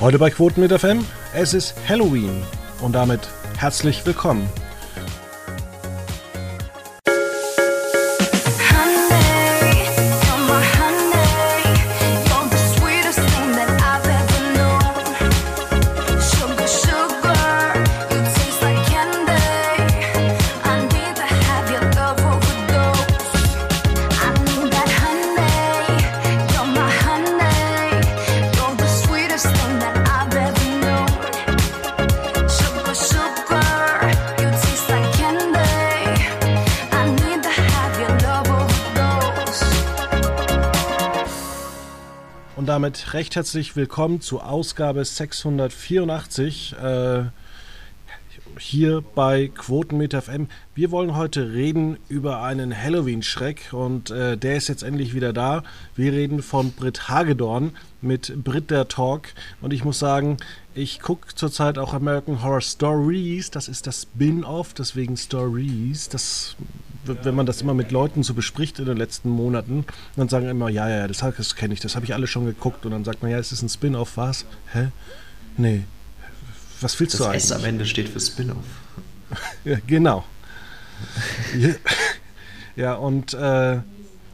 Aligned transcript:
Heute 0.00 0.18
bei 0.18 0.30
Quoten 0.30 0.62
mit 0.62 0.72
FM. 0.72 1.04
Es 1.34 1.52
ist 1.52 1.74
Halloween 1.86 2.42
und 2.80 2.94
damit 2.94 3.20
herzlich 3.58 4.06
willkommen. 4.06 4.48
Recht 43.12 43.34
herzlich 43.34 43.74
willkommen 43.74 44.20
zu 44.20 44.40
Ausgabe 44.40 45.04
684 45.04 46.76
äh, 46.80 47.24
hier 48.58 49.02
bei 49.14 49.48
Quotenmeter 49.48 50.22
FM. 50.22 50.48
Wir 50.74 50.90
wollen 50.90 51.16
heute 51.16 51.52
reden 51.52 51.98
über 52.08 52.42
einen 52.42 52.76
Halloween-Schreck 52.76 53.72
und 53.72 54.10
äh, 54.10 54.36
der 54.36 54.56
ist 54.56 54.68
jetzt 54.68 54.82
endlich 54.82 55.14
wieder 55.14 55.32
da. 55.32 55.64
Wir 55.96 56.12
reden 56.12 56.42
von 56.42 56.70
Britt 56.72 57.08
Hagedorn 57.08 57.72
mit 58.00 58.44
Brit 58.44 58.70
der 58.70 58.86
Talk 58.86 59.28
und 59.60 59.72
ich 59.72 59.84
muss 59.84 59.98
sagen, 59.98 60.36
ich 60.74 61.00
gucke 61.00 61.34
zurzeit 61.34 61.78
auch 61.78 61.94
American 61.94 62.42
Horror 62.42 62.60
Stories, 62.60 63.50
das 63.50 63.68
ist 63.68 63.86
das 63.86 64.02
Spin-off, 64.02 64.74
deswegen 64.74 65.16
Stories, 65.16 66.08
das 66.08 66.56
wenn 67.04 67.34
man 67.34 67.46
das 67.46 67.62
immer 67.62 67.74
mit 67.74 67.90
Leuten 67.92 68.22
so 68.22 68.34
bespricht 68.34 68.78
in 68.78 68.84
den 68.84 68.96
letzten 68.96 69.30
Monaten, 69.30 69.84
dann 70.16 70.28
sagen 70.28 70.48
immer, 70.48 70.68
ja, 70.68 70.88
ja, 70.88 71.08
das, 71.08 71.18
das 71.18 71.56
kenne 71.56 71.74
ich, 71.74 71.80
das 71.80 71.96
habe 71.96 72.04
ich 72.04 72.14
alle 72.14 72.26
schon 72.26 72.44
geguckt. 72.46 72.84
Und 72.84 72.92
dann 72.92 73.04
sagt 73.04 73.22
man, 73.22 73.30
ja, 73.30 73.38
es 73.38 73.52
ist 73.52 73.62
ein 73.62 73.68
Spin-off, 73.68 74.16
was? 74.16 74.44
Hä? 74.72 74.88
Nee. 75.56 75.84
Was 76.80 76.98
willst 77.00 77.14
das 77.14 77.20
du 77.20 77.26
eigentlich? 77.26 77.48
Das 77.48 77.52
am 77.52 77.64
Ende 77.64 77.86
steht 77.86 78.08
für 78.08 78.20
Spin-off. 78.20 78.64
ja, 79.64 79.78
genau. 79.86 80.24
ja, 82.76 82.94
und 82.94 83.34
äh, 83.34 83.78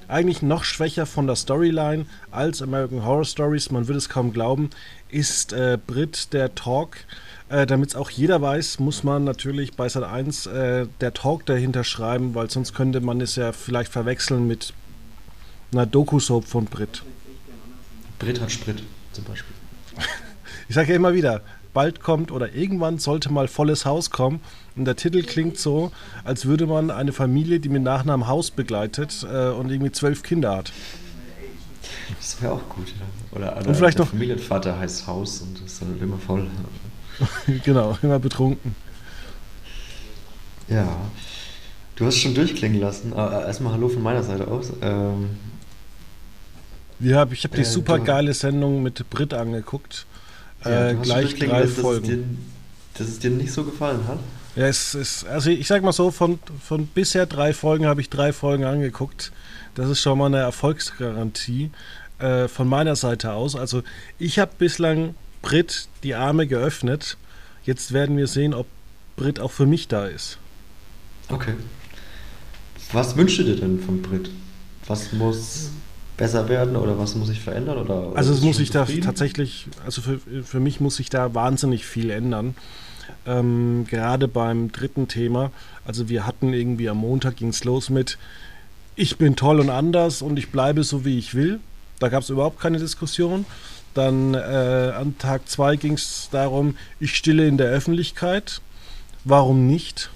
eigentlich 0.08 0.42
noch 0.42 0.64
schwächer 0.64 1.06
von 1.06 1.26
der 1.26 1.36
Storyline 1.36 2.06
als 2.30 2.62
American 2.62 3.04
Horror 3.04 3.24
Stories, 3.24 3.70
man 3.70 3.88
würde 3.88 3.98
es 3.98 4.08
kaum 4.08 4.32
glauben, 4.32 4.70
ist 5.08 5.52
äh, 5.52 5.78
Brit 5.84 6.32
der 6.32 6.54
Talk 6.54 6.96
äh, 7.48 7.66
Damit 7.66 7.90
es 7.90 7.96
auch 7.96 8.10
jeder 8.10 8.42
weiß, 8.42 8.80
muss 8.80 9.04
man 9.04 9.24
natürlich 9.24 9.74
bei 9.74 9.88
Sat 9.88 10.02
1 10.02 10.46
äh, 10.46 10.86
der 11.00 11.14
Talk 11.14 11.46
dahinter 11.46 11.84
schreiben, 11.84 12.34
weil 12.34 12.50
sonst 12.50 12.74
könnte 12.74 13.00
man 13.00 13.20
es 13.20 13.36
ja 13.36 13.52
vielleicht 13.52 13.92
verwechseln 13.92 14.46
mit 14.48 14.72
einer 15.72 15.86
Doku-Soap 15.86 16.46
von 16.46 16.64
Brit. 16.64 17.02
Brit 18.18 18.40
hat 18.40 18.50
Sprit 18.50 18.82
zum 19.12 19.24
Beispiel. 19.24 19.54
ich 20.68 20.74
sage 20.74 20.90
ja 20.90 20.96
immer 20.96 21.14
wieder, 21.14 21.42
bald 21.76 22.00
kommt 22.00 22.32
oder 22.32 22.54
irgendwann 22.54 22.98
sollte 22.98 23.30
mal 23.30 23.48
volles 23.48 23.84
Haus 23.84 24.10
kommen. 24.10 24.40
Und 24.76 24.86
der 24.86 24.96
Titel 24.96 25.22
klingt 25.22 25.58
so, 25.58 25.92
als 26.24 26.46
würde 26.46 26.66
man 26.66 26.90
eine 26.90 27.12
Familie, 27.12 27.60
die 27.60 27.68
mit 27.68 27.82
Nachnamen 27.82 28.26
Haus 28.26 28.50
begleitet 28.50 29.26
äh, 29.30 29.50
und 29.50 29.70
irgendwie 29.70 29.92
zwölf 29.92 30.22
Kinder 30.22 30.56
hat. 30.56 30.72
Das 32.18 32.40
wäre 32.40 32.54
auch 32.54 32.68
gut. 32.70 32.88
Ja. 32.88 33.36
Oder, 33.36 33.56
oder 33.58 33.68
und 33.68 33.74
vielleicht 33.74 33.98
der 33.98 34.06
noch 34.06 34.10
Familienvater 34.10 34.78
heißt 34.78 35.06
Haus 35.06 35.42
und 35.42 35.60
ist 35.66 35.82
dann 35.82 36.00
immer 36.00 36.16
voll. 36.16 36.46
genau, 37.64 37.98
immer 38.00 38.18
betrunken. 38.18 38.74
Ja. 40.68 40.96
Du 41.96 42.06
hast 42.06 42.16
schon 42.16 42.34
durchklingen 42.34 42.80
lassen. 42.80 43.12
Äh, 43.12 43.16
erstmal 43.16 43.74
Hallo 43.74 43.90
von 43.90 44.02
meiner 44.02 44.22
Seite 44.22 44.48
aus. 44.48 44.72
Ähm, 44.80 45.36
ja, 47.00 47.26
ich 47.30 47.44
habe 47.44 47.54
die 47.54 47.62
äh, 47.62 47.66
super 47.66 47.98
geile 47.98 48.32
Sendung 48.32 48.82
mit 48.82 49.10
Brit 49.10 49.34
angeguckt. 49.34 50.06
Ja, 50.68 50.90
äh, 50.90 50.94
gleich 50.94 51.34
drei 51.34 51.66
Folgen. 51.66 52.02
Dass 52.02 52.10
es, 52.10 52.16
dir, 52.16 52.24
dass 52.94 53.08
es, 53.08 53.18
dir, 53.18 53.30
nicht 53.30 53.52
so 53.52 53.64
gefallen 53.64 54.06
hat? 54.06 54.18
Ja, 54.56 54.66
es 54.66 54.94
ist, 54.94 55.26
also 55.26 55.50
ich 55.50 55.66
sag 55.66 55.82
mal 55.82 55.92
so, 55.92 56.10
von, 56.10 56.38
von 56.62 56.86
bisher 56.86 57.26
drei 57.26 57.52
Folgen 57.52 57.86
habe 57.86 58.00
ich 58.00 58.08
drei 58.08 58.32
Folgen 58.32 58.64
angeguckt. 58.64 59.32
Das 59.74 59.90
ist 59.90 60.00
schon 60.00 60.18
mal 60.18 60.26
eine 60.26 60.38
Erfolgsgarantie 60.38 61.70
äh, 62.18 62.48
von 62.48 62.66
meiner 62.66 62.96
Seite 62.96 63.32
aus. 63.32 63.56
Also 63.56 63.82
ich 64.18 64.38
habe 64.38 64.52
bislang 64.58 65.14
Brit 65.42 65.88
die 66.02 66.14
Arme 66.14 66.46
geöffnet. 66.46 67.18
Jetzt 67.64 67.92
werden 67.92 68.16
wir 68.16 68.26
sehen, 68.26 68.54
ob 68.54 68.66
Brit 69.16 69.40
auch 69.40 69.52
für 69.52 69.66
mich 69.66 69.88
da 69.88 70.06
ist. 70.06 70.38
Okay. 71.28 71.54
Was 72.92 73.16
wünschst 73.16 73.38
du 73.38 73.44
dir 73.44 73.56
denn 73.56 73.80
von 73.80 74.00
Brit? 74.00 74.30
Was 74.86 75.12
muss 75.12 75.70
besser 76.16 76.48
werden 76.48 76.76
oder 76.76 76.98
was 76.98 77.14
muss 77.14 77.28
sich 77.28 77.40
verändern? 77.40 77.78
Oder, 77.78 78.12
also 78.14 78.32
es 78.32 78.40
muss 78.40 78.56
sich 78.56 78.70
da 78.70 78.84
tatsächlich, 78.84 79.66
also 79.84 80.00
für, 80.00 80.18
für 80.18 80.60
mich 80.60 80.80
muss 80.80 80.96
sich 80.96 81.10
da 81.10 81.34
wahnsinnig 81.34 81.86
viel 81.86 82.10
ändern. 82.10 82.54
Ähm, 83.26 83.86
gerade 83.88 84.28
beim 84.28 84.72
dritten 84.72 85.08
Thema. 85.08 85.50
Also 85.84 86.08
wir 86.08 86.26
hatten 86.26 86.52
irgendwie 86.52 86.88
am 86.88 86.98
Montag 86.98 87.36
ging 87.36 87.48
es 87.48 87.64
los 87.64 87.90
mit 87.90 88.18
Ich 88.94 89.18
bin 89.18 89.36
toll 89.36 89.60
und 89.60 89.70
anders 89.70 90.22
und 90.22 90.38
ich 90.38 90.50
bleibe 90.50 90.84
so 90.84 91.04
wie 91.04 91.18
ich 91.18 91.34
will. 91.34 91.60
Da 91.98 92.08
gab 92.08 92.22
es 92.22 92.30
überhaupt 92.30 92.60
keine 92.60 92.78
Diskussion. 92.78 93.44
Dann 93.94 94.34
äh, 94.34 94.36
an 94.38 95.16
Tag 95.18 95.48
2 95.48 95.76
ging 95.76 95.94
es 95.94 96.28
darum, 96.30 96.76
ich 97.00 97.16
stille 97.16 97.46
in 97.46 97.56
der 97.56 97.68
Öffentlichkeit. 97.68 98.60
Warum 99.24 99.66
nicht? 99.66 100.10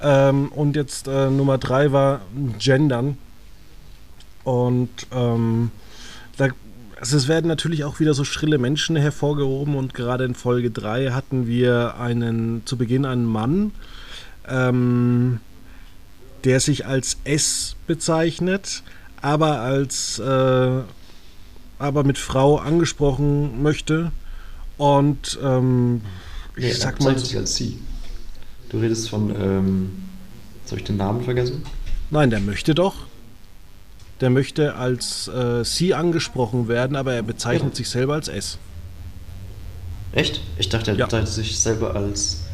Ähm, 0.00 0.52
und 0.52 0.76
jetzt 0.76 1.08
äh, 1.08 1.30
Nummer 1.30 1.58
3 1.58 1.92
war 1.92 2.20
Gendern. 2.58 3.18
Und 4.46 5.08
ähm, 5.10 5.72
da, 6.36 6.50
also 7.00 7.16
es 7.16 7.26
werden 7.26 7.48
natürlich 7.48 7.82
auch 7.82 7.98
wieder 7.98 8.14
so 8.14 8.22
schrille 8.22 8.58
Menschen 8.58 8.94
hervorgehoben. 8.94 9.74
Und 9.74 9.92
gerade 9.92 10.24
in 10.24 10.36
Folge 10.36 10.70
3 10.70 11.10
hatten 11.10 11.48
wir 11.48 11.96
einen 11.98 12.62
zu 12.64 12.76
Beginn 12.76 13.04
einen 13.04 13.24
Mann, 13.24 13.72
ähm, 14.48 15.40
der 16.44 16.60
sich 16.60 16.86
als 16.86 17.16
S 17.24 17.74
bezeichnet, 17.88 18.84
aber 19.20 19.62
als 19.62 20.20
äh, 20.20 20.82
aber 21.80 22.04
mit 22.04 22.16
Frau 22.16 22.58
angesprochen 22.58 23.64
möchte. 23.64 24.12
Und 24.78 25.40
ähm, 25.42 26.02
nee, 26.56 26.68
ich 26.68 26.78
sag 26.78 27.00
mal. 27.00 27.18
sich 27.18 27.36
als 27.36 27.56
sie. 27.56 27.80
Du 28.68 28.78
redest 28.78 29.10
von. 29.10 29.30
Ähm, 29.30 29.90
soll 30.66 30.78
ich 30.78 30.84
den 30.84 30.98
Namen 30.98 31.24
vergessen? 31.24 31.64
Nein, 32.10 32.30
der 32.30 32.38
möchte 32.38 32.76
doch. 32.76 33.06
Der 34.20 34.30
möchte 34.30 34.76
als 34.76 35.28
äh, 35.28 35.64
sie 35.64 35.94
angesprochen 35.94 36.68
werden, 36.68 36.96
aber 36.96 37.12
er 37.12 37.22
bezeichnet 37.22 37.72
ja. 37.72 37.76
sich 37.76 37.88
selber 37.90 38.14
als 38.14 38.28
S. 38.28 38.58
Echt? 40.12 40.40
Ich 40.56 40.68
dachte, 40.70 40.92
er 40.92 40.96
ja. 40.96 41.04
bezeichnet 41.04 41.32
sich 41.32 41.58
selber 41.58 41.94
als 41.94 42.44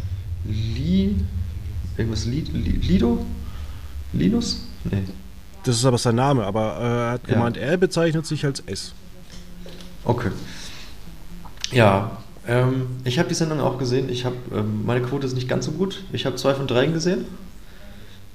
Li. 0.45 1.15
Irgendwas 1.97 2.25
Li, 2.25 2.41
Li, 2.53 2.71
Lido? 2.83 3.25
Linus? 4.13 4.63
Nee. 4.85 5.05
Das 5.65 5.77
ist 5.77 5.85
aber 5.85 5.99
sein 5.99 6.17
Name, 6.17 6.45
aber 6.45 6.77
äh, 6.81 6.85
er 6.85 7.11
hat 7.13 7.25
gemeint, 7.25 7.57
ja. 7.57 7.63
er 7.63 7.77
bezeichnet 7.77 8.27
sich 8.27 8.45
als 8.45 8.61
S. 8.61 8.93
Okay. 10.05 10.31
Ja, 11.71 12.19
ähm, 12.47 12.87
ich 13.05 13.19
habe 13.19 13.29
die 13.29 13.35
Sendung 13.35 13.61
auch 13.61 13.79
gesehen. 13.79 14.09
Ich 14.09 14.25
habe 14.25 14.37
ähm, 14.53 14.85
meine 14.85 15.03
Quote 15.03 15.27
ist 15.27 15.35
nicht 15.35 15.49
ganz 15.49 15.67
so 15.67 15.73
gut. 15.73 16.03
Ich 16.13 16.27
habe 16.27 16.37
zwei 16.37 16.55
von 16.55 16.67
drei 16.67 16.87
gesehen. 16.87 17.25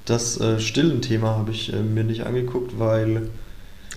Das 0.08 0.40
äh, 0.40 0.62
stillen 0.62 1.02
Thema 1.02 1.36
habe 1.36 1.52
ich 1.52 1.74
äh, 1.74 1.82
mir 1.82 2.06
nicht 2.06 2.26
angeguckt, 2.26 2.80
weil 2.80 3.30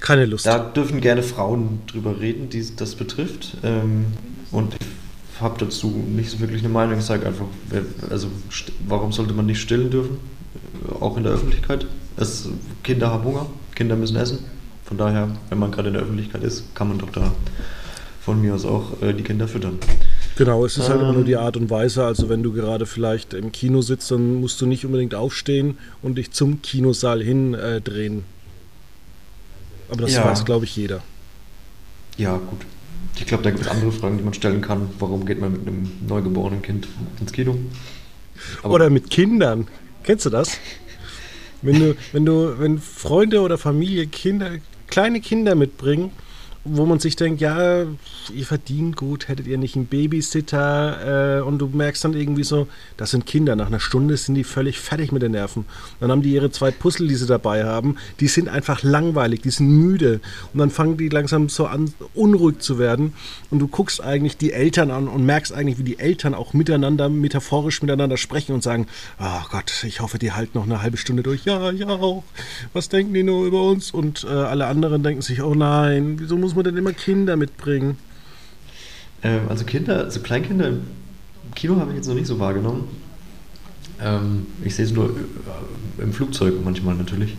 keine 0.00 0.26
Lust. 0.26 0.44
Da 0.44 0.58
dürfen 0.58 1.00
gerne 1.00 1.22
Frauen 1.22 1.82
drüber 1.86 2.20
reden, 2.20 2.48
die 2.48 2.64
das 2.74 2.96
betrifft. 2.96 3.56
Ähm, 3.62 4.06
und 4.50 4.74
ich 4.74 5.40
habe 5.40 5.56
dazu 5.58 5.88
nicht 5.88 6.30
so 6.30 6.40
wirklich 6.40 6.64
eine 6.64 6.72
Meinung. 6.72 6.98
Ich 6.98 7.04
sage 7.04 7.26
einfach, 7.26 7.44
also 8.10 8.26
warum 8.88 9.12
sollte 9.12 9.34
man 9.34 9.46
nicht 9.46 9.60
stillen 9.60 9.90
dürfen? 9.90 10.18
Auch 10.98 11.16
in 11.16 11.22
der 11.22 11.32
Öffentlichkeit. 11.32 11.86
Es, 12.16 12.48
Kinder 12.82 13.10
haben 13.10 13.22
Hunger, 13.22 13.46
Kinder 13.76 13.94
müssen 13.94 14.16
essen. 14.16 14.40
Von 14.84 14.98
daher, 14.98 15.28
wenn 15.48 15.58
man 15.60 15.70
gerade 15.70 15.88
in 15.88 15.94
der 15.94 16.02
Öffentlichkeit 16.02 16.42
ist, 16.42 16.74
kann 16.74 16.88
man 16.88 16.98
doch 16.98 17.10
da 17.12 17.30
von 18.20 18.42
mir 18.42 18.54
aus 18.54 18.64
auch 18.64 19.00
äh, 19.00 19.12
die 19.12 19.22
Kinder 19.22 19.46
füttern. 19.46 19.78
Genau, 20.36 20.64
es 20.64 20.76
ist 20.76 20.86
ähm, 20.86 20.92
halt 20.92 21.00
immer 21.02 21.12
nur 21.12 21.24
die 21.24 21.32
ähm. 21.32 21.38
Art 21.40 21.56
und 21.56 21.70
Weise. 21.70 22.04
Also 22.04 22.28
wenn 22.28 22.42
du 22.42 22.52
gerade 22.52 22.86
vielleicht 22.86 23.34
im 23.34 23.52
Kino 23.52 23.82
sitzt, 23.82 24.10
dann 24.10 24.36
musst 24.36 24.60
du 24.60 24.66
nicht 24.66 24.84
unbedingt 24.84 25.14
aufstehen 25.14 25.78
und 26.02 26.16
dich 26.16 26.30
zum 26.30 26.62
Kinosaal 26.62 27.22
hin 27.22 27.54
äh, 27.54 27.80
drehen. 27.80 28.24
Aber 29.90 30.02
das 30.02 30.14
ja. 30.14 30.24
weiß, 30.24 30.44
glaube 30.44 30.64
ich, 30.64 30.76
jeder. 30.76 31.02
Ja, 32.16 32.36
gut. 32.36 32.60
Ich 33.16 33.26
glaube, 33.26 33.42
da 33.42 33.50
gibt 33.50 33.62
es 33.62 33.68
andere 33.68 33.92
Fragen, 33.92 34.18
die 34.18 34.24
man 34.24 34.34
stellen 34.34 34.60
kann. 34.60 34.88
Warum 34.98 35.26
geht 35.26 35.40
man 35.40 35.52
mit 35.52 35.66
einem 35.66 35.90
neugeborenen 36.06 36.62
Kind 36.62 36.86
ins 37.20 37.32
Kino? 37.32 37.58
Aber 38.62 38.74
Oder 38.74 38.90
mit 38.90 39.10
Kindern. 39.10 39.66
Kennst 40.04 40.26
du 40.26 40.30
das? 40.30 40.58
Wenn 41.62 41.78
du, 41.78 41.96
wenn 42.12 42.24
du, 42.24 42.58
wenn 42.58 42.78
Freunde 42.78 43.40
oder 43.40 43.58
Familie 43.58 44.06
Kinder, 44.06 44.52
kleine 44.86 45.20
Kinder 45.20 45.54
mitbringen 45.54 46.12
wo 46.64 46.84
man 46.84 46.98
sich 46.98 47.16
denkt, 47.16 47.40
ja, 47.40 47.84
ihr 48.34 48.44
verdient 48.44 48.96
gut, 48.96 49.28
hättet 49.28 49.46
ihr 49.46 49.56
nicht 49.56 49.76
einen 49.76 49.86
Babysitter 49.86 51.38
äh, 51.38 51.42
und 51.42 51.58
du 51.58 51.66
merkst 51.68 52.04
dann 52.04 52.12
irgendwie 52.12 52.44
so, 52.44 52.68
das 52.98 53.12
sind 53.12 53.24
Kinder, 53.24 53.56
nach 53.56 53.68
einer 53.68 53.80
Stunde 53.80 54.16
sind 54.16 54.34
die 54.34 54.44
völlig 54.44 54.78
fertig 54.78 55.10
mit 55.10 55.22
den 55.22 55.32
Nerven. 55.32 55.64
Dann 56.00 56.10
haben 56.10 56.22
die 56.22 56.32
ihre 56.32 56.50
zwei 56.50 56.70
Puzzle, 56.70 57.08
die 57.08 57.14
sie 57.14 57.26
dabei 57.26 57.64
haben, 57.64 57.96
die 58.20 58.28
sind 58.28 58.48
einfach 58.48 58.82
langweilig, 58.82 59.40
die 59.40 59.50
sind 59.50 59.68
müde 59.68 60.20
und 60.52 60.58
dann 60.58 60.70
fangen 60.70 60.98
die 60.98 61.08
langsam 61.08 61.48
so 61.48 61.66
an, 61.66 61.94
unruhig 62.14 62.58
zu 62.58 62.78
werden 62.78 63.14
und 63.50 63.58
du 63.58 63.66
guckst 63.66 64.02
eigentlich 64.02 64.36
die 64.36 64.52
Eltern 64.52 64.90
an 64.90 65.08
und 65.08 65.24
merkst 65.24 65.52
eigentlich, 65.52 65.78
wie 65.78 65.84
die 65.84 65.98
Eltern 65.98 66.34
auch 66.34 66.52
miteinander, 66.52 67.08
metaphorisch 67.08 67.80
miteinander 67.80 68.18
sprechen 68.18 68.52
und 68.52 68.62
sagen, 68.62 68.86
oh 69.18 69.48
Gott, 69.50 69.84
ich 69.84 70.00
hoffe, 70.00 70.18
die 70.18 70.32
halten 70.32 70.58
noch 70.58 70.64
eine 70.64 70.82
halbe 70.82 70.98
Stunde 70.98 71.22
durch. 71.22 71.44
Ja, 71.44 71.70
ja 71.70 71.88
auch. 71.88 72.22
Was 72.74 72.90
denken 72.90 73.14
die 73.14 73.22
nur 73.22 73.46
über 73.46 73.62
uns? 73.62 73.90
Und 73.90 74.24
äh, 74.24 74.28
alle 74.28 74.66
anderen 74.66 75.02
denken 75.02 75.22
sich, 75.22 75.42
oh 75.42 75.54
nein, 75.54 76.16
wieso 76.18 76.36
muss 76.36 76.49
man 76.54 76.64
denn 76.64 76.76
immer 76.76 76.92
Kinder 76.92 77.36
mitbringen? 77.36 77.96
Ähm, 79.22 79.42
also 79.48 79.64
Kinder, 79.64 80.04
also 80.04 80.20
Kleinkinder 80.20 80.68
im 80.68 80.82
Kino 81.54 81.76
habe 81.76 81.90
ich 81.90 81.96
jetzt 81.96 82.08
noch 82.08 82.14
nicht 82.14 82.26
so 82.26 82.38
wahrgenommen. 82.38 82.88
Ähm, 84.02 84.46
ich 84.64 84.74
sehe 84.74 84.84
es 84.84 84.92
nur 84.92 85.10
äh, 85.10 86.02
im 86.02 86.12
Flugzeug 86.12 86.54
manchmal 86.64 86.94
natürlich. 86.94 87.36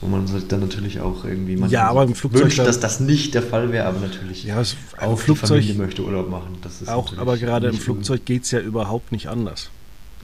Wo 0.00 0.08
man 0.08 0.26
sich 0.26 0.48
dann 0.48 0.58
natürlich 0.58 1.00
auch 1.00 1.24
irgendwie 1.24 1.52
manchmal 1.52 1.70
ja, 1.70 1.88
aber 1.88 2.02
im 2.02 2.16
Flugzeug 2.16 2.42
wünscht, 2.42 2.58
dass 2.58 2.80
das 2.80 2.98
nicht 2.98 3.34
der 3.34 3.42
Fall 3.42 3.70
wäre, 3.70 3.86
aber 3.86 4.00
natürlich 4.00 4.42
ja, 4.42 4.60
es, 4.60 4.76
auch 4.98 5.16
Flugzeug, 5.16 5.60
die 5.60 5.68
Familie 5.68 5.74
möchte 5.74 6.02
Urlaub 6.02 6.28
machen. 6.28 6.58
auch, 6.86 7.16
aber 7.18 7.38
gerade 7.38 7.68
im 7.68 7.76
Flugzeug 7.76 8.24
geht 8.24 8.42
es 8.42 8.50
ja 8.50 8.58
überhaupt 8.58 9.12
nicht 9.12 9.28
anders. 9.28 9.70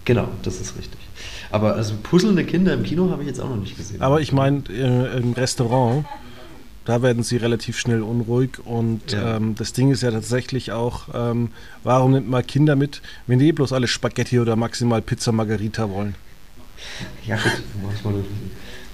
Genau, 0.05 0.27
das 0.43 0.61
ist 0.61 0.77
richtig. 0.77 0.99
Aber 1.53 1.75
also 1.77 1.95
puzzelnde 2.03 2.45
Kinder 2.45 2.75
im 2.75 2.83
Kino 2.83 3.11
habe 3.11 3.23
ich 3.23 3.29
jetzt 3.29 3.41
auch 3.41 3.49
noch 3.49 3.57
nicht 3.57 3.77
gesehen. 3.77 4.03
Aber 4.03 4.21
ich 4.21 4.33
meine, 4.33 4.65
äh, 4.69 5.19
im 5.19 5.33
Restaurant, 5.35 6.07
da 6.89 7.03
werden 7.03 7.23
sie 7.23 7.37
relativ 7.37 7.79
schnell 7.79 8.01
unruhig. 8.01 8.65
Und 8.65 9.13
ja. 9.13 9.37
ähm, 9.37 9.55
das 9.55 9.75
Ding 9.75 9.91
ist 9.91 10.03
ja 10.03 10.11
tatsächlich 10.11 10.73
auch, 10.73 11.09
ähm, 11.13 11.51
warum 11.85 12.13
nimmt 12.13 12.31
man 12.31 12.47
Kinder 12.47 12.77
mit, 12.77 13.03
wenn 13.27 13.39
die 13.39 13.49
eh 13.49 13.53
bloß 13.53 13.75
alle 13.75 13.87
Spaghetti 13.87 14.41
oder 14.41 14.57
maximal 14.57 15.03
Pizza 15.03 15.31
Margarita 15.31 15.91
wollen? 15.91 16.15
Ja, 17.27 17.37
gut, 17.37 17.63
manchmal, 17.83 18.15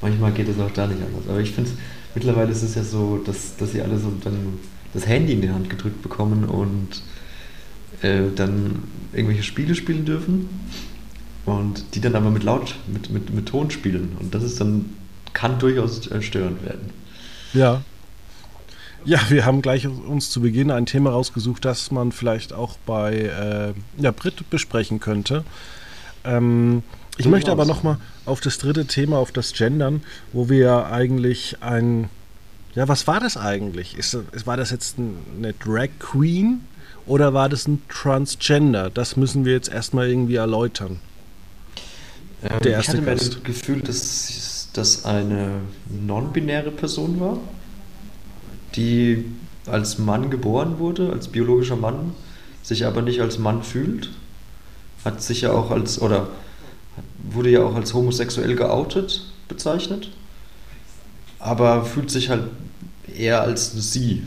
manchmal 0.03 0.33
geht 0.33 0.49
es 0.49 0.59
auch 0.59 0.73
da 0.73 0.89
nicht 0.89 1.01
anders. 1.01 1.29
Aber 1.29 1.39
ich 1.39 1.53
finde, 1.53 1.71
mittlerweile 2.17 2.51
ist 2.51 2.63
es 2.63 2.75
ja 2.75 2.83
so, 2.83 3.19
dass, 3.25 3.57
dass 3.59 3.71
sie 3.71 3.81
alle 3.81 3.97
so 3.97 4.13
dann 4.25 4.59
das 4.93 5.07
Handy 5.07 5.35
in 5.35 5.43
die 5.43 5.51
Hand 5.51 5.71
gedrückt 5.71 6.03
bekommen 6.03 6.47
und 6.47 7.01
äh, 8.03 8.23
dann 8.35 8.83
irgendwelche 9.13 9.45
Spiele 9.45 9.77
spielen 9.77 10.05
dürfen 10.05 10.49
und 11.47 11.95
die 11.95 12.01
dann 12.01 12.17
aber 12.17 12.31
mit 12.31 12.43
laut, 12.43 12.75
mit, 12.89 13.09
mit, 13.11 13.33
mit 13.33 13.47
Ton 13.47 13.71
spielen. 13.71 14.17
Und 14.19 14.35
das 14.35 14.43
ist 14.43 14.61
dann, 14.61 14.87
kann 15.33 15.61
durchaus 15.61 16.11
äh, 16.11 16.23
störend 16.23 16.65
werden. 16.65 17.04
Ja. 17.55 17.83
Ja, 19.07 19.21
wir 19.29 19.45
haben 19.45 19.61
gleich 19.61 19.87
uns 19.87 20.31
zu 20.31 20.41
Beginn 20.41 20.71
ein 20.71 20.87
Thema 20.87 21.11
rausgesucht, 21.11 21.65
das 21.65 21.91
man 21.91 22.11
vielleicht 22.11 22.53
auch 22.53 22.77
bei 22.87 23.15
äh, 23.15 24.03
ja, 24.03 24.11
Brit 24.13 24.49
besprechen 24.49 24.99
könnte. 24.99 25.45
Ähm, 26.25 26.83
ich 27.19 27.27
möchte 27.27 27.53
aber 27.53 27.65
nochmal 27.65 27.99
auf 28.25 28.41
das 28.41 28.59
dritte 28.59 28.87
Thema, 28.87 29.19
auf 29.19 29.31
das 29.31 29.53
Gendern, 29.53 30.03
wo 30.33 30.49
wir 30.49 30.87
eigentlich 30.87 31.59
ein. 31.61 32.09
Ja, 32.75 32.89
was 32.89 33.07
war 33.07 33.21
das 33.21 33.37
eigentlich? 33.37 33.97
Ist, 33.97 34.17
war 34.47 34.57
das 34.57 34.71
jetzt 34.71 34.97
eine 34.99 35.53
Drag 35.53 35.91
Queen 36.01 36.63
oder 37.07 37.35
war 37.35 37.49
das 37.49 37.69
ein 37.69 37.83
Transgender? 37.89 38.91
Das 38.91 39.17
müssen 39.17 39.45
wir 39.45 39.53
jetzt 39.53 39.69
erstmal 39.69 40.09
irgendwie 40.09 40.37
erläutern. 40.37 40.99
Ähm, 42.43 42.61
der 42.63 42.73
erste 42.73 42.93
ich 42.93 43.03
hatte 43.03 43.11
Gast. 43.11 43.35
das 43.37 43.43
Gefühl, 43.45 43.81
dass 43.81 44.27
das 44.75 45.05
eine 45.05 45.61
non-binäre 45.89 46.71
Person 46.71 47.21
war, 47.21 47.39
die 48.77 49.25
als 49.67 49.99
Mann 49.99 50.31
geboren 50.31 50.79
wurde, 50.79 51.11
als 51.11 51.29
biologischer 51.29 51.77
Mann, 51.77 52.13
sich 52.63 52.85
aber 52.85 53.01
nicht 53.01 53.21
als 53.21 53.39
Mann 53.39 53.63
fühlt, 53.63 54.11
hat 55.05 55.23
sich 55.23 55.43
ja 55.43 55.53
auch 55.53 55.71
als, 55.71 56.01
oder 56.01 56.29
wurde 57.31 57.51
ja 57.51 57.63
auch 57.63 57.75
als 57.75 57.95
homosexuell 57.95 58.57
geoutet 58.57 59.25
bezeichnet, 59.49 60.11
aber 61.39 61.85
fühlt 61.85 62.11
sich 62.11 62.31
halt 62.31 62.45
eher 63.15 63.43
als 63.43 63.73
sie. 63.93 64.23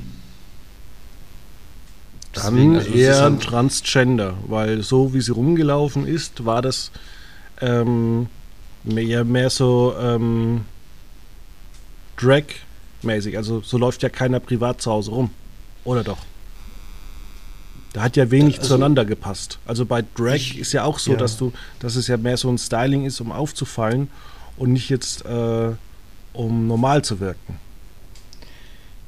Dann 2.34 2.76
also 2.76 2.90
eher 2.92 3.22
halt 3.22 3.42
Transgender, 3.42 4.36
weil 4.48 4.84
so 4.84 5.14
wie 5.14 5.22
sie 5.22 5.32
rumgelaufen 5.32 6.08
ist, 6.08 6.46
war 6.46 6.62
das 6.62 6.92
ähm, 7.60 8.28
mehr, 8.88 9.24
mehr 9.24 9.50
so 9.50 9.96
ähm, 10.00 10.66
Drag-mäßig. 12.18 13.38
Also 13.38 13.62
so 13.62 13.78
läuft 13.78 14.04
ja 14.04 14.10
keiner 14.10 14.40
privat 14.40 14.82
zu 14.82 14.92
Hause 14.92 15.12
rum. 15.12 15.30
Oder 15.84 16.04
doch? 16.04 16.20
Da 17.94 18.02
hat 18.02 18.16
ja 18.16 18.30
wenig 18.30 18.58
also, 18.58 18.70
zueinander 18.70 19.06
gepasst. 19.06 19.60
Also 19.66 19.86
bei 19.86 20.04
Drag 20.16 20.36
ich, 20.36 20.60
ist 20.60 20.74
ja 20.74 20.84
auch 20.84 21.00
so, 21.00 21.12
ja. 21.12 21.18
dass 21.18 21.38
du, 21.38 21.54
dass 21.80 21.96
es 21.96 22.08
ja 22.08 22.18
mehr 22.18 22.38
so 22.38 22.50
ein 22.50 22.58
Styling 22.58 23.06
ist, 23.06 23.22
um 23.22 23.32
aufzufallen 23.32 24.10
und 24.58 24.74
nicht 24.74 24.90
jetzt 24.90 25.26
äh, 25.26 25.72
um 26.34 26.68
normal 26.68 27.04
zu 27.04 27.20
wirken. 27.20 27.58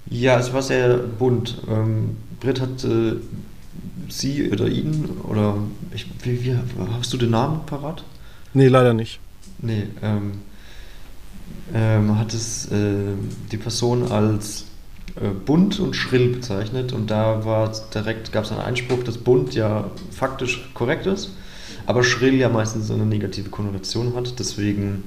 Ja, 0.09 0.39
es 0.39 0.51
war 0.53 0.63
sehr 0.63 0.97
bunt. 0.97 1.61
Ähm, 1.69 2.17
Britt 2.39 2.61
hat 2.61 2.83
äh, 2.83 3.17
sie 4.09 4.49
oder 4.51 4.67
ihn 4.67 5.09
oder 5.23 5.57
ich, 5.93 6.07
wie, 6.23 6.43
wie, 6.43 6.57
hast 6.97 7.13
du 7.13 7.17
den 7.17 7.31
Namen 7.31 7.65
parat? 7.65 8.03
Nee, 8.53 8.67
leider 8.67 8.93
nicht. 8.93 9.19
Nee, 9.61 9.87
ähm, 10.01 10.31
ähm, 11.73 12.17
hat 12.17 12.33
es 12.33 12.71
äh, 12.71 13.13
die 13.51 13.57
Person 13.57 14.11
als 14.11 14.65
äh, 15.15 15.29
bunt 15.29 15.79
und 15.79 15.95
schrill 15.95 16.29
bezeichnet 16.29 16.93
und 16.93 17.11
da 17.11 17.45
war 17.45 17.71
direkt, 17.93 18.31
gab 18.31 18.45
es 18.45 18.51
einen 18.51 18.61
Einspruch, 18.61 19.03
dass 19.03 19.17
bunt 19.17 19.53
ja 19.53 19.89
faktisch 20.11 20.69
korrekt 20.73 21.05
ist, 21.05 21.35
aber 21.85 22.03
schrill 22.03 22.35
ja 22.35 22.49
meistens 22.49 22.89
eine 22.89 23.05
negative 23.05 23.49
Konnotation 23.49 24.15
hat, 24.15 24.39
deswegen 24.39 25.03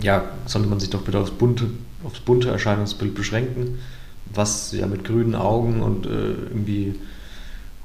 ja, 0.00 0.24
sollte 0.46 0.68
man 0.68 0.80
sich 0.80 0.90
doch 0.90 1.02
bitte 1.02 1.18
aufs 1.18 1.30
bunte, 1.30 1.70
aufs 2.04 2.20
bunte 2.20 2.50
Erscheinungsbild 2.50 3.14
beschränken, 3.14 3.78
was 4.32 4.72
ja 4.72 4.86
mit 4.86 5.04
grünen 5.04 5.34
Augen 5.34 5.82
und 5.82 6.06
äh, 6.06 6.32
irgendwie 6.50 6.94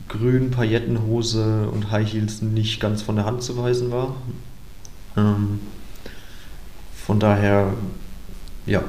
grün 0.07 0.51
Paillettenhose 0.51 1.69
und 1.72 1.92
High 1.92 2.12
Heels 2.12 2.42
nicht 2.42 2.81
ganz 2.81 3.01
von 3.01 3.16
der 3.16 3.25
Hand 3.25 3.44
zu 3.44 3.57
weisen 3.57 3.92
war. 3.92 4.16
Ähm, 5.17 5.59
von 7.05 7.19
daher, 7.19 7.73
ja. 8.65 8.83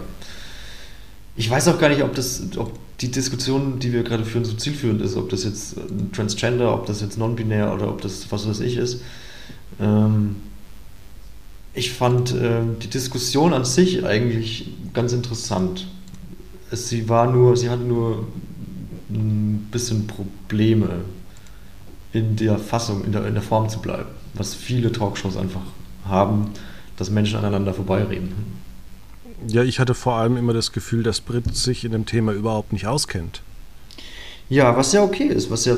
Ich 1.35 1.51
weiß 1.51 1.69
auch 1.69 1.79
gar 1.79 1.89
nicht, 1.89 2.03
ob 2.03 2.15
das, 2.15 2.43
ob 2.57 2.79
die 3.01 3.11
Diskussion, 3.11 3.79
die 3.79 3.93
wir 3.93 4.03
gerade 4.03 4.25
führen, 4.25 4.45
so 4.45 4.53
zielführend 4.55 5.01
ist, 5.03 5.17
ob 5.17 5.29
das 5.31 5.45
jetzt 5.45 5.77
Transgender, 6.13 6.75
ob 6.75 6.87
das 6.87 7.01
jetzt 7.01 7.19
non-binär 7.19 7.73
oder 7.75 7.89
ob 7.89 8.01
das 8.01 8.31
was 8.31 8.47
weiß 8.47 8.61
ich 8.61 8.77
ist. 8.77 9.01
Ähm, 9.81 10.37
ich 11.75 11.93
fand 11.93 12.35
äh, 12.35 12.61
die 12.83 12.89
Diskussion 12.89 13.55
an 13.55 13.65
sich 13.65 14.05
eigentlich 14.05 14.69
ganz 14.93 15.13
interessant. 15.13 15.89
Es, 16.71 16.89
sie 16.89 17.09
war 17.09 17.31
nur, 17.31 17.57
sie 17.57 17.71
hatte 17.71 17.83
nur 17.83 18.27
ein 19.11 19.69
bisschen 19.71 20.07
Probleme 20.07 21.01
in 22.13 22.37
der 22.37 22.59
Fassung, 22.59 23.05
in 23.05 23.13
der, 23.13 23.27
in 23.27 23.35
der 23.35 23.43
Form 23.43 23.69
zu 23.69 23.81
bleiben, 23.81 24.11
was 24.35 24.55
viele 24.55 24.93
Talkshows 24.93 25.37
einfach 25.37 25.63
haben, 26.05 26.51
dass 26.97 27.11
Menschen 27.11 27.39
aneinander 27.39 27.75
vorbeireden. 27.75 28.33
Ja, 29.47 29.63
ich 29.63 29.81
hatte 29.81 29.95
vor 29.95 30.15
allem 30.15 30.37
immer 30.37 30.53
das 30.53 30.73
Gefühl, 30.73 31.03
dass 31.03 31.21
Brit 31.21 31.57
sich 31.57 31.85
in 31.85 31.93
dem 31.93 32.07
Thema 32.07 32.33
überhaupt 32.33 32.73
nicht 32.73 32.87
auskennt. 32.87 33.43
Ja, 34.49 34.77
was 34.77 34.93
ja 34.93 35.03
okay 35.03 35.25
ist, 35.25 35.51
was 35.51 35.65
ja 35.65 35.77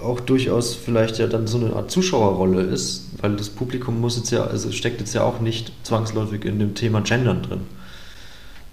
auch 0.00 0.20
durchaus 0.20 0.74
vielleicht 0.74 1.18
ja 1.18 1.26
dann 1.26 1.46
so 1.46 1.58
eine 1.58 1.74
Art 1.74 1.90
Zuschauerrolle 1.90 2.62
ist, 2.62 3.08
weil 3.20 3.36
das 3.36 3.48
Publikum 3.48 4.00
muss 4.00 4.16
jetzt 4.16 4.30
ja, 4.30 4.44
also 4.44 4.70
steckt 4.72 5.00
jetzt 5.00 5.14
ja 5.14 5.22
auch 5.22 5.40
nicht 5.40 5.72
zwangsläufig 5.82 6.44
in 6.44 6.58
dem 6.58 6.74
Thema 6.74 7.00
Gendern 7.00 7.42
drin. 7.42 7.60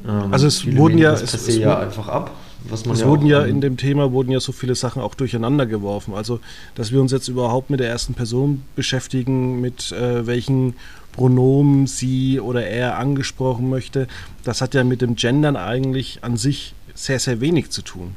Ähm, 0.06 0.34
also 0.34 0.48
es 0.48 0.66
wurden 0.76 0.98
ja, 0.98 1.14
es, 1.14 1.34
es, 1.34 1.58
ja 1.58 1.80
einfach 1.80 2.08
ab. 2.08 2.32
Was 2.70 2.86
man 2.86 2.96
es 2.96 3.02
ja 3.02 3.08
wurden 3.08 3.26
ja 3.26 3.44
in 3.44 3.62
dem 3.62 3.78
Thema 3.78 4.12
wurden 4.12 4.32
ja 4.32 4.40
so 4.40 4.52
viele 4.52 4.76
Sachen 4.76 5.02
auch 5.02 5.16
durcheinander 5.16 5.66
geworfen. 5.66 6.14
Also, 6.14 6.40
dass 6.76 6.92
wir 6.92 7.02
uns 7.02 7.12
jetzt 7.12 7.28
überhaupt 7.28 7.70
mit 7.70 7.80
der 7.80 7.90
ersten 7.90 8.14
Person 8.14 8.64
beschäftigen, 8.76 9.62
mit 9.62 9.92
äh, 9.92 10.26
welchen 10.26 10.76
Pronomen 11.12 11.88
sie 11.88 12.40
oder 12.40 12.66
er 12.68 12.98
angesprochen 12.98 13.70
möchte, 13.70 14.08
das 14.44 14.62
hat 14.62 14.74
ja 14.76 14.84
mit 14.84 15.02
dem 15.02 15.16
Gendern 15.16 15.56
eigentlich 15.56 16.20
an 16.22 16.38
sich 16.38 16.76
sehr, 16.94 17.20
sehr 17.20 17.42
wenig 17.42 17.72
zu 17.72 17.82
tun. 17.82 18.16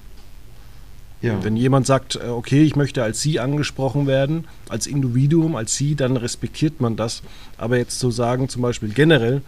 Ja. 1.23 1.43
Wenn 1.45 1.57
jemand 1.57 1.87
sagt, 1.87 2.17
äh, 2.17 2.29
okay, 2.29 2.63
ich 2.63 2.77
möchte 2.77 3.03
als 3.03 3.21
Sie 3.21 3.41
angesprochen 3.41 4.07
werden, 4.07 4.47
als 4.69 4.87
Individuum, 4.87 5.55
als 5.55 5.77
Sie, 5.77 5.95
dann 5.95 6.17
respektiert 6.17 6.81
man 6.81 6.97
das. 6.97 7.23
Aber 7.59 7.77
jetzt 7.77 7.99
zu 7.99 8.11
sagen, 8.11 8.49
zum 8.49 8.63
Beispiel 8.63 8.91
generell, 8.91 9.43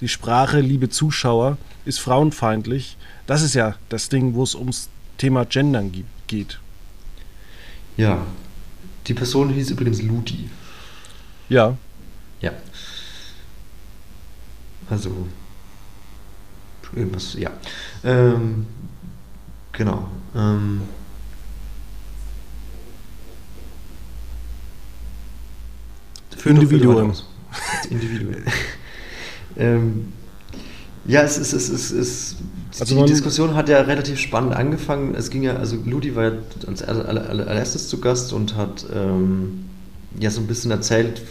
die 0.00 0.08
Sprache, 0.08 0.60
liebe 0.60 0.90
Zuschauer, 0.90 1.56
ist 1.86 1.98
frauenfeindlich, 1.98 2.96
das 3.26 3.42
ist 3.42 3.54
ja 3.54 3.74
das 3.88 4.08
Ding, 4.08 4.34
wo 4.34 4.42
es 4.42 4.54
ums 4.54 4.88
Thema 5.18 5.44
Gendern 5.44 5.92
geht. 6.26 6.58
Ja. 7.96 8.24
Die 9.06 9.14
Person 9.14 9.50
hieß 9.50 9.70
übrigens 9.70 10.02
Ludi. 10.02 10.48
Ja. 11.48 11.76
Ja. 12.40 12.52
Also. 14.88 15.28
Irgendwas, 16.94 17.34
ja. 17.34 17.50
Ähm, 18.04 18.66
Genau. 19.76 20.08
Ähm, 20.36 20.82
Individuum. 26.44 27.12
Individuum. 27.90 28.34
ähm, 29.56 30.12
ja, 31.06 31.22
es 31.22 31.38
ist, 31.38 31.52
es 31.52 31.68
ist, 31.68 31.90
es 31.90 31.92
ist 31.92 32.36
also 32.80 33.04
die 33.04 33.10
Diskussion 33.10 33.54
hat 33.54 33.68
ja 33.68 33.80
relativ 33.82 34.18
spannend 34.18 34.54
angefangen. 34.54 35.14
Es 35.14 35.30
ging 35.30 35.42
ja, 35.42 35.56
also 35.56 35.76
Ludi 35.84 36.16
war 36.16 36.24
ja 36.24 36.32
als 36.66 36.82
allererstes 36.82 37.88
zu 37.88 38.00
Gast 38.00 38.32
und 38.32 38.56
hat 38.56 38.84
ähm, 38.92 39.66
ja 40.18 40.30
so 40.30 40.40
ein 40.40 40.46
bisschen 40.46 40.70
erzählt, 40.70 41.22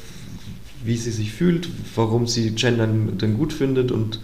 wie 0.84 0.98
sie 0.98 1.12
sich 1.12 1.34
fühlt, 1.34 1.70
warum 1.96 2.27
sie 2.27 2.51
Gendern 2.51 3.18
denn 3.18 3.38
gut 3.38 3.53
findet 3.53 3.92
und 3.92 4.20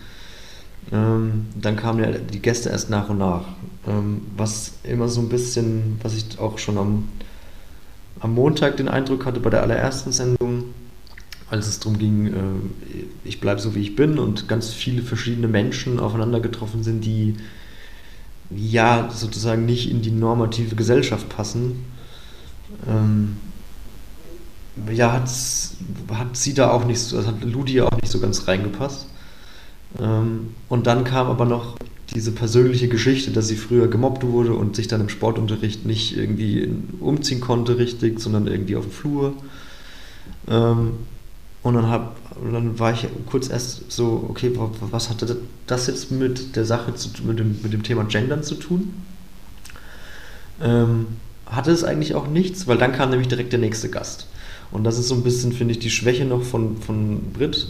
ähm, 0.91 1.47
dann 1.59 1.75
kamen 1.75 2.03
ja 2.03 2.11
die 2.11 2.41
Gäste 2.41 2.69
erst 2.69 2.89
nach 2.89 3.09
und 3.09 3.19
nach. 3.19 3.43
Ähm, 3.87 4.21
was 4.35 4.73
immer 4.83 5.07
so 5.07 5.21
ein 5.21 5.29
bisschen, 5.29 5.99
was 6.01 6.15
ich 6.15 6.39
auch 6.39 6.57
schon 6.57 6.77
am, 6.77 7.09
am 8.19 8.33
Montag 8.33 8.77
den 8.77 8.87
Eindruck 8.87 9.25
hatte 9.25 9.39
bei 9.39 9.49
der 9.49 9.61
allerersten 9.61 10.11
Sendung, 10.11 10.65
als 11.49 11.67
es 11.67 11.79
darum 11.79 11.97
ging, 11.97 12.27
äh, 12.27 12.31
ich 13.23 13.39
bleibe 13.39 13.59
so 13.59 13.75
wie 13.75 13.81
ich 13.81 13.95
bin 13.95 14.19
und 14.19 14.47
ganz 14.47 14.71
viele 14.71 15.01
verschiedene 15.01 15.47
Menschen 15.47 15.99
aufeinander 15.99 16.39
getroffen 16.39 16.83
sind, 16.83 17.03
die 17.03 17.35
ja 18.55 19.09
sozusagen 19.11 19.65
nicht 19.65 19.89
in 19.89 20.01
die 20.01 20.11
normative 20.11 20.75
Gesellschaft 20.75 21.29
passen. 21.29 21.85
Ähm, 22.87 23.37
ja, 24.91 25.11
hat 25.13 26.37
sie 26.37 26.53
da 26.53 26.71
auch 26.71 26.85
nicht 26.85 26.99
so, 26.99 27.17
also 27.17 27.29
hat 27.29 27.43
Ludi 27.43 27.81
auch 27.81 27.91
nicht 27.91 28.11
so 28.11 28.19
ganz 28.19 28.47
reingepasst. 28.47 29.07
Ähm, 29.99 30.53
und 30.67 30.87
dann 30.87 31.03
kam 31.03 31.27
aber 31.27 31.45
noch 31.45 31.77
diese 32.15 32.31
persönliche 32.31 32.87
Geschichte, 32.87 33.31
dass 33.31 33.47
sie 33.47 33.55
früher 33.55 33.87
gemobbt 33.87 34.23
wurde 34.23 34.53
und 34.53 34.75
sich 34.75 34.87
dann 34.87 35.01
im 35.01 35.09
Sportunterricht 35.09 35.85
nicht 35.85 36.17
irgendwie 36.17 36.69
umziehen 36.99 37.39
konnte 37.39 37.77
richtig, 37.77 38.19
sondern 38.19 38.47
irgendwie 38.47 38.75
auf 38.75 38.85
dem 38.85 38.91
Flur. 38.91 39.33
Ähm, 40.47 40.91
und 41.61 41.73
dann, 41.73 41.87
hab, 41.87 42.15
dann 42.41 42.79
war 42.79 42.93
ich 42.93 43.05
kurz 43.25 43.49
erst 43.49 43.91
so, 43.91 44.25
okay, 44.29 44.51
was 44.91 45.09
hatte 45.09 45.37
das 45.67 45.87
jetzt 45.87 46.11
mit 46.11 46.55
der 46.55 46.65
Sache, 46.65 46.95
zu, 46.95 47.09
mit, 47.23 47.37
dem, 47.39 47.59
mit 47.61 47.73
dem 47.73 47.83
Thema 47.83 48.05
Gendern 48.05 48.43
zu 48.43 48.55
tun? 48.55 48.93
Ähm, 50.61 51.07
hatte 51.45 51.71
es 51.71 51.83
eigentlich 51.83 52.15
auch 52.15 52.27
nichts, 52.27 52.67
weil 52.67 52.77
dann 52.77 52.93
kam 52.93 53.09
nämlich 53.09 53.27
direkt 53.27 53.51
der 53.51 53.59
nächste 53.59 53.89
Gast. 53.89 54.27
Und 54.71 54.83
das 54.83 54.97
ist 54.97 55.09
so 55.09 55.15
ein 55.15 55.23
bisschen, 55.23 55.51
finde 55.51 55.73
ich, 55.73 55.79
die 55.79 55.89
Schwäche 55.89 56.25
noch 56.25 56.43
von, 56.43 56.77
von 56.77 57.33
Brit, 57.33 57.67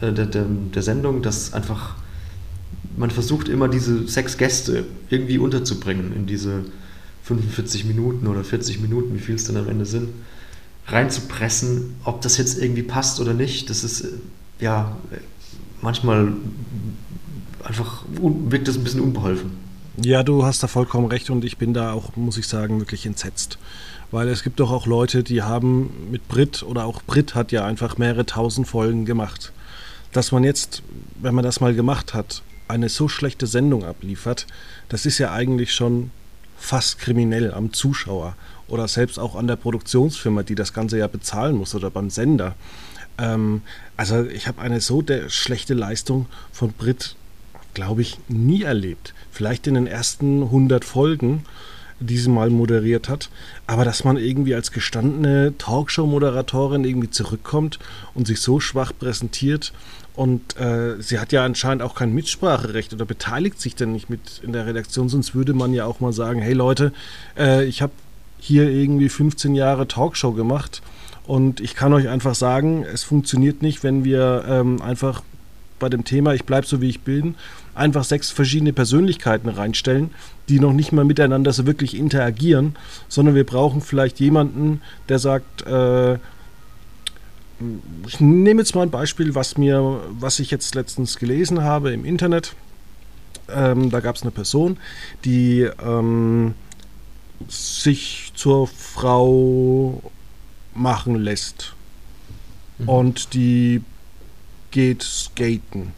äh, 0.00 0.12
der, 0.12 0.26
der, 0.26 0.44
der 0.44 0.82
Sendung, 0.82 1.20
dass 1.20 1.52
einfach 1.52 1.96
man 2.96 3.10
versucht 3.10 3.48
immer 3.48 3.68
diese 3.68 4.08
sechs 4.08 4.38
Gäste 4.38 4.84
irgendwie 5.08 5.38
unterzubringen 5.38 6.12
in 6.16 6.26
diese 6.26 6.64
45 7.24 7.84
Minuten 7.84 8.26
oder 8.26 8.42
40 8.42 8.80
Minuten, 8.80 9.14
wie 9.14 9.20
viel 9.20 9.36
es 9.36 9.44
dann 9.44 9.56
am 9.56 9.68
Ende 9.68 9.86
sind 9.86 10.08
reinzupressen, 10.88 11.96
ob 12.04 12.20
das 12.22 12.36
jetzt 12.38 12.58
irgendwie 12.58 12.82
passt 12.82 13.20
oder 13.20 13.34
nicht. 13.34 13.70
Das 13.70 13.84
ist 13.84 14.02
äh, 14.02 14.08
ja 14.60 14.96
manchmal 15.80 16.32
einfach 17.62 18.04
wirkt 18.10 18.68
das 18.68 18.76
ein 18.76 18.84
bisschen 18.84 19.00
unbeholfen. 19.00 19.50
Ja, 20.00 20.22
du 20.22 20.44
hast 20.44 20.62
da 20.62 20.68
vollkommen 20.68 21.06
recht 21.06 21.28
und 21.28 21.44
ich 21.44 21.58
bin 21.58 21.74
da 21.74 21.92
auch, 21.92 22.14
muss 22.16 22.38
ich 22.38 22.46
sagen, 22.46 22.78
wirklich 22.78 23.04
entsetzt. 23.04 23.58
Weil 24.10 24.28
es 24.28 24.42
gibt 24.42 24.60
doch 24.60 24.70
auch 24.70 24.86
Leute, 24.86 25.22
die 25.22 25.42
haben 25.42 25.90
mit 26.10 26.28
Brit 26.28 26.62
oder 26.62 26.84
auch 26.84 27.02
Brit 27.02 27.34
hat 27.34 27.52
ja 27.52 27.66
einfach 27.66 27.98
mehrere 27.98 28.24
tausend 28.24 28.68
Folgen 28.68 29.04
gemacht. 29.04 29.52
Dass 30.12 30.32
man 30.32 30.44
jetzt, 30.44 30.82
wenn 31.20 31.34
man 31.34 31.44
das 31.44 31.60
mal 31.60 31.74
gemacht 31.74 32.14
hat, 32.14 32.42
eine 32.68 32.88
so 32.88 33.08
schlechte 33.08 33.46
Sendung 33.46 33.84
abliefert, 33.84 34.46
das 34.88 35.04
ist 35.04 35.18
ja 35.18 35.32
eigentlich 35.32 35.74
schon 35.74 36.10
fast 36.56 36.98
kriminell 36.98 37.52
am 37.52 37.72
Zuschauer 37.72 38.34
oder 38.68 38.88
selbst 38.88 39.18
auch 39.18 39.34
an 39.34 39.46
der 39.46 39.56
Produktionsfirma, 39.56 40.42
die 40.42 40.54
das 40.54 40.72
Ganze 40.72 40.98
ja 40.98 41.06
bezahlen 41.06 41.56
muss 41.56 41.74
oder 41.74 41.90
beim 41.90 42.10
Sender. 42.10 42.54
Ähm, 43.18 43.62
also 43.96 44.24
ich 44.24 44.46
habe 44.46 44.60
eine 44.60 44.80
so 44.80 45.02
schlechte 45.28 45.74
Leistung 45.74 46.26
von 46.52 46.72
Brit, 46.72 47.16
glaube 47.74 48.02
ich, 48.02 48.18
nie 48.28 48.62
erlebt. 48.62 49.14
Vielleicht 49.30 49.66
in 49.66 49.74
den 49.74 49.86
ersten 49.86 50.42
100 50.44 50.84
Folgen, 50.84 51.44
die 52.00 52.18
sie 52.18 52.30
mal 52.30 52.50
moderiert 52.50 53.08
hat. 53.08 53.28
Aber 53.66 53.84
dass 53.84 54.04
man 54.04 54.16
irgendwie 54.16 54.54
als 54.54 54.70
gestandene 54.70 55.54
Talkshow-Moderatorin 55.58 56.84
irgendwie 56.84 57.10
zurückkommt 57.10 57.78
und 58.14 58.26
sich 58.26 58.40
so 58.40 58.60
schwach 58.60 58.92
präsentiert 58.96 59.72
und 60.18 60.56
äh, 60.56 61.00
sie 61.00 61.20
hat 61.20 61.30
ja 61.30 61.44
anscheinend 61.44 61.80
auch 61.80 61.94
kein 61.94 62.12
Mitspracherecht 62.12 62.92
oder 62.92 63.04
beteiligt 63.04 63.60
sich 63.60 63.76
denn 63.76 63.92
nicht 63.92 64.10
mit 64.10 64.40
in 64.42 64.52
der 64.52 64.66
Redaktion, 64.66 65.08
sonst 65.08 65.36
würde 65.36 65.54
man 65.54 65.72
ja 65.72 65.84
auch 65.84 66.00
mal 66.00 66.12
sagen, 66.12 66.42
hey 66.42 66.54
Leute, 66.54 66.92
äh, 67.38 67.64
ich 67.66 67.82
habe 67.82 67.92
hier 68.38 68.68
irgendwie 68.68 69.08
15 69.08 69.54
Jahre 69.54 69.88
Talkshow 69.88 70.32
gemacht. 70.32 70.82
Und 71.26 71.60
ich 71.60 71.74
kann 71.74 71.92
euch 71.92 72.08
einfach 72.08 72.34
sagen, 72.34 72.84
es 72.84 73.04
funktioniert 73.04 73.60
nicht, 73.62 73.82
wenn 73.82 74.04
wir 74.04 74.44
ähm, 74.48 74.80
einfach 74.80 75.22
bei 75.78 75.88
dem 75.88 76.04
Thema 76.04 76.34
Ich 76.34 76.44
bleibe 76.44 76.66
so 76.66 76.80
wie 76.80 76.88
ich 76.88 77.00
bin, 77.00 77.34
einfach 77.74 78.04
sechs 78.04 78.30
verschiedene 78.30 78.72
Persönlichkeiten 78.72 79.48
reinstellen, 79.48 80.10
die 80.48 80.60
noch 80.60 80.72
nicht 80.72 80.92
mal 80.92 81.04
miteinander 81.04 81.52
so 81.52 81.66
wirklich 81.66 81.96
interagieren, 81.96 82.76
sondern 83.08 83.34
wir 83.34 83.44
brauchen 83.44 83.80
vielleicht 83.80 84.20
jemanden, 84.20 84.80
der 85.08 85.18
sagt, 85.18 85.66
äh, 85.66 86.14
ich 88.06 88.20
nehme 88.20 88.60
jetzt 88.60 88.74
mal 88.74 88.82
ein 88.82 88.90
Beispiel, 88.90 89.34
was 89.34 89.58
mir, 89.58 90.00
was 90.10 90.38
ich 90.38 90.50
jetzt 90.50 90.74
letztens 90.74 91.18
gelesen 91.18 91.62
habe 91.62 91.92
im 91.92 92.04
Internet. 92.04 92.54
Ähm, 93.48 93.90
da 93.90 94.00
gab 94.00 94.16
es 94.16 94.22
eine 94.22 94.30
Person, 94.30 94.76
die 95.24 95.68
ähm, 95.84 96.54
sich 97.46 98.32
zur 98.34 98.66
Frau 98.66 100.02
machen 100.74 101.16
lässt. 101.16 101.74
Mhm. 102.78 102.88
Und 102.88 103.34
die 103.34 103.82
geht 104.70 105.02
skaten. 105.02 105.92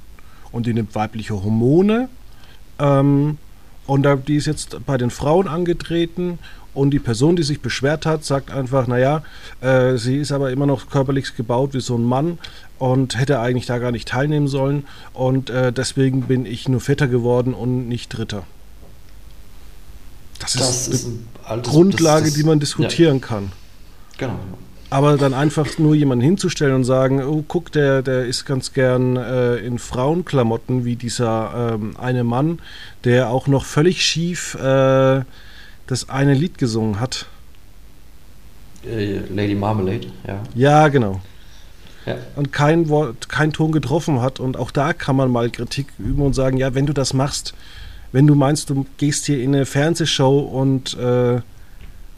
Und 0.52 0.66
die 0.66 0.74
nimmt 0.74 0.94
weibliche 0.94 1.42
Hormone. 1.42 2.08
Ähm, 2.78 3.38
und 3.86 4.02
da, 4.02 4.16
die 4.16 4.36
ist 4.36 4.46
jetzt 4.46 4.84
bei 4.86 4.96
den 4.96 5.10
Frauen 5.10 5.48
angetreten. 5.48 6.38
Und 6.72 6.90
die 6.90 7.00
Person, 7.00 7.34
die 7.34 7.42
sich 7.42 7.60
beschwert 7.60 8.06
hat, 8.06 8.24
sagt 8.24 8.52
einfach, 8.52 8.86
naja, 8.86 9.24
äh, 9.60 9.96
sie 9.96 10.18
ist 10.18 10.30
aber 10.30 10.52
immer 10.52 10.66
noch 10.66 10.88
körperlich 10.88 11.34
gebaut 11.36 11.74
wie 11.74 11.80
so 11.80 11.96
ein 11.96 12.04
Mann 12.04 12.38
und 12.78 13.18
hätte 13.18 13.40
eigentlich 13.40 13.66
da 13.66 13.78
gar 13.78 13.90
nicht 13.90 14.06
teilnehmen 14.06 14.46
sollen. 14.46 14.84
Und 15.12 15.50
äh, 15.50 15.72
deswegen 15.72 16.22
bin 16.22 16.46
ich 16.46 16.68
nur 16.68 16.80
Vetter 16.80 17.08
geworden 17.08 17.54
und 17.54 17.88
nicht 17.88 18.16
Dritter. 18.16 18.44
Das, 20.40 20.54
das 20.54 20.88
ist, 20.88 20.94
ist 20.94 21.08
eine 21.44 21.62
Grundlage, 21.62 22.24
das, 22.24 22.30
das, 22.30 22.34
die 22.34 22.44
man 22.44 22.58
diskutieren 22.58 23.20
ja. 23.20 23.26
kann. 23.26 23.52
Genau. 24.18 24.38
Aber 24.92 25.16
dann 25.16 25.34
einfach 25.34 25.78
nur 25.78 25.94
jemanden 25.94 26.24
hinzustellen 26.24 26.74
und 26.74 26.84
sagen, 26.84 27.22
oh, 27.22 27.44
guck, 27.46 27.70
der, 27.70 28.02
der 28.02 28.26
ist 28.26 28.44
ganz 28.44 28.72
gern 28.72 29.16
äh, 29.16 29.56
in 29.58 29.78
Frauenklamotten, 29.78 30.84
wie 30.84 30.96
dieser 30.96 31.74
ähm, 31.74 31.96
eine 31.96 32.24
Mann, 32.24 32.58
der 33.04 33.30
auch 33.30 33.46
noch 33.46 33.64
völlig 33.64 34.04
schief 34.04 34.56
äh, 34.56 35.22
das 35.86 36.08
eine 36.08 36.34
Lied 36.34 36.58
gesungen 36.58 36.98
hat. 36.98 37.26
Äh, 38.84 39.20
Lady 39.32 39.54
Marmalade, 39.54 40.08
ja. 40.26 40.42
Ja, 40.54 40.88
genau. 40.88 41.20
Ja. 42.06 42.16
Und 42.34 42.52
kein 42.52 42.88
Wort, 42.88 43.28
kein 43.28 43.52
Ton 43.52 43.72
getroffen 43.72 44.20
hat. 44.20 44.40
Und 44.40 44.56
auch 44.56 44.70
da 44.70 44.92
kann 44.92 45.16
man 45.16 45.30
mal 45.30 45.50
Kritik 45.50 45.86
üben 45.98 46.22
und 46.22 46.34
sagen, 46.34 46.56
ja, 46.56 46.74
wenn 46.74 46.86
du 46.86 46.92
das 46.92 47.12
machst, 47.12 47.54
wenn 48.12 48.26
du 48.26 48.34
meinst, 48.34 48.70
du 48.70 48.86
gehst 48.96 49.26
hier 49.26 49.42
in 49.42 49.54
eine 49.54 49.66
Fernsehshow 49.66 50.40
und 50.40 50.94
äh, 50.98 51.40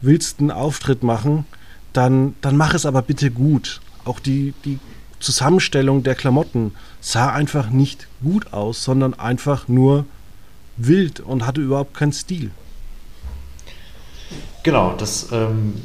willst 0.01 0.39
einen 0.39 0.51
Auftritt 0.51 1.03
machen, 1.03 1.45
dann, 1.93 2.35
dann 2.41 2.57
mach 2.57 2.73
es 2.73 2.85
aber 2.85 3.01
bitte 3.01 3.31
gut. 3.31 3.79
Auch 4.05 4.19
die, 4.19 4.53
die 4.65 4.79
Zusammenstellung 5.19 6.03
der 6.03 6.15
Klamotten 6.15 6.73
sah 6.99 7.31
einfach 7.31 7.69
nicht 7.69 8.07
gut 8.21 8.51
aus, 8.53 8.83
sondern 8.83 9.13
einfach 9.13 9.67
nur 9.67 10.05
wild 10.75 11.19
und 11.19 11.45
hatte 11.45 11.61
überhaupt 11.61 11.93
keinen 11.93 12.13
Stil. 12.13 12.51
Genau, 14.63 14.95
das 14.97 15.27
ähm, 15.31 15.75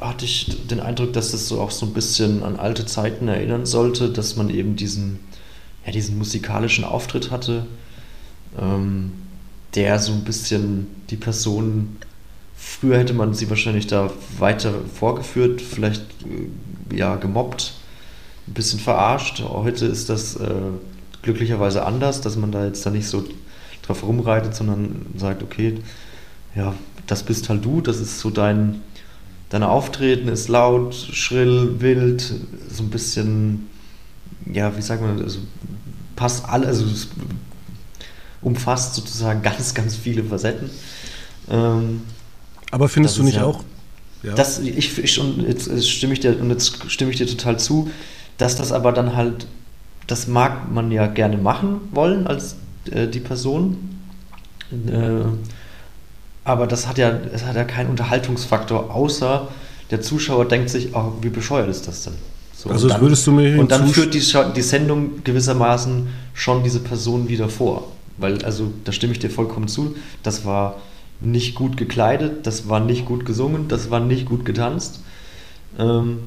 hatte 0.00 0.24
ich 0.24 0.66
den 0.68 0.80
Eindruck, 0.80 1.12
dass 1.12 1.32
das 1.32 1.48
so 1.48 1.60
auch 1.60 1.70
so 1.70 1.86
ein 1.86 1.92
bisschen 1.92 2.42
an 2.42 2.56
alte 2.56 2.84
Zeiten 2.84 3.28
erinnern 3.28 3.64
sollte, 3.64 4.10
dass 4.10 4.36
man 4.36 4.50
eben 4.50 4.76
diesen, 4.76 5.20
ja, 5.86 5.92
diesen 5.92 6.18
musikalischen 6.18 6.84
Auftritt 6.84 7.30
hatte. 7.30 7.66
Ähm, 8.60 9.12
der 9.74 9.98
so 9.98 10.12
ein 10.12 10.24
bisschen 10.24 10.86
die 11.10 11.16
Person, 11.16 11.96
früher 12.56 12.98
hätte 12.98 13.14
man 13.14 13.34
sie 13.34 13.48
wahrscheinlich 13.50 13.86
da 13.86 14.10
weiter 14.38 14.72
vorgeführt, 14.94 15.60
vielleicht 15.60 16.02
äh, 16.24 16.96
ja 16.96 17.16
gemobbt, 17.16 17.74
ein 18.46 18.54
bisschen 18.54 18.80
verarscht. 18.80 19.42
Heute 19.42 19.86
ist 19.86 20.08
das 20.08 20.36
äh, 20.36 20.50
glücklicherweise 21.22 21.84
anders, 21.84 22.20
dass 22.20 22.36
man 22.36 22.52
da 22.52 22.64
jetzt 22.64 22.84
da 22.86 22.90
nicht 22.90 23.06
so 23.06 23.24
drauf 23.82 24.02
rumreitet, 24.02 24.54
sondern 24.54 25.06
sagt, 25.16 25.42
okay, 25.42 25.78
ja, 26.54 26.74
das 27.06 27.22
bist 27.22 27.48
halt 27.48 27.64
du, 27.64 27.80
das 27.80 28.00
ist 28.00 28.20
so 28.20 28.30
dein, 28.30 28.80
dein 29.50 29.62
Auftreten 29.62 30.28
ist 30.28 30.48
laut, 30.48 30.94
schrill, 30.94 31.80
wild, 31.80 32.34
so 32.70 32.82
ein 32.82 32.90
bisschen, 32.90 33.68
ja, 34.50 34.76
wie 34.76 34.82
sagt 34.82 35.02
man, 35.02 35.22
also 35.22 35.40
passt 36.16 36.48
alles, 36.48 36.80
also 36.80 37.08
umfasst 38.42 38.94
sozusagen 38.94 39.42
ganz, 39.42 39.74
ganz 39.74 39.96
viele 39.96 40.24
Facetten. 40.24 40.70
Ähm, 41.50 42.02
Aber 42.70 42.88
findest 42.88 43.18
du 43.18 43.22
nicht 43.22 43.36
ja, 43.36 43.44
auch? 43.44 43.64
Ja. 44.22 44.34
Das, 44.34 44.58
ich, 44.58 44.98
ich, 44.98 45.20
und 45.20 45.46
jetzt 45.46 45.88
stimme 45.88 46.12
ich 46.12 46.20
dir, 46.20 46.38
und 46.40 46.50
jetzt 46.50 46.90
stimme 46.90 47.10
ich 47.10 47.16
dir 47.16 47.26
total 47.26 47.58
zu, 47.58 47.90
dass 48.36 48.56
das 48.56 48.72
aber 48.72 48.92
dann 48.92 49.14
halt, 49.16 49.46
das 50.06 50.26
mag 50.26 50.72
man 50.72 50.90
ja 50.90 51.06
gerne 51.06 51.36
machen 51.36 51.80
wollen 51.92 52.26
als 52.26 52.56
äh, 52.90 53.06
die 53.06 53.20
Person. 53.20 53.76
Äh, 54.72 55.24
aber 56.44 56.66
das 56.66 56.88
hat 56.88 56.98
ja, 56.98 57.10
es 57.32 57.44
hat 57.44 57.56
ja 57.56 57.64
keinen 57.64 57.90
Unterhaltungsfaktor, 57.90 58.94
außer 58.94 59.48
der 59.90 60.00
Zuschauer 60.00 60.46
denkt 60.46 60.70
sich, 60.70 60.94
oh, 60.94 61.12
wie 61.20 61.28
bescheuert 61.28 61.68
ist 61.68 61.86
das 61.88 62.04
denn? 62.04 62.14
So, 62.54 62.70
also 62.70 62.88
dann, 62.88 63.00
würdest 63.00 63.26
du 63.26 63.32
mir 63.32 63.58
Und 63.58 63.70
dann 63.70 63.86
führt 63.86 64.14
die, 64.14 64.22
die 64.54 64.62
Sendung 64.62 65.22
gewissermaßen 65.22 66.08
schon 66.34 66.64
diese 66.64 66.80
Person 66.80 67.28
wieder 67.28 67.48
vor. 67.48 67.92
Weil, 68.18 68.44
also, 68.44 68.72
da 68.84 68.92
stimme 68.92 69.12
ich 69.12 69.18
dir 69.18 69.30
vollkommen 69.30 69.68
zu, 69.68 69.96
das 70.22 70.44
war 70.44 70.80
nicht 71.20 71.54
gut 71.54 71.76
gekleidet, 71.76 72.46
das 72.46 72.68
war 72.68 72.80
nicht 72.80 73.04
gut 73.06 73.24
gesungen, 73.24 73.68
das 73.68 73.90
war 73.90 74.00
nicht 74.00 74.26
gut 74.26 74.44
getanzt. 74.44 75.00
Ähm, 75.78 76.18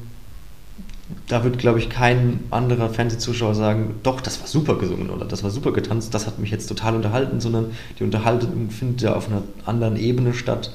da 1.28 1.44
wird, 1.44 1.58
glaube 1.58 1.78
ich, 1.78 1.90
kein 1.90 2.40
anderer 2.50 2.88
Fernsehzuschauer 2.88 3.54
sagen, 3.54 3.94
doch, 4.02 4.20
das 4.20 4.40
war 4.40 4.46
super 4.46 4.76
gesungen 4.76 5.10
oder 5.10 5.24
das 5.24 5.42
war 5.42 5.50
super 5.50 5.72
getanzt, 5.72 6.14
das 6.14 6.26
hat 6.26 6.38
mich 6.38 6.50
jetzt 6.50 6.66
total 6.66 6.96
unterhalten, 6.96 7.40
sondern 7.40 7.66
die 7.98 8.04
Unterhaltung 8.04 8.70
findet 8.70 9.02
ja 9.02 9.14
auf 9.14 9.28
einer 9.28 9.42
anderen 9.66 9.96
Ebene 9.96 10.34
statt, 10.34 10.72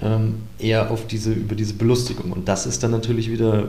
ähm, 0.00 0.42
eher 0.58 0.90
auf 0.90 1.06
diese, 1.06 1.32
über 1.32 1.54
diese 1.54 1.74
Belustigung. 1.74 2.32
Und 2.32 2.48
das 2.48 2.66
ist 2.66 2.82
dann 2.82 2.90
natürlich 2.90 3.30
wieder 3.30 3.68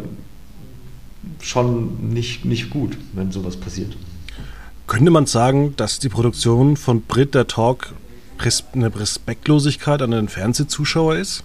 schon 1.39 2.13
nicht, 2.13 2.45
nicht 2.45 2.69
gut, 2.69 2.97
wenn 3.13 3.31
sowas 3.31 3.57
passiert. 3.57 3.95
Könnte 4.87 5.11
man 5.11 5.25
sagen, 5.25 5.75
dass 5.75 5.99
die 5.99 6.09
Produktion 6.09 6.77
von 6.77 7.01
Brit 7.01 7.35
der 7.35 7.47
Talk 7.47 7.93
eine 8.73 8.97
Respektlosigkeit 8.97 10.01
an 10.01 10.11
den 10.11 10.29
Fernsehzuschauer 10.29 11.17
ist? 11.17 11.43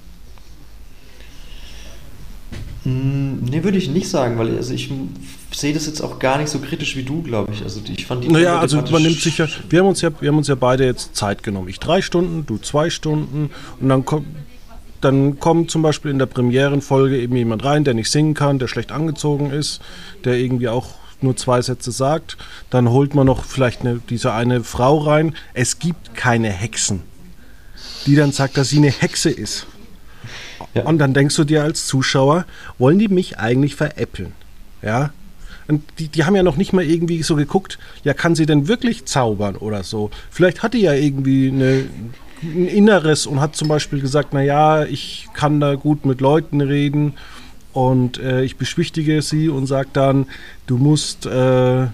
Hm, 2.84 3.40
nee, 3.44 3.62
würde 3.62 3.78
ich 3.78 3.88
nicht 3.88 4.08
sagen, 4.08 4.38
weil 4.38 4.56
also 4.56 4.72
ich 4.74 4.90
sehe 5.52 5.72
das 5.72 5.86
jetzt 5.86 6.00
auch 6.00 6.18
gar 6.18 6.38
nicht 6.38 6.48
so 6.50 6.58
kritisch 6.58 6.96
wie 6.96 7.02
du, 7.02 7.22
glaube 7.22 7.52
ich. 7.52 7.62
Also 7.62 7.80
ich 7.84 8.06
fand 8.06 8.24
die 8.24 8.28
Naja, 8.28 8.58
also 8.58 8.80
man 8.90 9.02
nimmt 9.02 9.20
sich 9.20 9.38
ja, 9.38 9.46
wir 9.68 9.80
haben 9.80 9.88
uns 9.88 10.00
ja, 10.00 10.10
wir 10.20 10.28
haben 10.28 10.38
uns 10.38 10.48
ja 10.48 10.54
beide 10.54 10.84
jetzt 10.84 11.14
Zeit 11.14 11.42
genommen. 11.42 11.68
Ich 11.68 11.78
drei 11.78 12.02
Stunden, 12.02 12.46
du 12.46 12.58
zwei 12.58 12.90
Stunden 12.90 13.50
und 13.80 13.88
dann 13.88 14.04
kommt 14.04 14.26
dann 15.00 15.40
kommt 15.40 15.68
zum 15.70 15.82
Beispiel 15.82 16.12
in 16.12 16.20
der 16.20 16.26
Premierenfolge 16.26 17.18
eben 17.18 17.34
jemand 17.34 17.64
rein, 17.64 17.82
der 17.82 17.94
nicht 17.94 18.08
singen 18.08 18.34
kann, 18.34 18.60
der 18.60 18.68
schlecht 18.68 18.92
angezogen 18.92 19.50
ist, 19.50 19.80
der 20.24 20.38
irgendwie 20.38 20.68
auch 20.68 21.01
nur 21.22 21.36
zwei 21.36 21.62
Sätze 21.62 21.92
sagt. 21.92 22.36
Dann 22.70 22.90
holt 22.90 23.14
man 23.14 23.26
noch 23.26 23.44
vielleicht 23.44 23.80
eine, 23.80 24.00
diese 24.08 24.32
eine 24.32 24.64
Frau 24.64 24.98
rein. 24.98 25.34
Es 25.54 25.78
gibt 25.78 26.14
keine 26.14 26.50
Hexen, 26.50 27.02
die 28.06 28.16
dann 28.16 28.32
sagt, 28.32 28.56
dass 28.56 28.70
sie 28.70 28.78
eine 28.78 28.90
Hexe 28.90 29.30
ist. 29.30 29.66
Ja. 30.74 30.84
Und 30.84 30.98
dann 30.98 31.14
denkst 31.14 31.36
du 31.36 31.44
dir 31.44 31.62
als 31.62 31.86
Zuschauer, 31.86 32.46
wollen 32.78 32.98
die 32.98 33.08
mich 33.08 33.38
eigentlich 33.38 33.76
veräppeln? 33.76 34.32
Ja. 34.80 35.10
Und 35.68 35.84
die, 35.98 36.08
die 36.08 36.24
haben 36.24 36.36
ja 36.36 36.42
noch 36.42 36.56
nicht 36.56 36.72
mal 36.72 36.84
irgendwie 36.84 37.22
so 37.22 37.36
geguckt, 37.36 37.78
ja, 38.04 38.14
kann 38.14 38.34
sie 38.34 38.46
denn 38.46 38.68
wirklich 38.68 39.04
zaubern 39.04 39.56
oder 39.56 39.84
so? 39.84 40.10
Vielleicht 40.30 40.62
hat 40.62 40.74
die 40.74 40.80
ja 40.80 40.92
irgendwie 40.92 41.48
eine, 41.48 41.84
ein 42.42 42.66
Inneres 42.66 43.26
und 43.26 43.40
hat 43.40 43.56
zum 43.56 43.68
Beispiel 43.68 44.00
gesagt, 44.00 44.32
naja, 44.32 44.84
ich 44.84 45.28
kann 45.34 45.60
da 45.60 45.74
gut 45.74 46.04
mit 46.04 46.20
Leuten 46.20 46.60
reden 46.60 47.14
und 47.72 48.18
äh, 48.18 48.42
ich 48.42 48.56
beschwichtige 48.56 49.22
sie 49.22 49.48
und 49.48 49.66
sage 49.66 49.88
dann, 49.92 50.26
du 50.66 50.78
musst 50.78 51.26
äh, 51.26 51.86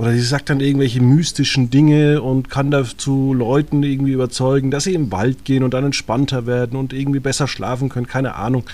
oder 0.00 0.12
sie 0.12 0.22
sagt 0.22 0.48
dann 0.48 0.60
irgendwelche 0.60 1.02
mystischen 1.02 1.68
Dinge 1.68 2.22
und 2.22 2.48
kann 2.48 2.70
dazu 2.70 3.34
Leuten 3.34 3.82
irgendwie 3.82 4.12
überzeugen, 4.12 4.70
dass 4.70 4.84
sie 4.84 4.94
im 4.94 5.12
Wald 5.12 5.44
gehen 5.44 5.62
und 5.62 5.74
dann 5.74 5.84
entspannter 5.84 6.46
werden 6.46 6.78
und 6.78 6.94
irgendwie 6.94 7.20
besser 7.20 7.46
schlafen 7.46 7.90
können, 7.90 8.06
keine 8.06 8.34
Ahnung. 8.34 8.64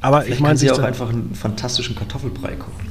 Aber 0.00 0.20
vielleicht 0.20 0.36
ich 0.36 0.40
meine, 0.40 0.56
sie 0.56 0.70
auch 0.70 0.78
einfach 0.78 1.08
einen 1.08 1.34
fantastischen 1.34 1.96
Kartoffelbrei 1.96 2.54
kochen. 2.54 2.86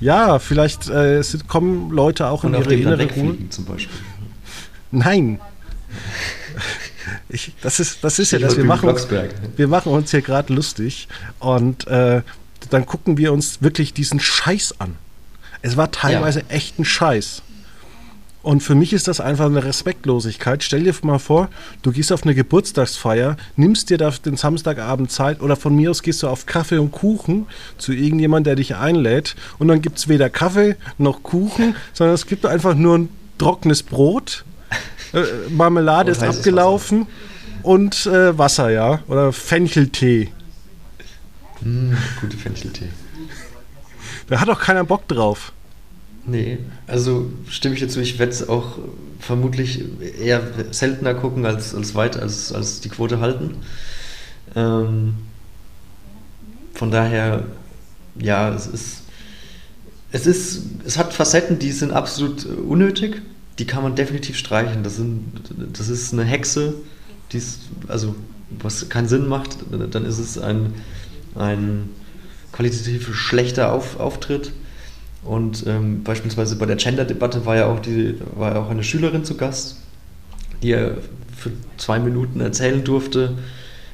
Ja, 0.00 0.38
vielleicht 0.38 0.90
äh, 0.90 1.22
kommen 1.48 1.90
Leute 1.90 2.26
auch 2.26 2.44
und 2.44 2.52
in 2.52 2.60
ihre 2.60 2.74
innere 2.74 3.10
Ruhe. 3.14 3.36
zum 3.48 3.64
Beispiel. 3.64 3.98
Nein. 4.90 5.40
Ich, 7.30 7.52
das 7.62 7.80
ist, 7.80 8.02
das 8.02 8.18
ist 8.18 8.32
ja 8.32 8.38
das, 8.38 8.56
wir 8.56 8.64
machen, 8.64 8.92
wir 9.56 9.68
machen 9.68 9.92
uns 9.92 10.10
hier 10.10 10.22
gerade 10.22 10.52
lustig 10.52 11.08
und 11.38 11.86
äh, 11.86 12.22
dann 12.70 12.86
gucken 12.86 13.16
wir 13.16 13.32
uns 13.32 13.62
wirklich 13.62 13.94
diesen 13.94 14.20
Scheiß 14.20 14.74
an. 14.78 14.96
Es 15.62 15.76
war 15.76 15.90
teilweise 15.90 16.40
ja. 16.40 16.46
echt 16.48 16.78
ein 16.78 16.84
Scheiß. 16.84 17.42
Und 18.42 18.62
für 18.62 18.74
mich 18.74 18.94
ist 18.94 19.06
das 19.06 19.20
einfach 19.20 19.46
eine 19.46 19.62
Respektlosigkeit. 19.62 20.62
Stell 20.62 20.84
dir 20.84 20.94
mal 21.02 21.18
vor, 21.18 21.50
du 21.82 21.92
gehst 21.92 22.10
auf 22.10 22.22
eine 22.22 22.34
Geburtstagsfeier, 22.34 23.36
nimmst 23.56 23.90
dir 23.90 23.98
da 23.98 24.10
den 24.10 24.36
Samstagabend 24.36 25.12
Zeit 25.12 25.42
oder 25.42 25.56
von 25.56 25.76
mir 25.76 25.90
aus 25.90 26.02
gehst 26.02 26.22
du 26.22 26.28
auf 26.28 26.46
Kaffee 26.46 26.78
und 26.78 26.90
Kuchen 26.90 27.46
zu 27.76 27.92
irgendjemandem, 27.92 28.44
der 28.44 28.56
dich 28.56 28.76
einlädt 28.76 29.36
und 29.58 29.68
dann 29.68 29.82
gibt 29.82 29.98
es 29.98 30.08
weder 30.08 30.30
Kaffee 30.30 30.76
noch 30.96 31.22
Kuchen, 31.22 31.76
sondern 31.92 32.14
es 32.14 32.26
gibt 32.26 32.46
einfach 32.46 32.74
nur 32.74 32.98
ein 32.98 33.08
trockenes 33.36 33.82
Brot, 33.82 34.44
äh, 35.12 35.50
Marmelade 35.50 36.12
ist 36.12 36.22
abgelaufen 36.22 37.00
Wasser. 37.00 37.64
und 37.64 38.06
äh, 38.06 38.38
Wasser, 38.38 38.70
ja, 38.70 39.00
oder 39.08 39.32
Fencheltee. 39.32 40.32
Mm, 41.60 41.92
gute 42.20 42.36
Fencheltee. 42.36 42.88
Da 44.28 44.40
hat 44.40 44.48
auch 44.48 44.60
keiner 44.60 44.84
Bock 44.84 45.08
drauf. 45.08 45.52
Nee, 46.26 46.58
also 46.86 47.30
stimme 47.48 47.74
ich 47.74 47.80
dazu, 47.80 48.00
ich 48.00 48.18
werde 48.18 48.32
es 48.32 48.48
auch 48.48 48.78
vermutlich 49.18 49.84
eher 50.20 50.42
seltener 50.70 51.14
gucken 51.14 51.46
als, 51.46 51.74
als 51.74 51.94
weit, 51.94 52.16
als, 52.16 52.52
als 52.52 52.80
die 52.80 52.88
Quote 52.88 53.20
halten. 53.20 53.56
Ähm, 54.54 55.14
von 56.74 56.90
daher, 56.90 57.44
ja, 58.16 58.54
es 58.54 58.66
ist, 58.66 59.02
es 60.12 60.26
ist, 60.26 60.62
es 60.84 60.98
hat 60.98 61.12
Facetten, 61.12 61.58
die 61.58 61.72
sind 61.72 61.92
absolut 61.92 62.44
unnötig. 62.44 63.22
Die 63.60 63.66
kann 63.66 63.82
man 63.82 63.94
definitiv 63.94 64.36
streichen. 64.36 64.82
Das, 64.82 64.96
sind, 64.96 65.32
das 65.74 65.88
ist 65.88 66.14
eine 66.14 66.24
Hexe, 66.24 66.74
die 67.30 67.36
ist, 67.36 67.60
also 67.88 68.16
was 68.58 68.88
keinen 68.88 69.06
Sinn 69.06 69.28
macht, 69.28 69.58
dann 69.70 70.04
ist 70.04 70.18
es 70.18 70.38
ein, 70.38 70.72
ein 71.34 71.90
qualitativ 72.52 73.14
schlechter 73.14 73.72
Auf, 73.72 74.00
Auftritt. 74.00 74.52
Und 75.22 75.64
ähm, 75.66 76.02
beispielsweise 76.02 76.56
bei 76.56 76.64
der 76.64 76.76
Gender-Debatte 76.76 77.44
war 77.44 77.56
ja 77.56 77.66
auch 77.66 77.80
die, 77.80 78.14
war 78.34 78.54
ja 78.54 78.62
auch 78.62 78.70
eine 78.70 78.82
Schülerin 78.82 79.24
zu 79.24 79.36
Gast, 79.36 79.76
die 80.62 80.68
ja 80.68 80.92
für 81.36 81.50
zwei 81.76 81.98
Minuten 81.98 82.40
erzählen 82.40 82.82
durfte, 82.82 83.36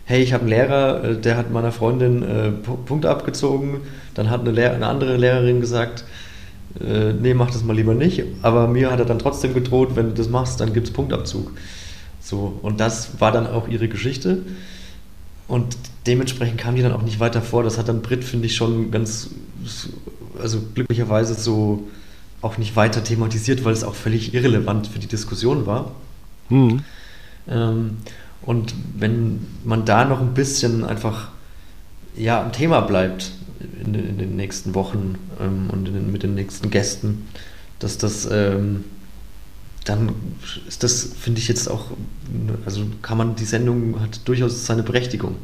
hey, 0.04 0.22
ich 0.22 0.32
habe 0.32 0.42
einen 0.42 0.50
Lehrer, 0.50 1.04
äh, 1.04 1.16
der 1.20 1.36
hat 1.36 1.50
meiner 1.50 1.72
Freundin 1.72 2.22
äh, 2.22 2.52
Punkte 2.52 3.10
abgezogen. 3.10 3.80
Dann 4.14 4.30
hat 4.30 4.40
eine, 4.40 4.52
Lehr 4.52 4.72
eine 4.72 4.86
andere 4.86 5.16
Lehrerin 5.16 5.60
gesagt, 5.60 6.04
äh, 6.80 7.12
nee, 7.12 7.34
mach 7.34 7.50
das 7.50 7.64
mal 7.64 7.74
lieber 7.74 7.94
nicht. 7.94 8.22
Aber 8.42 8.68
mir 8.68 8.90
hat 8.90 8.98
er 8.98 9.04
dann 9.04 9.18
trotzdem 9.18 9.54
gedroht, 9.54 9.90
wenn 9.94 10.08
du 10.08 10.14
das 10.14 10.28
machst, 10.28 10.60
dann 10.60 10.72
gibt 10.72 10.88
es 10.88 10.92
Punktabzug. 10.92 11.52
So, 12.20 12.58
und 12.62 12.80
das 12.80 13.20
war 13.20 13.32
dann 13.32 13.46
auch 13.46 13.68
ihre 13.68 13.88
Geschichte. 13.88 14.42
Und 15.48 15.76
dementsprechend 16.06 16.58
kam 16.58 16.74
die 16.74 16.82
dann 16.82 16.92
auch 16.92 17.02
nicht 17.02 17.20
weiter 17.20 17.40
vor. 17.40 17.62
Das 17.62 17.78
hat 17.78 17.88
dann 17.88 18.02
Brit, 18.02 18.24
finde 18.24 18.46
ich, 18.46 18.56
schon 18.56 18.90
ganz, 18.90 19.30
also 20.40 20.60
glücklicherweise 20.74 21.34
so 21.34 21.84
auch 22.42 22.58
nicht 22.58 22.76
weiter 22.76 23.02
thematisiert, 23.02 23.64
weil 23.64 23.72
es 23.72 23.84
auch 23.84 23.94
völlig 23.94 24.34
irrelevant 24.34 24.88
für 24.88 24.98
die 24.98 25.06
Diskussion 25.06 25.66
war. 25.66 25.92
Mhm. 26.48 26.82
Ähm, 27.48 27.96
und 28.42 28.74
wenn 28.96 29.46
man 29.64 29.84
da 29.84 30.04
noch 30.04 30.20
ein 30.20 30.34
bisschen 30.34 30.84
einfach 30.84 31.28
ja, 32.16 32.42
am 32.42 32.52
Thema 32.52 32.80
bleibt 32.80 33.32
in, 33.84 33.94
in 33.94 34.18
den 34.18 34.36
nächsten 34.36 34.74
Wochen 34.74 35.16
ähm, 35.40 35.70
und 35.70 35.86
den, 35.86 36.12
mit 36.12 36.22
den 36.22 36.34
nächsten 36.34 36.70
Gästen, 36.70 37.26
dass 37.78 37.98
das 37.98 38.28
ähm, 38.30 38.84
dann 39.88 40.14
ist 40.66 40.82
das, 40.82 41.12
finde 41.18 41.40
ich 41.40 41.48
jetzt 41.48 41.70
auch, 41.70 41.86
also 42.64 42.82
kann 43.02 43.18
man, 43.18 43.36
die 43.36 43.44
Sendung 43.44 44.00
hat 44.00 44.26
durchaus 44.26 44.66
seine 44.66 44.82
Berechtigung. 44.82 45.36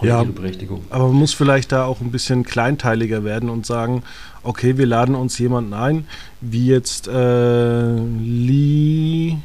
Ja, 0.00 0.22
Berechtigung. 0.22 0.84
aber 0.90 1.08
man 1.08 1.16
muss 1.16 1.34
vielleicht 1.34 1.72
da 1.72 1.84
auch 1.84 2.00
ein 2.00 2.12
bisschen 2.12 2.44
kleinteiliger 2.44 3.24
werden 3.24 3.50
und 3.50 3.66
sagen, 3.66 4.04
okay, 4.44 4.78
wir 4.78 4.86
laden 4.86 5.16
uns 5.16 5.38
jemanden 5.38 5.72
ein, 5.72 6.06
wie 6.40 6.66
jetzt 6.66 7.08
äh, 7.08 7.96
Li, 7.96 9.38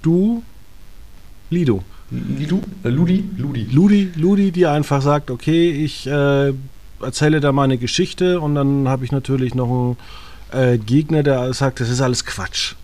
du, 0.00 0.42
Lido. 1.50 1.84
Lidu? 2.12 2.60
Äh, 2.84 2.88
Ludi? 2.88 3.24
Ludi. 3.36 3.66
Ludi, 3.70 4.12
Ludi, 4.16 4.52
die 4.52 4.66
einfach 4.66 5.02
sagt, 5.02 5.30
okay, 5.30 5.70
ich 5.70 6.06
äh, 6.06 6.52
erzähle 7.00 7.40
da 7.40 7.52
meine 7.52 7.78
Geschichte 7.78 8.40
und 8.40 8.54
dann 8.54 8.88
habe 8.88 9.04
ich 9.04 9.12
natürlich 9.12 9.54
noch 9.54 9.96
einen 10.52 10.74
äh, 10.74 10.78
Gegner, 10.78 11.22
der 11.22 11.52
sagt, 11.54 11.80
das 11.80 11.88
ist 11.88 12.00
alles 12.00 12.24
Quatsch. 12.24 12.74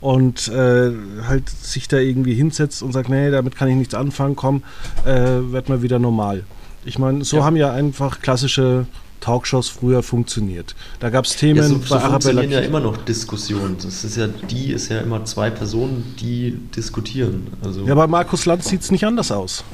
Und 0.00 0.48
äh, 0.48 0.92
halt 1.26 1.48
sich 1.48 1.88
da 1.88 1.98
irgendwie 1.98 2.34
hinsetzt 2.34 2.82
und 2.82 2.92
sagt, 2.92 3.08
nee, 3.08 3.30
damit 3.30 3.56
kann 3.56 3.68
ich 3.68 3.74
nichts 3.74 3.94
anfangen, 3.94 4.36
komm, 4.36 4.62
äh, 5.04 5.08
werd 5.52 5.68
mal 5.68 5.82
wieder 5.82 5.98
normal. 5.98 6.44
Ich 6.84 6.98
meine, 6.98 7.24
so 7.24 7.38
ja. 7.38 7.44
haben 7.44 7.56
ja 7.56 7.72
einfach 7.72 8.20
klassische 8.20 8.86
Talkshows 9.20 9.68
früher 9.68 10.02
funktioniert. 10.02 10.74
Da 11.00 11.10
gab 11.10 11.24
es 11.24 11.36
Themen 11.36 11.58
ja, 11.58 11.64
so, 11.64 11.78
bei 11.78 11.84
so 11.86 11.94
Arabella 11.96 12.20
funktionieren 12.20 12.50
ja 12.50 12.60
immer 12.60 12.80
noch 12.80 12.96
Diskussionen. 12.98 13.76
Das 13.82 14.04
ist 14.04 14.16
ja, 14.16 14.26
die 14.26 14.72
ist 14.72 14.88
ja 14.88 15.00
immer 15.00 15.24
zwei 15.24 15.50
Personen, 15.50 16.14
die 16.20 16.58
diskutieren. 16.76 17.48
Also 17.62 17.86
Ja, 17.86 17.94
bei 17.94 18.06
Markus 18.06 18.46
Lanz 18.46 18.68
sieht 18.68 18.82
es 18.82 18.90
nicht 18.90 19.04
anders 19.04 19.30
aus. 19.32 19.64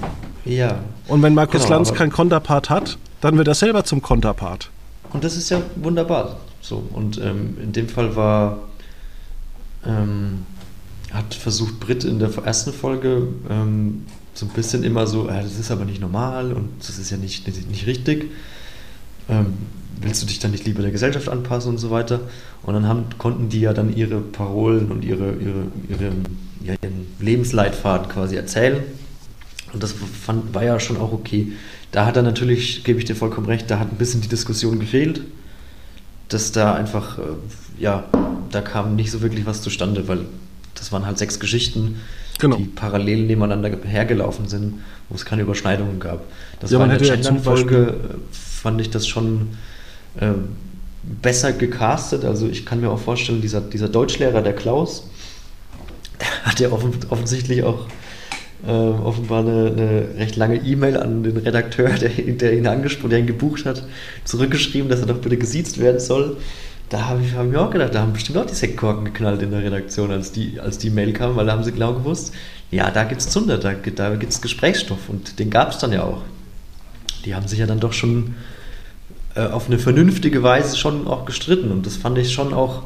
ja. 0.44 0.78
Und 1.08 1.22
wenn 1.22 1.34
Markus 1.34 1.62
Genau, 1.64 1.76
Lanz 1.76 1.92
kein 1.92 2.10
Konterpart 2.10 2.70
hat, 2.70 2.98
dann 3.20 3.36
wird 3.38 3.48
er 3.48 3.54
selber 3.54 3.84
zum 3.84 4.02
Konterpart. 4.02 4.70
Und 5.12 5.24
das 5.24 5.36
ist 5.36 5.50
ja 5.50 5.60
wunderbar. 5.76 6.36
So, 6.60 6.82
und 6.92 7.18
ähm, 7.18 7.56
in 7.62 7.72
dem 7.72 7.88
Fall 7.88 8.16
war, 8.16 8.58
ähm, 9.86 10.46
hat 11.12 11.34
versucht 11.34 11.78
Brit 11.80 12.04
in 12.04 12.18
der 12.18 12.30
ersten 12.44 12.72
Folge 12.72 13.28
ähm, 13.48 14.06
so 14.34 14.46
ein 14.46 14.50
bisschen 14.50 14.82
immer 14.82 15.06
so, 15.06 15.28
äh, 15.28 15.42
das 15.42 15.58
ist 15.58 15.70
aber 15.70 15.84
nicht 15.84 16.00
normal 16.00 16.52
und 16.52 16.70
das 16.80 16.98
ist 16.98 17.10
ja 17.10 17.16
nicht, 17.16 17.46
nicht, 17.46 17.70
nicht 17.70 17.86
richtig. 17.86 18.30
Ähm, 19.28 19.54
willst 20.00 20.22
du 20.22 20.26
dich 20.26 20.38
dann 20.38 20.50
nicht 20.50 20.64
lieber 20.66 20.82
der 20.82 20.90
Gesellschaft 20.90 21.28
anpassen 21.28 21.70
und 21.70 21.78
so 21.78 21.90
weiter? 21.90 22.20
Und 22.62 22.74
dann 22.74 22.86
haben, 22.88 23.04
konnten 23.18 23.48
die 23.48 23.60
ja 23.60 23.72
dann 23.72 23.94
ihre 23.96 24.20
Parolen 24.20 24.90
und 24.90 25.04
ihre, 25.04 25.32
ihre, 25.34 25.66
ihre, 25.88 26.12
ja, 26.62 26.74
ihren 26.82 27.06
Lebensleitfaden 27.20 28.08
quasi 28.08 28.36
erzählen. 28.36 28.82
Und 29.72 29.82
das 29.82 29.92
fand, 29.92 30.54
war 30.54 30.64
ja 30.64 30.78
schon 30.80 30.96
auch 30.96 31.12
okay. 31.12 31.52
Da 31.90 32.06
hat 32.06 32.16
er 32.16 32.22
natürlich, 32.22 32.84
gebe 32.84 32.98
ich 32.98 33.04
dir 33.04 33.16
vollkommen 33.16 33.46
recht, 33.46 33.70
da 33.70 33.78
hat 33.78 33.90
ein 33.92 33.96
bisschen 33.96 34.20
die 34.20 34.28
Diskussion 34.28 34.78
gefehlt, 34.80 35.22
dass 36.28 36.52
da 36.52 36.74
einfach, 36.74 37.18
äh, 37.18 37.22
ja, 37.78 38.04
da 38.50 38.60
kam 38.60 38.96
nicht 38.96 39.10
so 39.10 39.20
wirklich 39.22 39.46
was 39.46 39.62
zustande, 39.62 40.06
weil 40.08 40.20
das 40.74 40.92
waren 40.92 41.06
halt 41.06 41.18
sechs 41.18 41.38
Geschichten, 41.40 41.96
Genau. 42.40 42.56
die 42.56 42.64
parallel 42.64 43.26
nebeneinander 43.26 43.70
hergelaufen 43.84 44.48
sind, 44.48 44.80
wo 45.08 45.14
es 45.14 45.24
keine 45.24 45.42
Überschneidungen 45.42 46.00
gab. 46.00 46.24
Das 46.58 46.72
Ja, 46.72 46.80
war 46.80 46.86
man 46.88 46.96
in 46.96 47.02
äh, 48.64 48.68
fand 48.68 48.80
ich 48.80 48.90
das 48.90 49.06
schon 49.06 49.48
ähm, 50.20 50.48
besser 51.02 51.52
gecastet. 51.52 52.24
Also 52.24 52.48
ich 52.48 52.64
kann 52.64 52.80
mir 52.80 52.90
auch 52.90 52.98
vorstellen, 52.98 53.42
dieser, 53.42 53.60
dieser 53.60 53.88
Deutschlehrer, 53.88 54.40
der 54.40 54.54
Klaus, 54.54 55.08
hat 56.44 56.60
ja 56.60 56.70
offen, 56.70 56.92
offensichtlich 57.10 57.62
auch 57.62 57.86
äh, 58.66 58.70
offenbar 58.70 59.40
eine, 59.40 59.66
eine 59.66 60.08
recht 60.18 60.36
lange 60.36 60.56
E-Mail 60.56 60.96
an 60.96 61.22
den 61.22 61.36
Redakteur, 61.36 61.90
der, 61.90 62.08
der 62.08 62.56
ihn 62.56 62.66
angesprochen, 62.66 63.10
der 63.10 63.18
ihn 63.18 63.26
gebucht 63.26 63.66
hat, 63.66 63.84
zurückgeschrieben, 64.24 64.88
dass 64.88 65.00
er 65.00 65.06
doch 65.06 65.18
bitte 65.18 65.36
gesiezt 65.36 65.78
werden 65.78 66.00
soll. 66.00 66.38
Da 66.88 67.06
habe 67.06 67.22
ich, 67.22 67.34
hab 67.34 67.50
ich 67.50 67.56
auch 67.56 67.70
gedacht, 67.70 67.94
da 67.94 68.00
haben 68.00 68.12
bestimmt 68.12 68.38
auch 68.38 68.46
die 68.46 68.54
Sektkorken 68.54 69.04
geknallt 69.04 69.42
in 69.42 69.50
der 69.50 69.62
Redaktion, 69.62 70.10
als 70.10 70.32
die, 70.32 70.60
als 70.60 70.78
die 70.78 70.90
Mail 70.90 71.12
kam, 71.12 71.36
weil 71.36 71.46
da 71.46 71.52
haben 71.52 71.64
sie 71.64 71.72
genau 71.72 71.94
gewusst, 71.94 72.32
ja, 72.70 72.90
da 72.90 73.04
gibt 73.04 73.20
es 73.20 73.28
Zunder, 73.28 73.58
da, 73.58 73.72
da 73.72 74.14
es 74.14 74.40
Gesprächsstoff 74.40 75.08
und 75.08 75.38
den 75.38 75.50
gab 75.50 75.70
es 75.70 75.78
dann 75.78 75.92
ja 75.92 76.02
auch. 76.02 76.22
Die 77.24 77.34
haben 77.34 77.48
sich 77.48 77.58
ja 77.58 77.66
dann 77.66 77.80
doch 77.80 77.92
schon 77.92 78.34
äh, 79.34 79.46
auf 79.46 79.66
eine 79.66 79.78
vernünftige 79.78 80.42
Weise 80.42 80.76
schon 80.76 81.06
auch 81.06 81.24
gestritten 81.24 81.70
und 81.70 81.86
das 81.86 81.96
fand 81.96 82.18
ich 82.18 82.32
schon 82.32 82.54
auch 82.54 82.84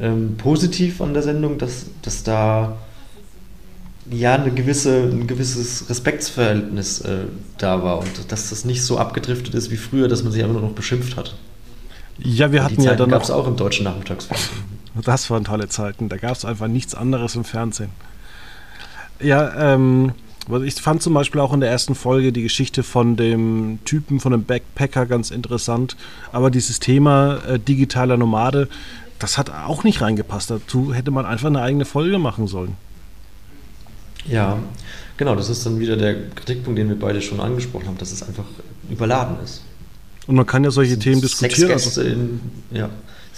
ähm, 0.00 0.36
positiv 0.36 1.00
an 1.00 1.14
der 1.14 1.22
Sendung, 1.22 1.58
dass, 1.58 1.86
dass 2.02 2.22
da 2.22 2.76
ja 4.10 4.34
eine 4.34 4.50
gewisse, 4.50 5.02
ein 5.04 5.26
gewisses 5.26 5.88
Respektsverhältnis 5.88 7.00
äh, 7.02 7.24
da 7.58 7.82
war 7.82 7.98
und 7.98 8.32
dass 8.32 8.50
das 8.50 8.64
nicht 8.64 8.82
so 8.82 8.98
abgedriftet 8.98 9.54
ist 9.54 9.70
wie 9.70 9.76
früher, 9.76 10.08
dass 10.08 10.22
man 10.22 10.32
sich 10.32 10.42
einfach 10.42 10.60
nur 10.60 10.68
noch 10.68 10.74
beschimpft 10.74 11.16
hat. 11.16 11.36
Ja, 12.18 12.52
wir 12.52 12.60
die 12.60 12.64
hatten 12.64 12.82
ja 12.82 12.90
Zeiten 12.90 12.98
dann 12.98 13.10
gab 13.10 13.22
es 13.22 13.30
auch 13.30 13.46
im 13.46 13.56
deutschen 13.56 13.84
Nachmittagsfernsehen. 13.84 14.50
das 15.04 15.30
waren 15.30 15.44
tolle 15.44 15.68
Zeiten, 15.68 16.08
da 16.08 16.16
gab 16.16 16.32
es 16.32 16.44
einfach 16.44 16.68
nichts 16.68 16.94
anderes 16.94 17.36
im 17.36 17.44
Fernsehen. 17.44 17.90
Ja, 19.20 19.74
ähm, 19.74 20.12
ich 20.64 20.74
fand 20.74 21.02
zum 21.02 21.14
Beispiel 21.14 21.40
auch 21.40 21.52
in 21.52 21.60
der 21.60 21.70
ersten 21.70 21.94
Folge 21.94 22.32
die 22.32 22.42
Geschichte 22.42 22.82
von 22.82 23.16
dem 23.16 23.78
Typen, 23.84 24.20
von 24.20 24.32
dem 24.32 24.44
Backpacker 24.44 25.06
ganz 25.06 25.30
interessant, 25.30 25.96
aber 26.32 26.50
dieses 26.50 26.80
Thema 26.80 27.36
äh, 27.46 27.58
digitaler 27.58 28.16
Nomade, 28.16 28.68
das 29.18 29.38
hat 29.38 29.50
auch 29.50 29.84
nicht 29.84 30.00
reingepasst. 30.00 30.50
Dazu 30.50 30.92
hätte 30.92 31.10
man 31.10 31.26
einfach 31.26 31.46
eine 31.46 31.62
eigene 31.62 31.84
Folge 31.84 32.18
machen 32.18 32.48
sollen. 32.48 32.74
Ja, 34.26 34.58
genau, 35.16 35.34
das 35.34 35.48
ist 35.48 35.64
dann 35.66 35.80
wieder 35.80 35.96
der 35.96 36.30
Kritikpunkt, 36.30 36.78
den 36.78 36.88
wir 36.88 36.98
beide 36.98 37.20
schon 37.22 37.40
angesprochen 37.40 37.86
haben, 37.86 37.98
dass 37.98 38.12
es 38.12 38.22
einfach 38.22 38.44
überladen 38.90 39.36
ist. 39.44 39.62
Und 40.26 40.36
man 40.36 40.46
kann 40.46 40.62
ja 40.62 40.70
solche 40.70 40.98
Themen 40.98 41.20
Sechs 41.20 41.38
diskutieren. 41.38 41.72
Also, 41.72 42.00
Gäste 42.00 42.02
in, 42.02 42.40
ja, 42.70 42.90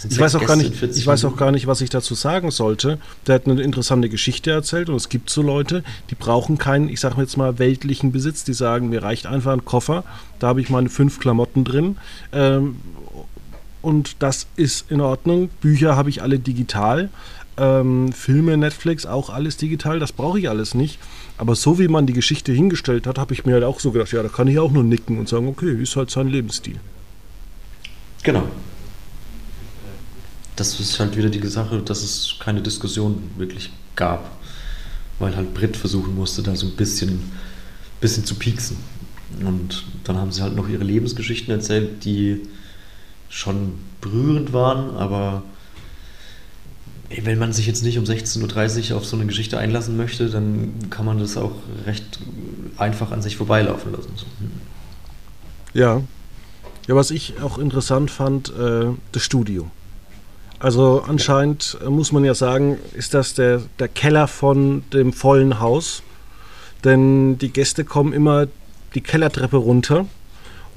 ich 0.09 0.19
weiß, 0.19 0.35
auch 0.37 0.47
gar 0.47 0.57
nicht, 0.57 0.75
40 0.75 1.01
ich 1.01 1.07
weiß 1.07 1.25
auch 1.25 1.37
gar 1.37 1.51
nicht, 1.51 1.67
was 1.67 1.81
ich 1.81 1.91
dazu 1.91 2.15
sagen 2.15 2.51
sollte. 2.51 2.99
Der 3.27 3.37
hat 3.37 3.47
eine 3.47 3.61
interessante 3.63 4.09
Geschichte 4.09 4.51
erzählt 4.51 4.89
und 4.89 4.97
es 4.97 5.09
gibt 5.09 5.31
so 5.31 5.43
Leute, 5.43 5.85
die 6.11 6.15
brauchen 6.15 6.59
keinen, 6.59 6.89
ich 6.89 7.01
sage 7.01 7.21
jetzt 7.21 7.37
mal, 7.37 7.59
weltlichen 7.59 8.13
Besitz. 8.13 8.45
Die 8.45 8.55
sagen, 8.55 8.89
mir 8.89 9.03
reicht 9.03 9.27
einfach 9.27 9.53
ein 9.53 9.65
Koffer, 9.65 10.05
da 10.39 10.49
habe 10.49 10.61
ich 10.61 10.71
meine 10.71 10.89
fünf 10.89 11.21
Klamotten 11.21 11.65
drin. 11.65 11.97
Ähm, 12.33 12.77
und 13.83 14.17
das 14.21 14.47
ist 14.57 14.91
in 14.91 15.01
Ordnung. 15.01 15.51
Bücher 15.61 15.95
habe 15.95 16.09
ich 16.09 16.23
alle 16.23 16.39
digital. 16.39 17.11
Ähm, 17.57 18.13
Filme, 18.13 18.57
Netflix, 18.57 19.07
auch 19.07 19.31
alles 19.31 19.57
digital. 19.59 19.99
Das 19.99 20.13
brauche 20.13 20.39
ich 20.39 20.49
alles 20.49 20.75
nicht. 20.75 20.99
Aber 21.37 21.55
so 21.55 21.79
wie 21.79 21.89
man 21.89 22.07
die 22.07 22.13
Geschichte 22.13 22.53
hingestellt 22.53 23.07
hat, 23.07 23.19
habe 23.19 23.35
ich 23.35 23.45
mir 23.45 23.55
halt 23.55 23.65
auch 23.65 23.81
so 23.81 23.93
gedacht, 23.93 24.13
ja, 24.13 24.23
da 24.23 24.29
kann 24.29 24.49
ich 24.49 24.59
auch 24.59 24.71
nur 24.71 24.85
nicken 24.85 25.19
und 25.19 25.29
sagen, 25.29 25.49
okay, 25.49 25.71
ist 25.83 25.97
halt 25.97 26.11
sein 26.11 26.29
Lebensstil. 26.29 26.77
Genau. 28.23 28.45
Das 30.57 30.79
ist 30.79 30.99
halt 31.01 31.17
wieder 31.17 31.31
die 31.31 31.47
Sache, 31.47 31.81
dass 31.83 32.03
es 32.03 32.37
keine 32.39 32.63
Diskussion 32.63 33.31
wirklich 33.37 33.71
gab. 33.97 34.31
Weil 35.19 35.37
halt 35.37 35.55
Brit 35.55 35.77
versuchen 35.77 36.15
musste, 36.15 36.43
da 36.43 36.57
so 36.57 36.67
ein 36.67 36.77
bisschen, 36.77 37.33
bisschen 38.01 38.25
zu 38.25 38.35
pieksen. 38.35 38.77
Und 39.45 39.85
dann 40.05 40.17
haben 40.17 40.33
sie 40.33 40.43
halt 40.43 40.55
noch 40.55 40.69
ihre 40.69 40.85
Lebensgeschichten 40.85 41.53
erzählt, 41.53 42.05
die 42.05 42.43
schon 43.29 43.75
berührend 44.01 44.53
waren, 44.53 44.97
aber 44.97 45.43
wenn 47.23 47.39
man 47.39 47.53
sich 47.53 47.67
jetzt 47.67 47.83
nicht 47.83 47.99
um 47.99 48.05
16.30 48.05 48.91
Uhr 48.91 48.97
auf 48.97 49.05
so 49.05 49.17
eine 49.17 49.27
Geschichte 49.27 49.59
einlassen 49.59 49.97
möchte, 49.97 50.31
dann 50.31 50.75
kann 50.91 51.05
man 51.05 51.19
das 51.19 51.37
auch 51.37 51.53
recht 51.87 52.19
einfach 52.77 53.13
an 53.13 53.23
sich 53.23 53.37
vorbeilaufen 53.37 53.93
lassen. 53.93 54.13
So. 54.17 54.27
Ja. 55.79 56.03
Ja, 56.87 56.95
was 56.95 57.11
ich 57.11 57.41
auch 57.41 57.59
interessant 57.59 58.11
fand, 58.11 58.53
äh, 58.57 58.87
das 59.13 59.23
Studio. 59.23 59.71
Also 60.65 61.05
anscheinend 61.07 61.77
äh, 61.85 61.91
muss 61.91 62.11
man 62.11 62.25
ja 62.25 62.33
sagen, 62.33 62.79
ist 62.95 63.13
das 63.13 63.35
der, 63.35 63.61
der 63.79 63.87
Keller 63.87 64.27
von 64.27 64.83
dem 64.95 65.13
vollen 65.13 65.61
Haus. 65.61 66.03
Denn 66.85 67.37
die 67.37 67.51
Gäste 67.51 67.85
kommen 67.85 68.15
immer 68.15 68.47
die 68.95 69.03
Kellertreppe 69.03 69.59
runter. 69.59 70.07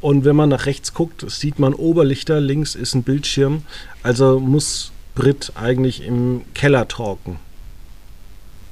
Und 0.01 0.25
wenn 0.25 0.35
man 0.35 0.49
nach 0.49 0.65
rechts 0.65 0.93
guckt, 0.93 1.23
sieht 1.31 1.57
man 1.57 1.73
Oberlichter, 1.73 2.41
links 2.41 2.75
ist 2.75 2.95
ein 2.95 3.03
Bildschirm. 3.03 3.61
Also 4.03 4.41
muss 4.41 4.91
Brit 5.15 5.53
eigentlich 5.55 6.05
im 6.05 6.41
Keller 6.53 6.89
talken. 6.89 7.37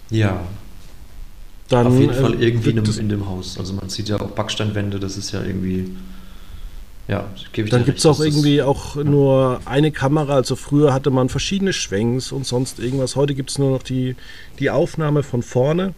Ja, 0.10 0.42
Dann, 1.70 1.88
Auf 1.88 1.98
jeden 1.98 2.12
äh, 2.14 2.22
Fall 2.22 2.44
irgendwie 2.44 2.72
in 2.72 2.84
dem, 2.84 3.00
in 3.00 3.08
dem 3.08 3.30
Haus. 3.30 3.58
Also 3.58 3.72
man 3.72 3.88
sieht 3.88 4.10
ja 4.10 4.20
auch 4.20 4.32
Backsteinwände, 4.32 5.00
das 5.00 5.16
ist 5.16 5.32
ja 5.32 5.42
irgendwie. 5.42 5.96
Ja, 7.08 7.26
gebe 7.54 7.68
ich 7.68 7.72
Dann 7.72 7.86
gibt 7.86 8.00
es 8.00 8.06
auch 8.06 8.20
irgendwie 8.20 8.62
auch 8.62 8.96
nur 8.96 9.60
eine 9.66 9.92
Kamera. 9.92 10.34
Also 10.34 10.56
früher 10.56 10.94
hatte 10.94 11.12
man 11.12 11.30
verschiedene 11.30 11.72
Schwenks 11.72 12.32
und 12.32 12.48
sonst 12.48 12.80
irgendwas. 12.80 13.16
Heute 13.16 13.36
gibt 13.36 13.52
es 13.52 13.60
nur 13.60 13.72
noch 13.72 13.84
die, 13.84 14.16
die 14.60 14.72
Aufnahme 14.72 15.22
von 15.22 15.44
vorne. 15.44 15.94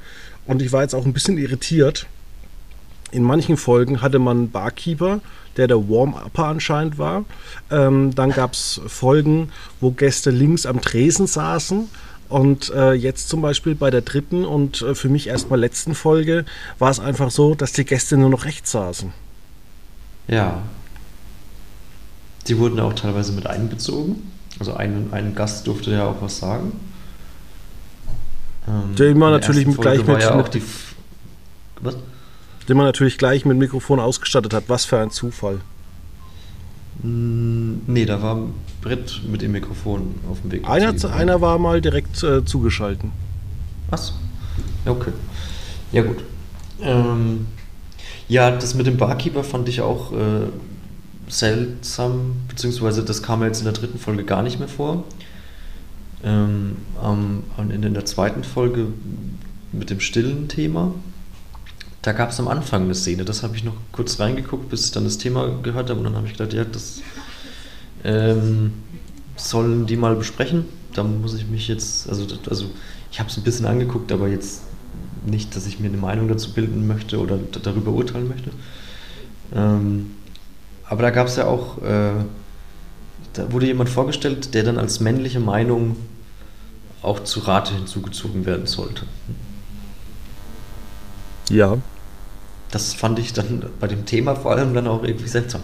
Und 0.46 0.62
ich 0.62 0.72
war 0.72 0.82
jetzt 0.82 0.96
auch 0.96 1.06
ein 1.06 1.14
bisschen 1.14 1.38
irritiert. 1.38 2.08
In 3.12 3.24
manchen 3.24 3.56
Folgen 3.56 4.02
hatte 4.02 4.20
man 4.20 4.38
einen 4.38 4.52
Barkeeper, 4.52 5.22
der 5.56 5.68
der 5.68 5.90
Warm-Upper 5.90 6.46
anscheinend 6.46 6.98
war. 6.98 7.24
Ähm, 7.72 8.14
dann 8.14 8.32
gab 8.32 8.52
es 8.54 8.82
Folgen, 8.88 9.50
wo 9.80 9.92
Gäste 9.92 10.30
links 10.30 10.66
am 10.66 10.82
Tresen 10.82 11.26
saßen. 11.26 11.88
Und 12.28 12.70
äh, 12.72 12.92
jetzt 12.92 13.30
zum 13.30 13.42
Beispiel 13.42 13.76
bei 13.76 13.90
der 13.90 14.02
dritten 14.02 14.44
und 14.44 14.82
äh, 14.82 14.94
für 14.94 15.08
mich 15.08 15.28
erstmal 15.28 15.60
letzten 15.60 15.96
Folge 15.96 16.44
war 16.78 16.92
es 16.92 17.00
einfach 17.00 17.32
so, 17.32 17.56
dass 17.56 17.72
die 17.72 17.86
Gäste 17.86 18.18
nur 18.18 18.30
noch 18.30 18.44
rechts 18.44 18.72
saßen. 18.72 19.14
Ja. 20.28 20.62
Die 22.48 22.58
wurden 22.58 22.80
auch 22.80 22.94
teilweise 22.94 23.32
mit 23.34 23.48
einbezogen. 23.48 24.32
Also 24.60 24.74
ein, 24.74 25.08
ein 25.12 25.36
Gast 25.36 25.68
durfte 25.68 25.92
ja 25.92 26.06
auch 26.08 26.22
was 26.22 26.40
sagen. 26.40 26.72
Ähm, 28.68 28.96
Der 28.96 29.10
immer 29.10 29.28
in 29.28 29.40
der 29.42 29.50
natürlich 29.50 29.78
gleich 29.78 30.06
mit- 30.06 30.22
ja 30.22 30.36
mit- 30.36 30.54
die. 30.54 30.62
Was? 31.82 31.96
den 32.68 32.76
man 32.76 32.86
natürlich 32.86 33.18
gleich 33.18 33.46
mit 33.46 33.58
Mikrofon 33.58 34.00
ausgestattet 34.00 34.54
hat. 34.54 34.66
Was 34.68 34.84
für 34.86 35.00
ein 35.00 35.10
Zufall. 35.12 35.60
Mm, 37.04 37.76
Nee, 37.88 38.06
da 38.06 38.22
war 38.22 38.40
Britt 38.82 39.22
mit 39.30 39.42
dem 39.42 39.52
Mikrofon 39.54 40.16
auf 40.30 40.42
dem 40.42 40.52
Weg. 40.52 40.68
Einer, 40.70 40.94
einer 41.14 41.40
war 41.42 41.60
mal 41.60 41.80
direkt 41.82 42.22
äh, 42.24 42.44
zugeschalten. 42.44 43.12
Was? 43.90 44.14
Ja, 44.86 44.92
okay. 44.92 45.12
Ja, 45.92 46.02
gut. 46.02 46.18
Ähm, 46.82 47.48
ja, 48.28 48.52
das 48.52 48.74
mit 48.74 48.88
dem 48.88 48.98
Barkeeper 48.98 49.44
fand 49.44 49.70
ich 49.70 49.80
auch 49.82 50.12
äh, 50.12 50.48
seltsam, 51.28 52.38
beziehungsweise 52.48 53.04
das 53.04 53.22
kam 53.22 53.44
jetzt 53.44 53.60
in 53.60 53.66
der 53.66 53.74
dritten 53.74 54.00
Folge 54.00 54.24
gar 54.24 54.44
nicht 54.44 54.60
mehr 54.60 54.68
vor. 54.68 55.04
Ähm, 56.24 56.78
am- 57.02 57.44
in 57.70 57.94
der 57.94 58.06
zweiten 58.06 58.44
Folge 58.44 58.88
mit 59.72 59.90
dem 59.90 60.00
stillen 60.00 60.48
Thema, 60.48 60.94
da 62.02 62.12
gab 62.14 62.30
es 62.30 62.40
am 62.40 62.48
Anfang 62.48 62.84
eine 62.84 62.96
Szene, 62.96 63.26
das 63.26 63.44
habe 63.44 63.56
ich 63.56 63.64
noch 63.64 63.76
kurz 63.92 64.20
reingeguckt, 64.20 64.70
bis 64.70 64.86
ich 64.86 64.92
dann 64.92 65.04
das 65.04 65.18
Thema 65.18 65.60
gehört 65.62 65.90
habe 65.90 66.00
und 66.00 66.06
dann 66.06 66.16
habe 66.16 66.26
ich 66.28 66.34
gedacht, 66.34 66.54
ja, 66.54 66.64
das 66.64 67.02
ähm, 68.04 68.74
sollen 69.36 69.86
die 69.86 69.98
mal 69.98 70.16
besprechen. 70.16 70.66
Da 70.94 71.04
muss 71.04 71.36
ich 71.36 71.48
mich 71.48 71.68
jetzt, 71.68 72.10
also, 72.10 72.26
also 72.50 72.66
ich 73.12 73.20
habe 73.20 73.30
es 73.30 73.38
ein 73.38 73.44
bisschen 73.44 73.66
angeguckt, 73.66 74.12
aber 74.12 74.28
jetzt 74.28 74.62
nicht, 75.26 75.56
dass 75.56 75.68
ich 75.68 75.80
mir 75.80 75.88
eine 75.90 75.98
Meinung 75.98 76.28
dazu 76.28 76.54
bilden 76.54 76.88
möchte 76.88 77.20
oder 77.20 77.38
darüber 77.62 77.92
urteilen 77.92 78.28
möchte. 78.30 78.52
Ähm, 79.54 80.12
aber 80.90 81.04
da 81.04 81.10
gab 81.10 81.28
es 81.28 81.36
ja 81.36 81.46
auch, 81.46 81.82
äh, 81.82 82.12
da 83.34 83.52
wurde 83.52 83.68
jemand 83.68 83.90
vorgestellt, 83.90 84.54
der 84.54 84.64
dann 84.64 84.78
als 84.78 85.00
männliche 85.00 85.40
Meinung 85.40 85.96
auch 87.02 87.24
zu 87.24 87.42
Rate 87.42 87.74
hinzugezogen 87.74 88.46
werden 88.46 88.66
sollte. 88.66 89.04
Ja. 91.50 91.78
Das 92.72 92.94
fand 92.94 93.20
ich 93.20 93.34
dann 93.34 93.66
bei 93.80 93.88
dem 93.88 94.06
Thema 94.06 94.36
vor 94.36 94.52
allem 94.52 94.74
dann 94.74 94.88
auch 94.88 95.04
irgendwie 95.04 95.28
seltsam. 95.28 95.62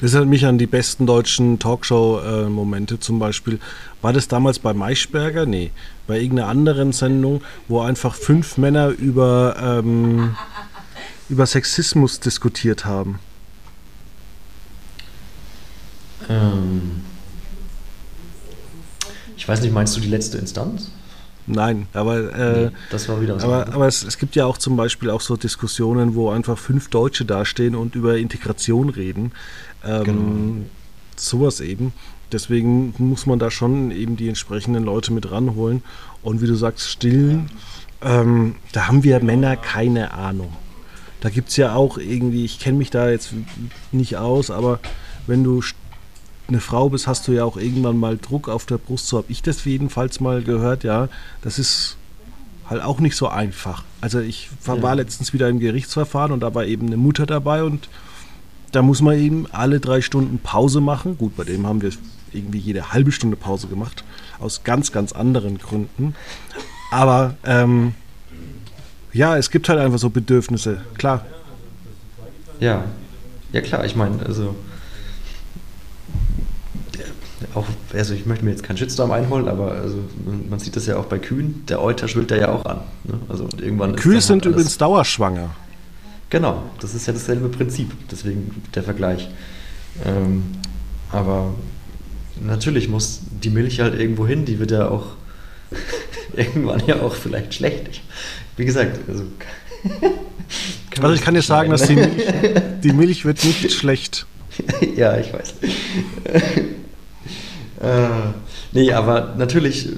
Das 0.00 0.12
erinnert 0.12 0.30
mich 0.30 0.46
an 0.46 0.58
die 0.58 0.66
besten 0.66 1.06
deutschen 1.06 1.58
Talkshow-Momente 1.58 3.00
zum 3.00 3.18
Beispiel. 3.18 3.58
War 4.02 4.12
das 4.12 4.28
damals 4.28 4.58
bei 4.58 4.74
Maischberger? 4.74 5.46
Nee, 5.46 5.70
bei 6.06 6.20
irgendeiner 6.20 6.48
anderen 6.48 6.92
Sendung, 6.92 7.42
wo 7.66 7.80
einfach 7.80 8.14
fünf 8.14 8.58
Männer 8.58 8.88
über, 8.88 9.56
ähm, 9.60 10.36
über 11.28 11.46
Sexismus 11.46 12.20
diskutiert 12.20 12.84
haben. 12.84 13.18
Ähm 16.28 17.02
ich 19.36 19.48
weiß 19.48 19.60
nicht, 19.62 19.72
meinst 19.72 19.96
du 19.96 20.00
die 20.00 20.08
letzte 20.08 20.38
Instanz? 20.38 20.90
Nein, 21.46 21.88
aber, 21.92 22.34
äh, 22.34 22.64
nee, 22.66 22.70
das 22.90 23.08
war 23.08 23.20
wieder 23.20 23.36
was 23.36 23.44
aber, 23.44 23.66
aber 23.74 23.86
es, 23.86 24.02
es, 24.02 24.16
gibt 24.16 24.34
ja 24.34 24.46
auch 24.46 24.56
zum 24.56 24.76
Beispiel 24.76 25.10
auch 25.10 25.20
so 25.20 25.36
Diskussionen, 25.36 26.14
wo 26.14 26.30
einfach 26.30 26.56
fünf 26.56 26.88
Deutsche 26.88 27.26
dastehen 27.26 27.74
und 27.74 27.94
über 27.94 28.16
Integration 28.16 28.88
reden. 28.88 29.32
Ähm, 29.84 30.04
genau. 30.04 30.66
Sowas 31.16 31.60
eben. 31.60 31.92
Deswegen 32.32 32.94
muss 32.98 33.26
man 33.26 33.38
da 33.38 33.50
schon 33.50 33.90
eben 33.90 34.16
die 34.16 34.28
entsprechenden 34.28 34.84
Leute 34.84 35.12
mit 35.12 35.30
ranholen. 35.30 35.82
Und 36.22 36.40
wie 36.40 36.46
du 36.46 36.54
sagst, 36.54 36.88
stillen, 36.88 37.50
ähm, 38.02 38.56
da 38.72 38.88
haben 38.88 39.04
wir 39.04 39.22
Männer 39.22 39.56
keine 39.56 40.12
Ahnung. 40.14 40.52
Da 41.20 41.28
gibt 41.28 41.50
es 41.50 41.56
ja 41.56 41.74
auch 41.74 41.98
irgendwie, 41.98 42.44
ich 42.44 42.58
kenne 42.58 42.78
mich 42.78 42.90
da 42.90 43.10
jetzt 43.10 43.32
nicht 43.92 44.16
aus, 44.16 44.50
aber 44.50 44.80
wenn 45.26 45.44
du 45.44 45.62
eine 46.48 46.60
Frau 46.60 46.90
bist, 46.90 47.06
hast 47.06 47.26
du 47.26 47.32
ja 47.32 47.44
auch 47.44 47.56
irgendwann 47.56 47.96
mal 47.96 48.18
Druck 48.18 48.48
auf 48.48 48.66
der 48.66 48.78
Brust. 48.78 49.08
So 49.08 49.18
habe 49.18 49.30
ich 49.30 49.42
das 49.42 49.64
jedenfalls 49.64 50.20
mal 50.20 50.42
gehört, 50.42 50.84
ja. 50.84 51.08
Das 51.42 51.58
ist 51.58 51.96
halt 52.68 52.82
auch 52.82 53.00
nicht 53.00 53.16
so 53.16 53.28
einfach. 53.28 53.84
Also 54.00 54.20
ich 54.20 54.50
war 54.64 54.76
ja. 54.76 54.92
letztens 54.92 55.32
wieder 55.32 55.48
im 55.48 55.58
Gerichtsverfahren 55.58 56.32
und 56.32 56.40
da 56.40 56.54
war 56.54 56.64
eben 56.64 56.86
eine 56.86 56.96
Mutter 56.96 57.26
dabei 57.26 57.62
und 57.62 57.88
da 58.72 58.82
muss 58.82 59.00
man 59.00 59.18
eben 59.18 59.46
alle 59.52 59.80
drei 59.80 60.00
Stunden 60.00 60.38
Pause 60.38 60.80
machen. 60.80 61.16
Gut, 61.16 61.36
bei 61.36 61.44
dem 61.44 61.66
haben 61.66 61.80
wir 61.80 61.92
irgendwie 62.32 62.58
jede 62.58 62.92
halbe 62.92 63.12
Stunde 63.12 63.36
Pause 63.36 63.68
gemacht, 63.68 64.02
aus 64.40 64.64
ganz, 64.64 64.92
ganz 64.92 65.12
anderen 65.12 65.58
Gründen. 65.58 66.14
Aber 66.90 67.36
ähm, 67.44 67.94
ja, 69.12 69.36
es 69.36 69.50
gibt 69.50 69.68
halt 69.68 69.78
einfach 69.78 69.98
so 69.98 70.10
Bedürfnisse, 70.10 70.80
klar. 70.98 71.24
Ja, 72.60 72.84
ja 73.52 73.60
klar, 73.60 73.84
ich 73.84 73.94
meine, 73.94 74.24
also 74.26 74.56
auch, 77.54 77.66
also 77.92 78.14
ich 78.14 78.26
möchte 78.26 78.44
mir 78.44 78.50
jetzt 78.50 78.62
keinen 78.62 78.76
Shitstorm 78.76 79.10
einholen, 79.10 79.48
aber 79.48 79.72
also 79.72 79.98
man 80.48 80.58
sieht 80.58 80.76
das 80.76 80.86
ja 80.86 80.96
auch 80.96 81.06
bei 81.06 81.18
Kühen, 81.18 81.64
der 81.68 81.82
Euter 81.82 82.08
schwillt 82.08 82.30
ja 82.30 82.52
auch 82.52 82.64
an. 82.64 82.80
Ne? 83.04 83.18
Also 83.28 83.48
irgendwann 83.60 83.96
Kühe 83.96 84.20
sind 84.20 84.44
halt 84.44 84.54
übrigens 84.54 84.78
dauerschwanger. 84.78 85.50
Genau, 86.30 86.62
das 86.80 86.94
ist 86.94 87.06
ja 87.06 87.12
dasselbe 87.12 87.48
Prinzip, 87.48 87.92
deswegen 88.10 88.62
der 88.74 88.82
Vergleich. 88.82 89.28
Ähm, 90.04 90.44
aber 91.10 91.54
natürlich 92.40 92.88
muss 92.88 93.20
die 93.42 93.50
Milch 93.50 93.80
halt 93.80 93.98
irgendwo 93.98 94.26
hin, 94.26 94.44
die 94.44 94.58
wird 94.58 94.70
ja 94.70 94.88
auch 94.88 95.06
irgendwann 96.36 96.82
ja 96.86 97.00
auch 97.00 97.14
vielleicht 97.14 97.54
schlecht. 97.54 98.02
Wie 98.56 98.64
gesagt, 98.64 98.98
also. 99.08 99.24
also 101.00 101.14
ich 101.14 101.20
kann 101.20 101.34
dir 101.34 101.42
sagen, 101.42 101.70
dass 101.70 101.86
die 101.86 101.96
Milch, 101.96 102.24
die 102.82 102.92
Milch 102.92 103.24
wird 103.24 103.44
nicht 103.44 103.72
schlecht. 103.72 104.26
ja, 104.96 105.16
ich 105.18 105.32
weiß. 105.32 105.54
Äh, 107.84 108.08
nee, 108.72 108.92
aber 108.92 109.34
natürlich 109.36 109.90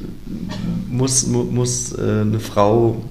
muss, 0.89 1.27
muss 1.27 1.93
äh, 1.93 2.23
eine 2.23 2.41
Frau 2.41 3.05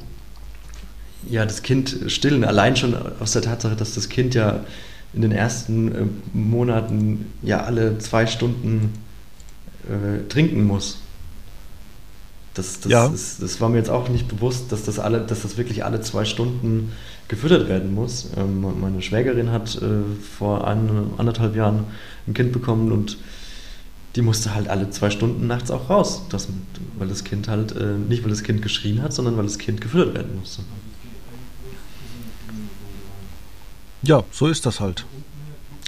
ja 1.29 1.45
das 1.45 1.63
Kind 1.63 1.97
stillen. 2.07 2.43
Allein 2.43 2.75
schon 2.75 2.95
aus 3.19 3.31
der 3.31 3.41
Tatsache, 3.41 3.75
dass 3.75 3.95
das 3.95 4.09
Kind 4.09 4.35
ja 4.35 4.61
in 5.13 5.21
den 5.21 5.31
ersten 5.31 5.95
äh, 5.95 6.05
Monaten 6.33 7.31
ja 7.41 7.63
alle 7.63 7.97
zwei 7.99 8.27
Stunden 8.27 8.93
äh, 9.87 10.27
trinken 10.27 10.65
muss. 10.65 10.99
Das, 12.53 12.79
das, 12.79 12.91
ja. 12.91 13.07
ist, 13.07 13.41
das, 13.41 13.59
war 13.59 13.67
mir 13.69 13.77
jetzt 13.77 13.89
auch 13.89 14.07
nicht 14.07 14.29
bewusst, 14.29 14.71
dass 14.71 14.83
das, 14.83 14.97
alle, 14.97 15.19
dass 15.21 15.41
das 15.41 15.57
wirklich 15.57 15.83
alle 15.83 15.99
zwei 16.01 16.23
Stunden 16.23 16.93
gefüttert 17.27 17.67
werden 17.67 17.93
muss. 17.93 18.29
Ähm, 18.37 18.65
meine 18.79 19.01
Schwägerin 19.01 19.51
hat 19.51 19.75
äh, 19.75 19.87
vor 20.37 20.65
ein, 20.65 20.89
anderthalb 21.17 21.55
Jahren 21.55 21.83
ein 22.27 22.33
Kind 22.33 22.53
bekommen 22.53 22.93
und 22.93 23.17
die 24.15 24.21
musste 24.21 24.55
halt 24.55 24.69
alle 24.69 24.89
zwei 24.89 25.09
Stunden 25.09 25.47
nachts 25.47 25.71
auch 25.71 25.89
raus. 25.89 26.23
Das, 26.29 26.47
weil 26.97 27.07
das 27.07 27.23
Kind 27.23 27.47
halt, 27.47 27.75
äh, 27.75 27.97
nicht 27.97 28.23
weil 28.23 28.29
das 28.29 28.43
Kind 28.43 28.61
geschrien 28.61 29.01
hat, 29.01 29.13
sondern 29.13 29.37
weil 29.37 29.43
das 29.43 29.57
Kind 29.57 29.81
gefüttert 29.81 30.15
werden 30.15 30.39
musste. 30.39 30.63
Ja, 34.03 34.23
so 34.31 34.47
ist 34.47 34.65
das 34.65 34.79
halt. 34.79 35.05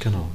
Genau. 0.02 0.28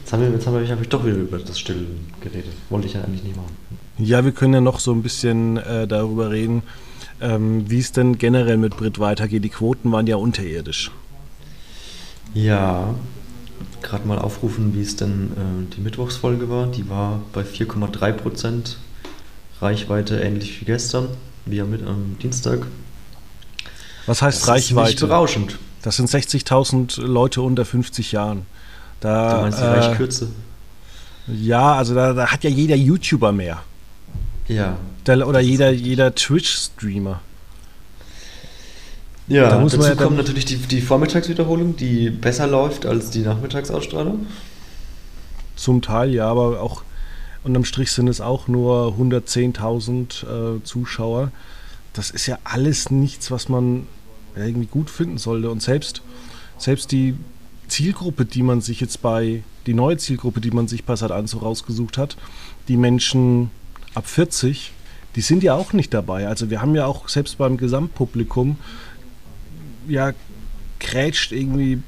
Jetzt 0.00 0.12
habe 0.12 0.24
hab 0.24 0.62
ich, 0.62 0.70
hab 0.70 0.80
ich 0.80 0.88
doch 0.88 1.04
wieder 1.04 1.16
über 1.16 1.38
das 1.38 1.58
Stillen 1.58 2.12
geredet. 2.20 2.52
Wollte 2.70 2.86
ich 2.86 2.94
ja 2.94 3.02
eigentlich 3.02 3.24
nicht 3.24 3.36
machen. 3.36 3.56
Ja, 3.98 4.24
wir 4.24 4.32
können 4.32 4.54
ja 4.54 4.60
noch 4.60 4.78
so 4.78 4.92
ein 4.92 5.02
bisschen 5.02 5.56
äh, 5.56 5.88
darüber 5.88 6.30
reden, 6.30 6.62
ähm, 7.20 7.68
wie 7.68 7.80
es 7.80 7.92
denn 7.92 8.16
generell 8.16 8.56
mit 8.56 8.76
Brit 8.76 9.00
weitergeht. 9.00 9.42
Die 9.42 9.48
Quoten 9.48 9.90
waren 9.90 10.06
ja 10.06 10.16
unterirdisch. 10.16 10.92
Ja, 12.34 12.94
gerade 13.82 14.06
mal 14.06 14.18
aufrufen, 14.18 14.74
wie 14.74 14.82
es 14.82 14.96
denn 14.96 15.32
äh, 15.32 15.74
die 15.74 15.80
Mittwochsfolge 15.80 16.48
war. 16.48 16.66
Die 16.66 16.88
war 16.88 17.20
bei 17.32 17.42
4,3 17.42 18.12
Prozent 18.12 18.78
Reichweite, 19.60 20.20
ähnlich 20.20 20.60
wie 20.60 20.64
gestern, 20.64 21.08
wie 21.46 21.60
am, 21.60 21.72
am 21.72 22.16
Dienstag. 22.22 22.66
Was 24.06 24.22
heißt 24.22 24.42
das 24.42 24.48
Reichweite? 24.48 24.88
Ist 24.88 25.00
nicht 25.00 25.08
berauschend. 25.08 25.58
Das 25.82 25.96
sind 25.96 26.08
60.000 26.08 27.00
Leute 27.02 27.42
unter 27.42 27.64
50 27.64 28.12
Jahren. 28.12 28.46
Da, 29.00 29.36
du 29.36 29.40
meinst 29.42 29.58
die 29.58 29.62
äh, 29.62 29.66
Reichkürze? 29.66 30.28
Ja, 31.26 31.74
also 31.74 31.94
da, 31.94 32.12
da, 32.12 32.26
hat 32.28 32.44
ja 32.44 32.50
jeder 32.50 32.76
YouTuber 32.76 33.32
mehr. 33.32 33.62
Ja. 34.48 34.76
Der, 35.06 35.26
oder 35.26 35.40
jeder, 35.40 35.70
jeder 35.70 36.14
Twitch-Streamer. 36.14 37.20
Ja, 39.28 39.50
da 39.50 39.58
muss 39.58 39.72
dazu 39.72 39.82
man 39.82 39.96
ja 39.96 40.02
kommt 40.02 40.16
natürlich 40.16 40.44
die, 40.44 40.56
die 40.56 40.80
Vormittagswiederholung, 40.80 41.76
die 41.76 42.10
besser 42.10 42.46
läuft 42.46 42.86
als 42.86 43.10
die 43.10 43.20
Nachmittagsausstrahlung. 43.20 44.26
Zum 45.56 45.82
Teil 45.82 46.14
ja, 46.14 46.28
aber 46.28 46.60
auch 46.60 46.82
unterm 47.42 47.64
Strich 47.64 47.90
sind 47.92 48.08
es 48.08 48.20
auch 48.20 48.46
nur 48.46 48.94
110.000 48.98 50.56
äh, 50.58 50.62
Zuschauer. 50.62 51.32
Das 51.92 52.10
ist 52.10 52.26
ja 52.26 52.38
alles 52.44 52.90
nichts, 52.90 53.30
was 53.30 53.48
man 53.48 53.86
irgendwie 54.36 54.66
gut 54.66 54.90
finden 54.90 55.18
sollte. 55.18 55.50
Und 55.50 55.62
selbst, 55.62 56.02
selbst 56.58 56.92
die 56.92 57.14
Zielgruppe, 57.68 58.26
die 58.26 58.42
man 58.42 58.60
sich 58.60 58.80
jetzt 58.80 59.02
bei, 59.02 59.42
die 59.66 59.74
neue 59.74 59.96
Zielgruppe, 59.96 60.40
die 60.40 60.50
man 60.50 60.68
sich 60.68 60.84
bei 60.84 60.94
Sat1 60.94 61.28
so 61.28 61.38
rausgesucht 61.38 61.98
hat, 61.98 62.16
die 62.68 62.76
Menschen 62.76 63.50
ab 63.94 64.06
40, 64.06 64.72
die 65.16 65.20
sind 65.22 65.42
ja 65.42 65.54
auch 65.54 65.72
nicht 65.72 65.94
dabei. 65.94 66.28
Also 66.28 66.50
wir 66.50 66.60
haben 66.60 66.74
ja 66.74 66.86
auch 66.86 67.08
selbst 67.08 67.38
beim 67.38 67.56
Gesamtpublikum 67.56 68.58
ja, 69.88 70.12
krätscht 70.78 71.32
irgendwie 71.32 71.82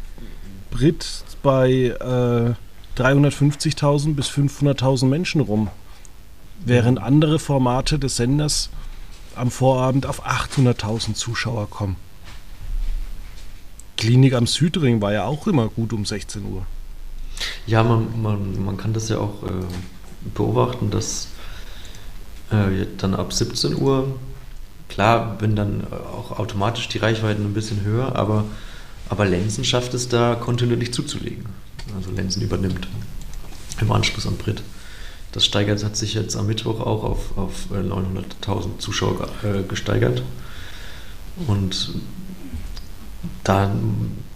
Brit 0.70 1.24
bei 1.42 1.70
äh, 1.70 3.00
350.000 3.00 4.14
bis 4.14 4.28
500.000 4.28 5.06
Menschen 5.06 5.40
rum. 5.40 5.68
Während 6.64 7.00
andere 7.00 7.38
Formate 7.38 7.98
des 7.98 8.16
Senders 8.16 8.70
am 9.36 9.50
Vorabend 9.50 10.06
auf 10.06 10.26
800.000 10.26 11.14
Zuschauer 11.14 11.70
kommen. 11.70 11.96
Klinik 13.96 14.34
am 14.34 14.46
Südring 14.46 15.00
war 15.00 15.12
ja 15.12 15.24
auch 15.24 15.46
immer 15.46 15.68
gut 15.68 15.92
um 15.92 16.04
16 16.04 16.44
Uhr. 16.44 16.66
Ja, 17.66 17.82
man, 17.82 18.20
man, 18.20 18.64
man 18.64 18.76
kann 18.76 18.92
das 18.92 19.08
ja 19.08 19.18
auch 19.18 19.42
äh, 19.44 20.30
beobachten, 20.34 20.90
dass 20.90 21.28
äh, 22.50 22.86
dann 22.96 23.14
ab 23.14 23.32
17 23.32 23.76
Uhr 23.76 24.18
Klar, 24.88 25.36
wenn 25.40 25.54
dann 25.54 25.86
auch 25.92 26.38
automatisch 26.38 26.88
die 26.88 26.98
Reichweiten 26.98 27.44
ein 27.44 27.54
bisschen 27.54 27.82
höher, 27.84 28.16
aber, 28.16 28.44
aber 29.08 29.26
Lenzen 29.26 29.64
schafft 29.64 29.94
es 29.94 30.08
da 30.08 30.34
kontinuierlich 30.34 30.92
zuzulegen. 30.92 31.46
Also 31.96 32.10
Lenzen 32.10 32.42
übernimmt 32.42 32.88
im 33.80 33.92
Anschluss 33.92 34.26
an 34.26 34.36
Brit. 34.36 34.62
Das 35.32 35.44
steigert, 35.44 35.84
hat 35.84 35.96
sich 35.96 36.14
jetzt 36.14 36.36
am 36.36 36.46
Mittwoch 36.46 36.80
auch 36.80 37.04
auf, 37.04 37.36
auf 37.36 37.52
900.000 37.70 38.24
äh, 38.76 38.78
Zuschauer 38.78 39.28
äh, 39.44 39.62
gesteigert. 39.62 40.22
Und 41.46 41.90
da 43.44 43.70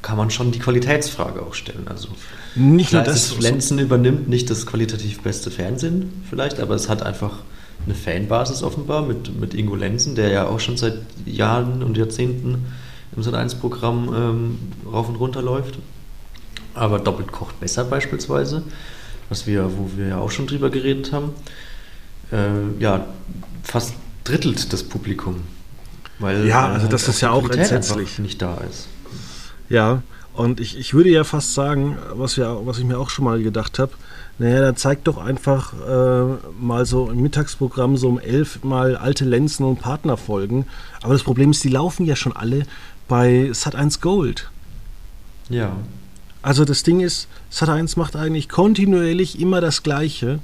kann 0.03 0.17
man 0.17 0.31
schon 0.31 0.53
die 0.53 0.59
Qualitätsfrage 0.59 1.43
auch 1.43 1.55
stellen. 1.55 1.87
Also 1.89 2.09
nicht 2.55 2.93
nur 2.93 3.03
das. 3.03 3.39
Lenzen 3.39 3.79
übernimmt 3.79 4.29
nicht 4.29 4.51
das 4.51 4.67
qualitativ 4.67 5.21
beste 5.21 5.51
Fernsehen 5.51 6.25
vielleicht, 6.29 6.61
aber 6.61 6.75
es 6.75 6.89
hat 6.89 7.03
einfach 7.03 7.39
eine 7.85 7.95
Fanbasis 7.95 8.63
offenbar 8.63 9.03
mit, 9.03 9.39
mit 9.39 9.55
Ingo 9.55 9.75
Lenzen, 9.75 10.15
der 10.15 10.31
ja 10.31 10.47
auch 10.47 10.61
schon 10.61 10.77
seit 10.77 10.99
Jahren 11.27 11.83
und 11.83 11.97
Jahrzehnten 11.97 12.67
im 13.17 13.23
Sat1-Programm 13.23 14.15
ähm, 14.15 14.59
rauf 14.91 15.09
und 15.09 15.17
runter 15.17 15.43
läuft. 15.43 15.79
Aber 16.75 16.99
doppelt 16.99 17.33
kocht 17.33 17.61
besser 17.61 17.85
beispielsweise, 17.85 18.63
was 19.29 19.47
wir, 19.47 19.71
wo 19.77 19.91
wir 19.97 20.09
ja 20.09 20.19
auch 20.19 20.31
schon 20.31 20.47
drüber 20.47 20.71
geredet 20.71 21.13
haben. 21.13 21.31
Äh, 22.33 22.81
ja, 22.81 23.07
fast 23.63 23.95
drittelt 24.25 24.73
das 24.73 24.83
Publikum. 24.83 25.43
Weil 26.19 26.47
ja, 26.47 26.69
also 26.69 26.87
das 26.87 27.09
ist 27.09 27.21
ja 27.21 27.31
auch 27.31 27.49
entsetzlich. 27.51 28.19
nicht 28.21 28.41
da 28.41 28.59
ist. 28.69 28.89
Ja, 29.69 30.03
und 30.35 30.61
ich, 30.61 30.79
ich 30.79 30.95
würde 30.95 31.11
ja 31.11 31.25
fast 31.25 31.55
sagen, 31.55 31.99
was, 32.15 32.37
wir, 32.37 32.61
was 32.65 32.79
ich 32.79 32.85
mir 32.85 32.99
auch 32.99 33.11
schon 33.11 33.25
mal 33.25 33.43
gedacht 33.43 33.79
habe, 33.79 33.93
naja, 34.39 34.61
dann 34.61 34.77
zeigt 34.77 35.07
doch 35.07 35.19
einfach 35.19 35.75
äh, 35.75 36.37
mal 36.59 36.87
so 36.87 37.11
im 37.11 37.21
Mittagsprogramm 37.21 37.97
so 37.97 38.09
um 38.09 38.19
elf 38.19 38.65
mal 38.65 38.97
alte 38.97 39.25
Lenzen 39.25 39.65
und 39.65 39.81
Partnerfolgen. 39.81 40.65
Aber 41.03 41.13
das 41.13 41.23
Problem 41.23 41.51
ist, 41.51 41.63
die 41.65 41.69
laufen 41.69 42.07
ja 42.07 42.17
schon 42.17 42.35
alle 42.35 42.63
bei 43.09 43.51
Sat1 43.53 44.01
Gold. 44.01 44.51
Ja. 45.51 45.77
Also 46.41 46.65
das 46.65 46.83
Ding 46.83 47.01
ist, 47.01 47.29
Sat1 47.53 47.99
macht 47.99 48.17
eigentlich 48.17 48.49
kontinuierlich 48.49 49.39
immer 49.39 49.61
das 49.61 49.83
Gleiche. 49.83 50.41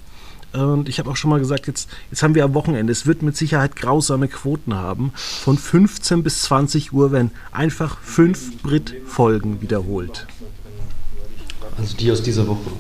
Und 0.53 0.89
ich 0.89 0.99
habe 0.99 1.11
auch 1.11 1.17
schon 1.17 1.31
mal 1.31 1.39
gesagt, 1.39 1.67
jetzt, 1.67 1.89
jetzt 2.11 2.23
haben 2.23 2.35
wir 2.35 2.45
am 2.45 2.55
Wochenende, 2.55 2.91
es 2.91 3.07
wird 3.07 3.23
mit 3.23 3.37
Sicherheit 3.37 3.77
grausame 3.77 4.29
Quoten 4.29 4.75
haben. 4.75 5.13
Von 5.15 5.59
15 5.59 6.23
bis 6.23 6.43
20 6.43 6.93
Uhr 6.93 7.13
werden 7.13 7.33
einfach 7.53 7.99
fünf 8.01 8.63
Brit-Folgen 8.63 9.61
wiederholt. 9.61 10.27
Also 11.77 11.97
die 11.97 12.11
aus 12.11 12.23
dieser 12.23 12.47
Woche. 12.49 12.71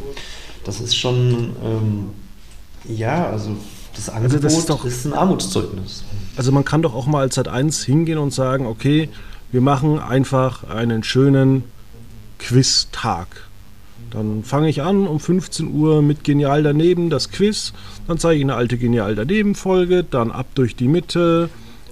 Das 0.64 0.80
ist 0.80 0.96
schon, 0.96 1.56
ähm, 1.62 2.10
ja, 2.84 3.28
also 3.28 3.56
das 3.94 4.08
Angebot 4.08 4.36
also 4.36 4.42
das 4.42 4.58
ist, 4.58 4.70
doch, 4.70 4.84
ist 4.84 5.04
ein 5.04 5.12
Armutszeugnis. 5.12 6.04
Also 6.36 6.52
man 6.52 6.64
kann 6.64 6.82
doch 6.82 6.94
auch 6.94 7.06
mal 7.06 7.20
als 7.20 7.34
Sat 7.34 7.48
1 7.48 7.84
hingehen 7.84 8.18
und 8.18 8.32
sagen, 8.32 8.66
okay, 8.66 9.08
wir 9.50 9.60
machen 9.60 9.98
einfach 9.98 10.64
einen 10.64 11.02
schönen 11.02 11.64
Quiz-Tag. 12.38 13.47
Dann 14.10 14.42
fange 14.44 14.68
ich 14.68 14.82
an 14.82 15.06
um 15.06 15.20
15 15.20 15.72
Uhr 15.72 16.02
mit 16.02 16.24
Genial 16.24 16.62
daneben, 16.62 17.10
das 17.10 17.30
Quiz. 17.30 17.72
Dann 18.06 18.18
zeige 18.18 18.38
ich 18.38 18.44
eine 18.44 18.54
alte 18.54 18.78
Genial 18.78 19.14
daneben 19.14 19.54
Folge, 19.54 20.04
dann 20.04 20.30
ab 20.30 20.46
durch 20.54 20.76
die 20.76 20.88
Mitte, 20.88 21.50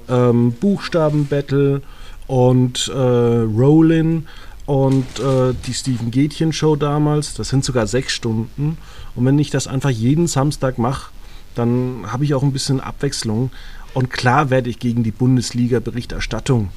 ähm, 0.09 0.53
Buchstabenbattle 0.53 1.83
und 2.27 2.89
äh, 2.89 2.99
Rollin 2.99 4.27
und 4.67 5.07
äh, 5.21 5.55
die 5.67 5.75
Steven 5.75 6.11
Gätchen 6.11 6.53
Show 6.53 6.77
damals. 6.77 7.35
Das 7.35 7.49
sind 7.49 7.65
sogar 7.65 7.87
sechs 7.87 8.13
Stunden. 8.13 8.79
Und 9.15 9.25
wenn 9.25 9.39
ich 9.39 9.51
das 9.51 9.67
einfach 9.67 9.91
jeden 9.91 10.27
Samstag 10.27 10.79
mache, 10.79 11.11
dann 11.55 12.05
habe 12.07 12.25
ich 12.25 12.35
auch 12.35 12.43
ein 12.43 12.53
bisschen 12.53 12.81
Abwechslung. 12.81 13.51
Und 13.95 14.11
klar 14.11 14.51
werde 14.51 14.69
ich 14.69 14.79
gegen 14.79 15.03
die 15.03 15.13
Bundesliga-Berichterstattung 15.13 16.69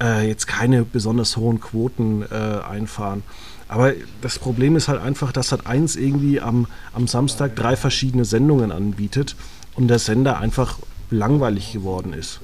äh, 0.00 0.28
jetzt 0.28 0.46
keine 0.46 0.84
besonders 0.84 1.36
hohen 1.36 1.60
Quoten 1.60 2.22
äh, 2.22 2.60
einfahren. 2.68 3.22
Aber 3.68 3.92
das 4.20 4.38
Problem 4.38 4.76
ist 4.76 4.88
halt 4.88 5.00
einfach, 5.00 5.32
dass 5.32 5.48
Sat 5.48 5.66
1 5.66 5.96
irgendwie 5.96 6.40
am, 6.40 6.66
am 6.92 7.08
Samstag 7.08 7.56
drei 7.56 7.76
verschiedene 7.76 8.24
Sendungen 8.24 8.70
anbietet 8.70 9.34
und 9.74 9.88
der 9.88 9.98
Sender 9.98 10.38
einfach 10.38 10.78
langweilig 11.10 11.72
geworden 11.72 12.12
ist. 12.12 12.40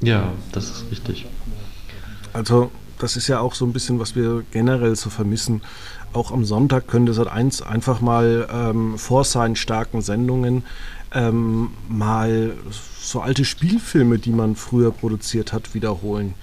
Ja, 0.00 0.32
das 0.52 0.70
ist 0.70 0.84
richtig. 0.90 1.26
Also, 2.32 2.70
das 2.98 3.16
ist 3.16 3.28
ja 3.28 3.40
auch 3.40 3.54
so 3.54 3.66
ein 3.66 3.72
bisschen, 3.72 3.98
was 3.98 4.16
wir 4.16 4.44
generell 4.50 4.96
so 4.96 5.10
vermissen. 5.10 5.62
Auch 6.12 6.32
am 6.32 6.46
Sonntag 6.46 6.86
könnte 6.86 7.12
Sat 7.12 7.28
1 7.28 7.60
einfach 7.62 8.00
mal 8.00 8.48
ähm, 8.50 8.96
vor 8.96 9.24
seinen 9.24 9.56
starken 9.56 10.00
Sendungen 10.00 10.64
ähm, 11.12 11.70
mal 11.88 12.52
so 12.98 13.20
alte 13.20 13.44
Spielfilme, 13.44 14.18
die 14.18 14.32
man 14.32 14.56
früher 14.56 14.90
produziert 14.90 15.52
hat, 15.52 15.74
wiederholen. 15.74 16.34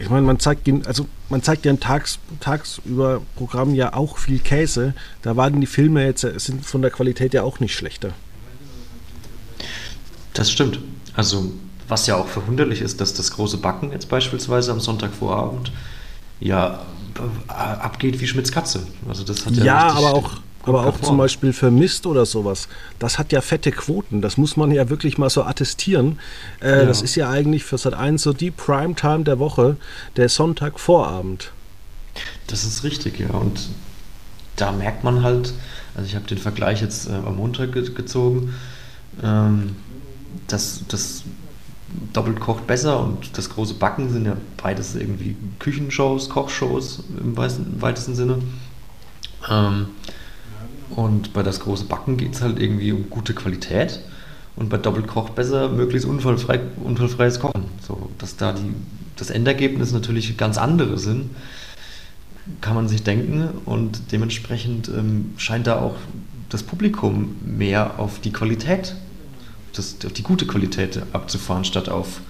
Ich 0.00 0.08
meine, 0.08 0.26
man 0.26 0.38
zeigt, 0.38 0.66
also 0.86 1.06
man 1.28 1.42
zeigt 1.42 1.66
ja 1.66 1.70
im 1.70 1.78
Tags, 1.78 2.18
tagsüber 2.40 3.20
Programm 3.36 3.74
ja 3.74 3.92
auch 3.92 4.16
viel 4.16 4.38
Käse. 4.38 4.94
Da 5.20 5.36
waren 5.36 5.60
die 5.60 5.66
Filme 5.66 6.04
jetzt 6.06 6.22
sind 6.22 6.64
von 6.64 6.80
der 6.80 6.90
Qualität 6.90 7.34
ja 7.34 7.42
auch 7.42 7.60
nicht 7.60 7.74
schlechter. 7.74 8.12
Das 10.32 10.50
stimmt. 10.50 10.80
Also 11.14 11.52
was 11.86 12.06
ja 12.06 12.16
auch 12.16 12.28
verwunderlich 12.28 12.80
ist, 12.80 13.02
dass 13.02 13.12
das 13.12 13.32
große 13.32 13.58
Backen 13.58 13.92
jetzt 13.92 14.08
beispielsweise 14.08 14.72
am 14.72 14.80
Sonntagvorabend 14.80 15.70
ja 16.40 16.76
äh, 16.76 16.78
abgeht 17.48 18.20
wie 18.20 18.26
Schmitz 18.26 18.52
Katze. 18.52 18.86
Also 19.08 19.24
das 19.24 19.46
hat 19.46 19.54
ja, 19.54 19.64
ja 19.64 19.88
aber 19.88 20.14
auch 20.14 20.40
aber 20.62 20.86
auch 20.86 21.00
zum 21.00 21.16
Beispiel 21.16 21.52
vermisst 21.52 22.06
oder 22.06 22.26
sowas. 22.26 22.68
Das 22.98 23.18
hat 23.18 23.32
ja 23.32 23.40
fette 23.40 23.72
Quoten. 23.72 24.20
Das 24.20 24.36
muss 24.36 24.56
man 24.56 24.70
ja 24.70 24.90
wirklich 24.90 25.16
mal 25.16 25.30
so 25.30 25.42
attestieren. 25.42 26.18
Äh, 26.60 26.80
ja. 26.80 26.84
Das 26.84 27.00
ist 27.00 27.14
ja 27.14 27.30
eigentlich 27.30 27.64
für 27.64 27.78
Sat 27.78 27.94
1 27.94 28.22
so 28.22 28.32
die 28.32 28.50
Primetime 28.50 29.24
der 29.24 29.38
Woche, 29.38 29.76
der 30.16 30.28
Sonntagvorabend. 30.28 31.52
Das 32.46 32.64
ist 32.64 32.84
richtig, 32.84 33.20
ja. 33.20 33.30
Und 33.30 33.70
da 34.56 34.72
merkt 34.72 35.02
man 35.02 35.22
halt, 35.22 35.54
also 35.94 36.06
ich 36.06 36.14
habe 36.14 36.26
den 36.26 36.38
Vergleich 36.38 36.82
jetzt 36.82 37.08
äh, 37.08 37.12
am 37.12 37.36
Montag 37.36 37.72
ge 37.72 37.88
gezogen, 37.94 38.54
ähm, 39.22 39.76
dass 40.46 40.82
das 40.88 41.22
doppelt 42.12 42.40
kocht 42.40 42.66
besser 42.66 43.00
und 43.00 43.36
das 43.36 43.50
große 43.50 43.74
Backen 43.74 44.10
sind 44.10 44.26
ja 44.26 44.36
beides 44.62 44.94
irgendwie 44.94 45.36
Küchenshows, 45.58 46.28
Kochshows 46.28 47.04
im 47.20 47.36
weitesten 47.36 48.14
Sinne. 48.14 48.38
Ähm, 49.48 49.86
und 50.90 51.32
bei 51.32 51.42
das 51.42 51.60
große 51.60 51.84
Backen 51.84 52.16
geht 52.16 52.34
es 52.34 52.42
halt 52.42 52.58
irgendwie 52.58 52.92
um 52.92 53.08
gute 53.10 53.34
Qualität. 53.34 54.00
Und 54.56 54.68
bei 54.68 54.76
Doppelkoch 54.76 55.30
besser 55.30 55.68
möglichst 55.68 56.06
unfallfrei, 56.06 56.60
unfallfreies 56.82 57.40
Kochen. 57.40 57.64
So, 57.86 58.10
dass 58.18 58.36
da 58.36 58.52
die, 58.52 58.74
das 59.16 59.30
Endergebnis 59.30 59.92
natürlich 59.92 60.36
ganz 60.36 60.58
andere 60.58 60.98
sind, 60.98 61.30
kann 62.60 62.74
man 62.74 62.88
sich 62.88 63.02
denken. 63.02 63.48
Und 63.64 64.12
dementsprechend 64.12 64.88
ähm, 64.88 65.32
scheint 65.36 65.66
da 65.66 65.78
auch 65.78 65.94
das 66.48 66.62
Publikum 66.64 67.36
mehr 67.44 67.98
auf 67.98 68.20
die 68.20 68.32
Qualität, 68.32 68.96
das, 69.72 69.96
auf 70.04 70.12
die 70.12 70.22
gute 70.22 70.46
Qualität 70.46 71.00
abzufahren, 71.12 71.64
statt 71.64 71.88
auf 71.88 72.20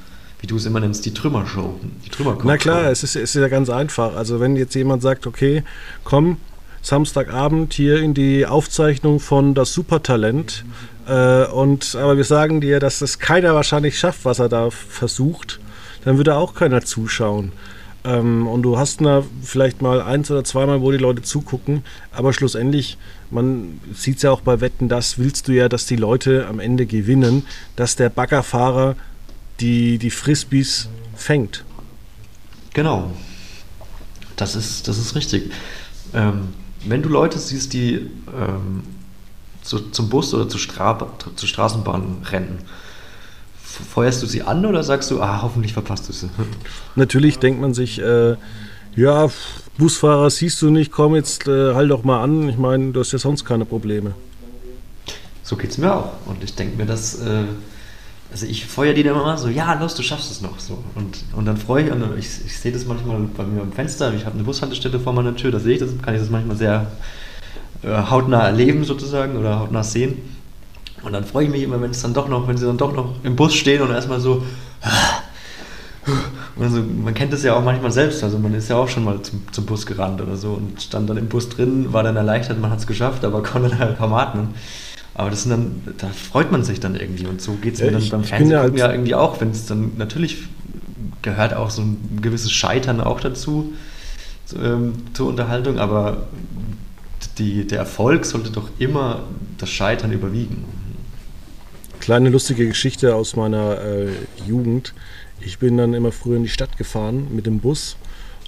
wie 0.40 0.46
du 0.46 0.56
es 0.56 0.64
immer 0.64 0.80
nennst, 0.80 1.04
die 1.04 1.12
Trümmershow. 1.12 1.78
Die 2.04 2.08
Trümmerkoch 2.08 2.44
Na 2.44 2.56
klar, 2.56 2.84
es 2.84 3.02
ist, 3.02 3.14
es 3.14 3.34
ist 3.34 3.40
ja 3.40 3.48
ganz 3.48 3.68
einfach. 3.68 4.16
Also 4.16 4.40
wenn 4.40 4.56
jetzt 4.56 4.74
jemand 4.74 5.02
sagt, 5.02 5.26
okay, 5.26 5.64
komm, 6.02 6.38
Samstagabend 6.82 7.74
hier 7.74 8.00
in 8.00 8.14
die 8.14 8.46
Aufzeichnung 8.46 9.20
von 9.20 9.54
Das 9.54 9.74
Supertalent. 9.74 10.64
Äh, 11.06 11.44
und, 11.46 11.94
aber 11.94 12.16
wir 12.16 12.24
sagen 12.24 12.60
dir, 12.60 12.80
dass 12.80 13.00
das 13.00 13.18
keiner 13.18 13.54
wahrscheinlich 13.54 13.98
schafft, 13.98 14.24
was 14.24 14.38
er 14.38 14.48
da 14.48 14.70
versucht. 14.70 15.60
Dann 16.04 16.16
würde 16.16 16.36
auch 16.36 16.54
keiner 16.54 16.82
zuschauen. 16.82 17.52
Ähm, 18.04 18.46
und 18.46 18.62
du 18.62 18.78
hast 18.78 19.00
da 19.02 19.22
vielleicht 19.42 19.82
mal 19.82 20.00
eins 20.00 20.30
oder 20.30 20.44
zweimal, 20.44 20.80
wo 20.80 20.90
die 20.90 20.98
Leute 20.98 21.22
zugucken, 21.22 21.84
aber 22.12 22.32
schlussendlich, 22.32 22.96
man 23.30 23.80
sieht 23.94 24.16
es 24.16 24.22
ja 24.22 24.30
auch 24.30 24.40
bei 24.40 24.60
Wetten, 24.60 24.88
das 24.88 25.18
willst 25.18 25.48
du 25.48 25.52
ja, 25.52 25.68
dass 25.68 25.86
die 25.86 25.96
Leute 25.96 26.46
am 26.48 26.60
Ende 26.60 26.86
gewinnen, 26.86 27.46
dass 27.76 27.96
der 27.96 28.08
Baggerfahrer 28.08 28.96
die, 29.60 29.98
die 29.98 30.10
Frisbees 30.10 30.88
fängt. 31.14 31.64
Genau. 32.72 33.10
Das 34.36 34.56
ist, 34.56 34.88
das 34.88 34.96
ist 34.96 35.14
richtig. 35.14 35.52
Ähm, 36.14 36.48
wenn 36.86 37.02
du 37.02 37.10
Leute 37.10 37.38
siehst, 37.38 37.74
die 37.74 38.10
ähm, 38.34 38.82
zu, 39.62 39.90
zum 39.90 40.08
Bus 40.08 40.32
oder 40.32 40.48
zur, 40.48 40.58
Stra 40.58 41.06
zur 41.36 41.48
Straßenbahn 41.48 42.22
rennen, 42.24 42.60
feuerst 43.70 44.22
du 44.22 44.26
sie 44.26 44.42
an 44.42 44.64
oder 44.66 44.82
sagst 44.82 45.10
du, 45.10 45.20
ah, 45.20 45.42
hoffentlich 45.42 45.72
verpasst 45.72 46.08
du 46.08 46.12
sie? 46.12 46.28
Natürlich 46.96 47.38
denkt 47.38 47.60
man 47.60 47.74
sich, 47.74 48.00
äh, 48.00 48.36
ja, 48.96 49.28
Busfahrer 49.78 50.30
siehst 50.30 50.60
du 50.62 50.70
nicht, 50.70 50.92
komm 50.92 51.14
jetzt, 51.14 51.46
äh, 51.46 51.74
halt 51.74 51.90
doch 51.90 52.04
mal 52.04 52.22
an. 52.22 52.48
Ich 52.48 52.58
meine, 52.58 52.92
du 52.92 53.00
hast 53.00 53.12
ja 53.12 53.18
sonst 53.18 53.44
keine 53.44 53.64
Probleme. 53.64 54.14
So 55.42 55.56
geht 55.56 55.70
es 55.70 55.78
mir 55.78 55.94
auch. 55.94 56.12
Und 56.26 56.42
ich 56.44 56.54
denke 56.54 56.76
mir, 56.76 56.86
dass 56.86 57.20
äh, 57.20 57.44
also 58.32 58.46
ich 58.46 58.66
feuer 58.66 58.94
die 58.94 59.02
dann 59.02 59.14
immer 59.14 59.36
so, 59.36 59.48
ja, 59.48 59.74
los, 59.74 59.94
du 59.94 60.02
schaffst 60.02 60.30
es 60.30 60.40
noch. 60.40 60.58
So. 60.60 60.78
Und, 60.94 61.24
und 61.34 61.46
dann 61.46 61.56
freue 61.56 61.84
ich, 61.84 61.92
und 61.92 62.02
ich, 62.18 62.26
ich 62.46 62.58
sehe 62.58 62.72
das 62.72 62.86
manchmal 62.86 63.18
bei 63.36 63.44
mir 63.44 63.62
am 63.62 63.72
Fenster, 63.72 64.14
ich 64.14 64.24
habe 64.24 64.36
eine 64.36 64.44
Bushaltestelle 64.44 65.00
vor 65.00 65.12
meiner 65.12 65.34
Tür, 65.34 65.50
da 65.50 65.58
sehe 65.58 65.74
ich 65.74 65.80
das, 65.80 65.90
kann 66.02 66.14
ich 66.14 66.20
das 66.20 66.30
manchmal 66.30 66.56
sehr 66.56 66.92
äh, 67.82 67.88
hautnah 67.88 68.46
erleben 68.46 68.84
sozusagen 68.84 69.36
oder 69.36 69.58
hautnah 69.58 69.82
sehen. 69.82 70.18
Und 71.02 71.12
dann 71.12 71.24
freue 71.24 71.44
ich 71.44 71.50
mich 71.50 71.62
immer, 71.62 71.80
wenn 71.80 71.90
es 71.90 72.02
dann 72.02 72.14
doch 72.14 72.28
noch, 72.28 72.46
wenn 72.48 72.56
sie 72.56 72.66
dann 72.66 72.76
doch 72.76 72.94
noch 72.94 73.14
im 73.22 73.36
Bus 73.36 73.54
stehen 73.54 73.82
und 73.82 73.90
erstmal 73.90 74.20
so 74.20 74.42
also 76.58 76.82
man 76.82 77.14
kennt 77.14 77.32
das 77.32 77.42
ja 77.42 77.54
auch 77.54 77.62
manchmal 77.62 77.90
selbst, 77.90 78.22
also 78.22 78.38
man 78.38 78.54
ist 78.54 78.68
ja 78.68 78.76
auch 78.76 78.88
schon 78.88 79.04
mal 79.04 79.20
zum, 79.22 79.42
zum 79.52 79.66
Bus 79.66 79.86
gerannt 79.86 80.20
oder 80.20 80.36
so 80.36 80.52
und 80.52 80.80
stand 80.82 81.08
dann 81.08 81.16
im 81.16 81.28
Bus 81.28 81.48
drin, 81.48 81.92
war 81.92 82.02
dann 82.02 82.16
erleichtert, 82.16 82.60
man 82.60 82.70
hat 82.70 82.80
es 82.80 82.86
geschafft, 82.86 83.24
aber 83.24 83.42
konnte 83.42 83.70
dann 83.70 83.78
halt 83.78 83.98
kaum 83.98 84.14
atmen. 84.14 84.48
Aber 85.14 85.28
das 85.28 85.42
sind 85.42 85.50
dann, 85.50 85.94
da 85.98 86.06
freut 86.08 86.52
man 86.52 86.62
sich 86.62 86.80
dann 86.80 86.94
irgendwie 86.94 87.26
und 87.26 87.42
so 87.42 87.52
geht 87.54 87.74
es 87.74 87.80
mir 87.80 87.90
dann 87.90 88.08
beim 88.08 88.24
Fernsehen 88.24 88.50
ja, 88.50 88.66
ja, 88.68 88.92
irgendwie 88.92 89.14
auch, 89.14 89.40
wenn 89.40 89.50
es 89.50 89.66
dann 89.66 89.92
natürlich 89.96 90.44
gehört 91.22 91.52
auch 91.54 91.70
so 91.70 91.82
ein 91.82 92.20
gewisses 92.22 92.52
Scheitern 92.52 93.00
auch 93.00 93.20
dazu 93.20 93.74
ähm, 94.62 94.92
zur 95.12 95.28
Unterhaltung, 95.28 95.78
aber 95.78 96.28
die, 97.38 97.66
der 97.66 97.78
Erfolg 97.78 98.24
sollte 98.24 98.50
doch 98.50 98.68
immer 98.78 99.24
das 99.58 99.68
Scheitern 99.68 100.12
überwiegen. 100.12 100.64
Kleine 102.10 102.30
lustige 102.30 102.66
Geschichte 102.66 103.14
aus 103.14 103.36
meiner 103.36 103.80
äh, 103.82 104.08
Jugend. 104.44 104.94
Ich 105.40 105.60
bin 105.60 105.76
dann 105.76 105.94
immer 105.94 106.10
früher 106.10 106.38
in 106.38 106.42
die 106.42 106.48
Stadt 106.48 106.76
gefahren 106.76 107.28
mit 107.30 107.46
dem 107.46 107.60
Bus 107.60 107.96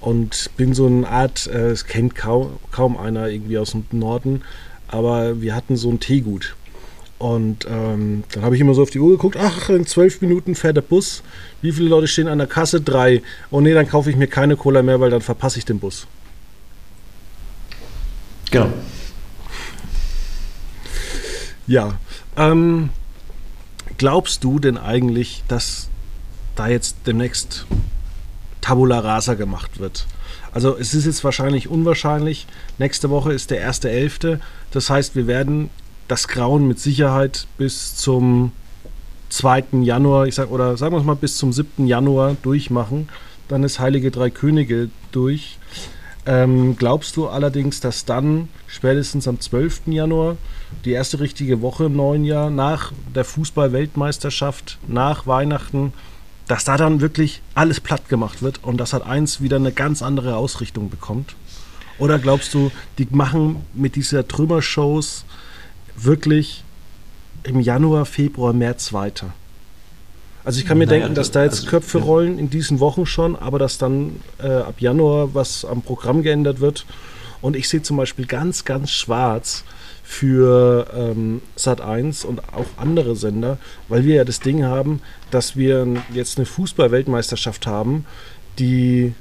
und 0.01 0.49
bin 0.57 0.73
so 0.73 0.85
eine 0.85 1.07
Art, 1.07 1.47
äh, 1.47 1.69
es 1.69 1.85
kennt 1.85 2.13
kaum, 2.13 2.59
kaum 2.71 2.97
einer 2.97 3.29
irgendwie 3.29 3.57
aus 3.57 3.71
dem 3.71 3.85
Norden, 3.91 4.41
aber 4.89 5.41
wir 5.41 5.55
hatten 5.55 5.77
so 5.77 5.89
ein 5.89 6.01
Teegut. 6.01 6.57
Und 7.19 7.65
ähm, 7.69 8.25
dann 8.33 8.43
habe 8.43 8.55
ich 8.55 8.59
immer 8.59 8.73
so 8.73 8.81
auf 8.81 8.89
die 8.89 8.99
Uhr 8.99 9.11
geguckt, 9.11 9.37
ach, 9.39 9.69
in 9.69 9.85
zwölf 9.85 10.19
Minuten 10.19 10.55
fährt 10.55 10.75
der 10.75 10.81
Bus. 10.81 11.23
Wie 11.61 11.71
viele 11.71 11.87
Leute 11.87 12.09
stehen 12.09 12.27
an 12.27 12.39
der 12.39 12.47
Kasse? 12.47 12.81
Drei. 12.81 13.21
Oh 13.49 13.61
nee, 13.61 13.73
dann 13.73 13.87
kaufe 13.87 14.09
ich 14.09 14.17
mir 14.17 14.27
keine 14.27 14.57
Cola 14.57 14.81
mehr, 14.81 14.99
weil 14.99 15.09
dann 15.09 15.21
verpasse 15.21 15.57
ich 15.59 15.63
den 15.63 15.79
Bus. 15.79 16.05
Genau. 18.51 18.73
Ja. 21.65 21.97
Ähm, 22.35 22.89
glaubst 24.03 24.43
du 24.43 24.59
denn 24.59 24.77
eigentlich, 24.77 25.43
dass 25.47 25.87
da 26.57 26.67
jetzt 26.67 26.97
demnächst 27.07 27.65
Tabula 28.59 28.99
Rasa 28.99 29.35
gemacht 29.35 29.79
wird? 29.79 30.07
Also 30.51 30.75
es 30.77 30.93
ist 30.93 31.05
jetzt 31.05 31.23
wahrscheinlich 31.23 31.69
unwahrscheinlich. 31.69 32.45
Nächste 32.79 33.09
Woche 33.09 33.31
ist 33.31 33.49
der 33.49 33.65
1.11. 33.65 34.39
Das 34.71 34.89
heißt, 34.89 35.15
wir 35.15 35.25
werden 35.27 35.69
das 36.09 36.27
Grauen 36.27 36.67
mit 36.67 36.81
Sicherheit 36.81 37.47
bis 37.57 37.95
zum 37.95 38.51
2. 39.29 39.67
Januar, 39.83 40.27
ich 40.27 40.35
sag, 40.35 40.51
oder 40.51 40.75
sagen 40.75 40.93
wir 40.93 40.99
es 40.99 41.05
mal 41.05 41.15
bis 41.15 41.37
zum 41.37 41.53
7. 41.53 41.87
Januar 41.87 42.35
durchmachen. 42.43 43.07
Dann 43.47 43.63
ist 43.63 43.79
Heilige 43.79 44.11
Drei 44.11 44.29
Könige 44.29 44.89
durch. 45.13 45.59
Ähm, 46.25 46.75
glaubst 46.75 47.15
du 47.15 47.29
allerdings, 47.29 47.79
dass 47.79 48.03
dann 48.03 48.49
spätestens 48.67 49.29
am 49.29 49.39
12. 49.39 49.83
Januar 49.85 50.35
die 50.85 50.91
erste 50.91 51.19
richtige 51.19 51.61
Woche 51.61 51.85
im 51.85 51.95
neuen 51.95 52.25
Jahr 52.25 52.49
nach 52.49 52.91
der 53.13 53.25
Fußball-Weltmeisterschaft, 53.25 54.77
nach 54.87 55.27
Weihnachten, 55.27 55.93
dass 56.47 56.65
da 56.65 56.77
dann 56.77 57.01
wirklich 57.01 57.41
alles 57.55 57.79
platt 57.79 58.09
gemacht 58.09 58.41
wird 58.41 58.63
und 58.63 58.77
das 58.77 58.93
hat 58.93 59.05
eins 59.05 59.41
wieder 59.41 59.57
eine 59.57 59.71
ganz 59.71 60.01
andere 60.01 60.35
Ausrichtung 60.35 60.89
bekommt? 60.89 61.35
Oder 61.99 62.19
glaubst 62.19 62.53
du, 62.53 62.71
die 62.97 63.07
machen 63.11 63.65
mit 63.73 63.95
dieser 63.95 64.27
Trümmershows 64.27 65.25
wirklich 65.95 66.63
im 67.43 67.59
Januar, 67.59 68.05
Februar, 68.05 68.53
März 68.53 68.93
weiter? 68.93 69.33
Also 70.43 70.59
ich 70.59 70.65
kann 70.65 70.77
mir 70.77 70.85
naja, 70.85 70.99
denken, 70.99 71.15
dass 71.15 71.31
da 71.31 71.43
jetzt 71.43 71.59
also, 71.59 71.69
Köpfe 71.69 71.99
ja. 71.99 72.03
rollen 72.03 72.37
in 72.37 72.49
diesen 72.49 72.79
Wochen 72.79 73.05
schon, 73.05 73.35
aber 73.37 73.59
dass 73.59 73.77
dann 73.77 74.17
äh, 74.39 74.47
ab 74.47 74.75
Januar 74.79 75.33
was 75.33 75.63
am 75.63 75.81
Programm 75.81 76.23
geändert 76.23 76.59
wird. 76.59 76.85
Und 77.41 77.55
ich 77.55 77.69
sehe 77.69 77.81
zum 77.81 77.97
Beispiel 77.97 78.25
ganz, 78.25 78.65
ganz 78.65 78.91
schwarz 78.91 79.63
für 80.03 80.87
ähm, 80.93 81.41
Sat1 81.57 82.25
und 82.25 82.41
auch 82.53 82.65
andere 82.77 83.15
Sender, 83.15 83.57
weil 83.87 84.03
wir 84.03 84.15
ja 84.15 84.25
das 84.25 84.41
Ding 84.41 84.63
haben, 84.63 85.01
dass 85.31 85.55
wir 85.55 85.87
jetzt 86.13 86.37
eine 86.37 86.45
Fußball-Weltmeisterschaft 86.45 87.65
haben, 87.65 88.05
die 88.59 89.13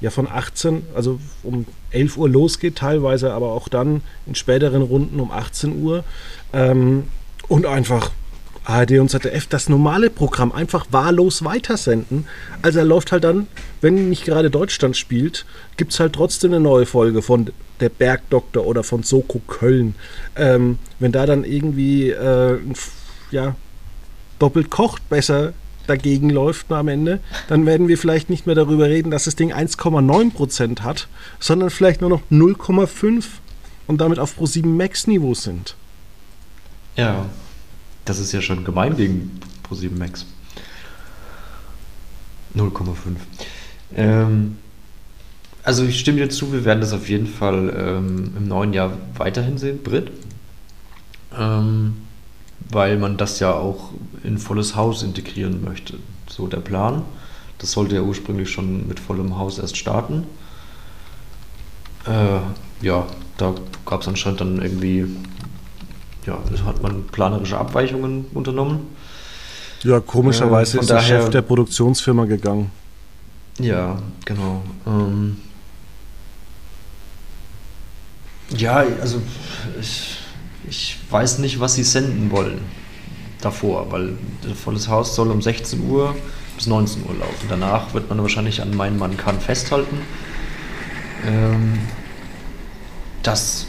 ja 0.00 0.10
von 0.10 0.28
18, 0.28 0.82
also 0.94 1.18
um 1.42 1.64
11 1.90 2.18
Uhr 2.18 2.28
losgeht, 2.28 2.76
teilweise 2.76 3.32
aber 3.32 3.52
auch 3.52 3.68
dann 3.68 4.02
in 4.26 4.34
späteren 4.34 4.82
Runden 4.82 5.20
um 5.20 5.30
18 5.30 5.82
Uhr. 5.82 6.04
Ähm, 6.52 7.04
und 7.48 7.64
einfach 7.64 8.10
ARD 8.66 8.98
und 8.98 9.08
ZDF 9.08 9.46
das 9.46 9.68
normale 9.68 10.10
Programm 10.10 10.50
einfach 10.50 10.86
wahllos 10.90 11.44
weitersenden. 11.44 12.26
Also 12.62 12.80
er 12.80 12.84
läuft 12.84 13.12
halt 13.12 13.24
dann, 13.24 13.46
wenn 13.80 14.08
nicht 14.08 14.24
gerade 14.24 14.50
Deutschland 14.50 14.96
spielt, 14.96 15.46
gibt 15.76 15.92
es 15.92 16.00
halt 16.00 16.14
trotzdem 16.14 16.52
eine 16.52 16.60
neue 16.60 16.84
Folge 16.84 17.22
von 17.22 17.52
Der 17.80 17.88
Bergdoktor 17.88 18.66
oder 18.66 18.82
von 18.82 19.04
Soko 19.04 19.40
Köln. 19.46 19.94
Ähm, 20.34 20.78
wenn 20.98 21.12
da 21.12 21.26
dann 21.26 21.44
irgendwie 21.44 22.10
äh, 22.10 22.58
ja, 23.30 23.54
doppelt 24.38 24.70
kocht 24.70 25.08
besser 25.08 25.52
dagegen 25.86 26.30
läuft 26.30 26.72
am 26.72 26.88
Ende, 26.88 27.20
dann 27.48 27.64
werden 27.64 27.86
wir 27.86 27.96
vielleicht 27.96 28.28
nicht 28.30 28.46
mehr 28.46 28.56
darüber 28.56 28.86
reden, 28.86 29.12
dass 29.12 29.24
das 29.24 29.36
Ding 29.36 29.52
1,9% 29.52 30.80
hat, 30.80 31.06
sondern 31.38 31.70
vielleicht 31.70 32.00
nur 32.00 32.10
noch 32.10 32.22
0,5 32.32 33.24
und 33.86 34.00
damit 34.00 34.18
auf 34.18 34.34
Pro 34.34 34.46
7 34.46 34.76
Max 34.76 35.06
Niveau 35.06 35.34
sind. 35.34 35.76
Ja, 36.96 37.26
das 38.06 38.18
ist 38.18 38.32
ja 38.32 38.40
schon 38.40 38.64
gemein 38.64 38.96
gegen 38.96 39.38
Pro7 39.68 39.98
Max. 39.98 40.24
0,5. 42.56 42.94
Ähm, 43.94 44.56
also 45.62 45.84
ich 45.84 46.00
stimme 46.00 46.18
dir 46.18 46.30
zu, 46.30 46.52
wir 46.52 46.64
werden 46.64 46.80
das 46.80 46.92
auf 46.92 47.08
jeden 47.08 47.26
Fall 47.26 47.74
ähm, 47.76 48.32
im 48.36 48.48
neuen 48.48 48.72
Jahr 48.72 48.96
weiterhin 49.16 49.58
sehen, 49.58 49.82
Brit. 49.82 50.10
Ähm, 51.36 51.96
weil 52.70 52.96
man 52.96 53.16
das 53.16 53.40
ja 53.40 53.52
auch 53.52 53.90
in 54.22 54.38
volles 54.38 54.74
Haus 54.74 55.02
integrieren 55.02 55.62
möchte. 55.62 55.98
So 56.28 56.46
der 56.46 56.58
Plan. 56.58 57.02
Das 57.58 57.72
sollte 57.72 57.96
ja 57.96 58.02
ursprünglich 58.02 58.50
schon 58.50 58.88
mit 58.88 59.00
vollem 59.00 59.36
Haus 59.38 59.58
erst 59.58 59.76
starten. 59.76 60.24
Äh, 62.06 62.84
ja, 62.84 63.06
da 63.36 63.54
gab 63.84 64.02
es 64.02 64.08
anscheinend 64.08 64.40
dann 64.40 64.62
irgendwie 64.62 65.06
ja, 66.26 66.38
hat 66.64 66.82
man 66.82 67.06
planerische 67.06 67.58
Abweichungen 67.58 68.26
unternommen. 68.34 68.88
Ja, 69.82 70.00
komischerweise 70.00 70.78
äh, 70.78 70.80
ist 70.80 70.90
der 70.90 71.00
Chef 71.00 71.30
der 71.30 71.42
Produktionsfirma 71.42 72.24
gegangen. 72.24 72.70
Ja, 73.58 73.98
genau. 74.24 74.62
Ähm, 74.86 75.38
ja, 78.56 78.84
also 79.00 79.20
ich, 79.80 80.18
ich 80.68 80.98
weiß 81.10 81.38
nicht, 81.38 81.60
was 81.60 81.74
sie 81.74 81.84
senden 81.84 82.30
wollen 82.30 82.60
davor, 83.40 83.90
weil 83.90 84.18
volles 84.54 84.88
Haus 84.88 85.14
soll 85.14 85.30
um 85.30 85.40
16 85.40 85.88
Uhr 85.88 86.14
bis 86.56 86.66
19 86.66 87.02
Uhr 87.06 87.14
laufen. 87.14 87.46
Danach 87.48 87.94
wird 87.94 88.08
man 88.08 88.20
wahrscheinlich 88.20 88.62
an 88.62 88.74
meinen 88.74 88.98
Mann 88.98 89.16
kann 89.16 89.40
festhalten. 89.40 89.98
Ähm, 91.26 91.78
das 93.22 93.66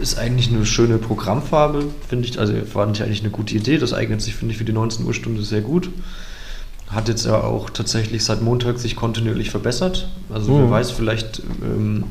ist 0.00 0.18
eigentlich 0.18 0.48
eine 0.48 0.64
schöne 0.64 0.98
Programmfarbe, 0.98 1.84
finde 2.08 2.28
ich. 2.28 2.38
Also 2.38 2.54
fand 2.64 2.96
ich 2.96 3.02
eigentlich 3.02 3.20
eine 3.20 3.30
gute 3.30 3.54
Idee. 3.54 3.78
Das 3.78 3.92
eignet 3.92 4.22
sich, 4.22 4.34
finde 4.34 4.52
ich, 4.52 4.58
für 4.58 4.64
die 4.64 4.72
19 4.72 5.04
Uhr 5.04 5.14
Stunde 5.14 5.42
sehr 5.42 5.60
gut. 5.60 5.90
Hat 6.88 7.08
jetzt 7.08 7.26
ja 7.26 7.40
auch 7.40 7.70
tatsächlich 7.70 8.24
seit 8.24 8.40
Montag 8.40 8.78
sich 8.78 8.96
kontinuierlich 8.96 9.50
verbessert. 9.50 10.08
Also 10.32 10.52
mhm. 10.54 10.62
wer 10.62 10.70
weiß, 10.70 10.90
vielleicht 10.90 11.42
ähm, 11.62 12.04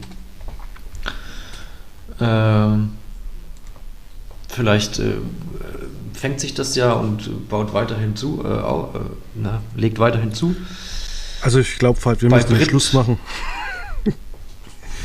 äh, 2.19 2.77
vielleicht 4.49 4.99
äh, 4.99 5.13
fängt 6.13 6.39
sich 6.39 6.53
das 6.53 6.75
ja 6.75 6.93
und 6.93 7.49
baut 7.49 7.73
weiterhin 7.73 8.15
zu, 8.15 8.43
äh, 8.43 8.47
auch, 8.47 8.95
äh, 8.95 8.99
na, 9.35 9.61
legt 9.75 9.99
weiterhin 9.99 10.33
zu. 10.33 10.55
Also 11.41 11.59
ich 11.59 11.77
glaube, 11.77 11.99
wir 12.03 12.29
Bei 12.29 12.37
müssen 12.37 12.65
Schluss 12.65 12.93
machen. 12.93 13.19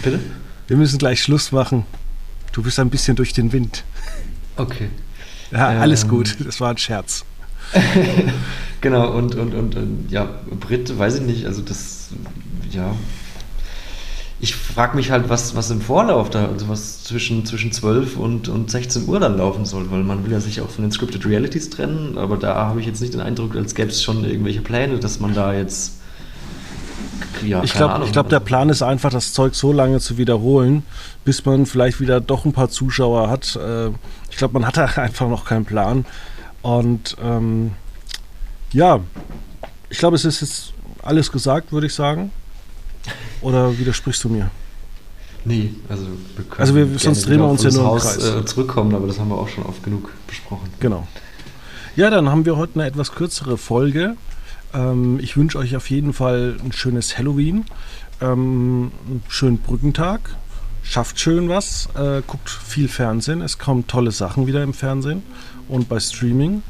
Bitte? 0.03 0.21
Wir 0.67 0.77
müssen 0.77 0.99
gleich 0.99 1.23
Schluss 1.23 1.53
machen. 1.53 1.85
Du 2.53 2.63
bist 2.63 2.79
ein 2.79 2.91
bisschen 2.91 3.17
durch 3.17 3.33
den 3.33 3.53
Wind. 3.53 3.85
Okay. 4.57 4.91
Ja, 5.51 5.69
alles 5.69 6.05
ähm, 6.05 6.11
gut. 6.11 6.37
Das 6.45 6.61
war 6.61 6.71
ein 6.71 6.79
Scherz. 6.79 7.25
genau, 8.81 9.11
und, 9.13 9.35
und, 9.35 9.55
und, 9.55 9.75
und, 9.77 10.11
ja, 10.11 10.29
Brit, 10.61 10.99
weiß 10.99 11.17
ich 11.17 11.23
nicht, 11.23 11.47
also 11.47 11.63
das, 11.63 12.11
ja. 12.71 12.95
Ich 14.41 14.55
frage 14.57 14.97
mich 14.97 15.11
halt, 15.11 15.29
was, 15.29 15.55
was 15.55 15.71
im 15.71 15.81
Vorlauf 15.81 16.29
da, 16.29 16.49
also 16.49 16.69
was 16.69 17.05
zwischen, 17.05 17.47
zwischen 17.47 17.71
12 17.71 18.17
und, 18.17 18.49
und 18.49 18.71
16 18.71 19.07
Uhr 19.07 19.21
dann 19.21 19.39
laufen 19.39 19.65
soll, 19.65 19.91
weil 19.91 20.03
man 20.03 20.25
will 20.25 20.33
ja 20.33 20.41
sich 20.41 20.61
auch 20.61 20.69
von 20.69 20.83
den 20.83 20.91
Scripted 20.91 21.25
Realities 21.25 21.71
trennen, 21.71 22.19
aber 22.19 22.37
da 22.37 22.55
habe 22.57 22.81
ich 22.81 22.87
jetzt 22.87 23.01
nicht 23.01 23.15
den 23.15 23.21
Eindruck, 23.21 23.55
als 23.55 23.75
gäbe 23.75 23.91
es 23.91 24.03
schon 24.03 24.25
irgendwelche 24.25 24.61
Pläne, 24.61 24.99
dass 24.99 25.21
man 25.21 25.33
da 25.33 25.55
jetzt 25.55 26.02
ja, 27.45 27.63
ich 27.63 27.73
glaube, 27.73 28.07
glaub, 28.11 28.29
der 28.29 28.41
Plan 28.41 28.69
ist 28.69 28.83
einfach, 28.83 29.11
das 29.11 29.33
Zeug 29.33 29.55
so 29.55 29.73
lange 29.73 30.01
zu 30.01 30.19
wiederholen, 30.19 30.85
bis 31.25 31.45
man 31.45 31.67
vielleicht 31.67 32.01
wieder 32.01 32.21
doch 32.21 32.45
ein 32.45 32.53
paar 32.53 32.69
Zuschauer 32.69 33.29
hat. 33.31 33.57
Äh, 33.57 33.89
ich 34.31 34.37
glaube, 34.37 34.55
man 34.55 34.67
hat 34.67 34.77
da 34.77 34.85
einfach 34.85 35.29
noch 35.29 35.45
keinen 35.45 35.65
Plan. 35.65 36.05
Und 36.63 37.17
ähm, 37.23 37.73
ja, 38.73 39.01
ich 39.91 39.99
glaube, 39.99 40.17
es 40.17 40.25
ist 40.25 40.41
jetzt 40.41 40.73
alles 41.03 41.31
gesagt, 41.33 41.73
würde 41.73 41.87
ich 41.87 41.95
sagen. 41.95 42.31
Oder 43.41 43.77
widersprichst 43.79 44.23
du 44.25 44.29
mir? 44.29 44.51
Nee, 45.45 45.75
also 45.89 46.05
wir 46.37 46.45
können 46.45 46.61
also 46.61 46.75
wir, 46.77 46.99
sonst 46.99 47.27
drehen 47.27 47.41
wir 47.41 47.49
uns 47.49 47.65
ja 47.65 47.71
nur 47.71 47.95
im 47.95 47.99
Kreis. 47.99 48.25
Äh, 48.25 48.45
zurückkommen, 48.45 48.95
aber 48.95 49.09
das 49.09 49.19
haben 49.19 49.29
wir 49.29 49.37
auch 49.37 49.49
schon 49.49 49.65
oft 49.67 49.83
genug 49.83 50.11
besprochen. 50.27 50.69
Genau. 50.79 51.07
Ja, 51.97 52.11
dann 52.11 52.29
haben 52.29 52.45
wir 52.45 52.57
heute 52.57 52.75
eine 52.77 52.87
etwas 52.87 53.13
kürzere 53.13 53.59
Folge. 53.59 54.17
Ähm, 54.75 55.19
ich 55.21 55.37
wünsche 55.37 55.59
euch 55.59 55.77
auf 55.77 55.91
jeden 55.91 56.13
Fall 56.13 56.57
ein 56.65 56.73
schönes 56.73 57.19
Halloween, 57.19 57.65
ähm, 58.21 58.93
einen 59.07 59.23
schönen 59.29 59.59
Brückentag. 59.59 60.37
Schafft 60.83 61.21
schön 61.21 61.49
was, 61.49 61.89
äh, 61.95 62.23
guckt 62.27 62.51
viel 62.51 62.89
Fernsehen. 62.89 63.41
Es 63.41 63.59
kommen 63.59 63.87
tolle 63.87 64.11
Sachen 64.11 64.47
wieder 64.47 64.63
im 64.63 64.75
Fernsehen 64.75 65.23
und 65.69 65.89
bei 65.89 66.01
Streaming. 66.01 66.63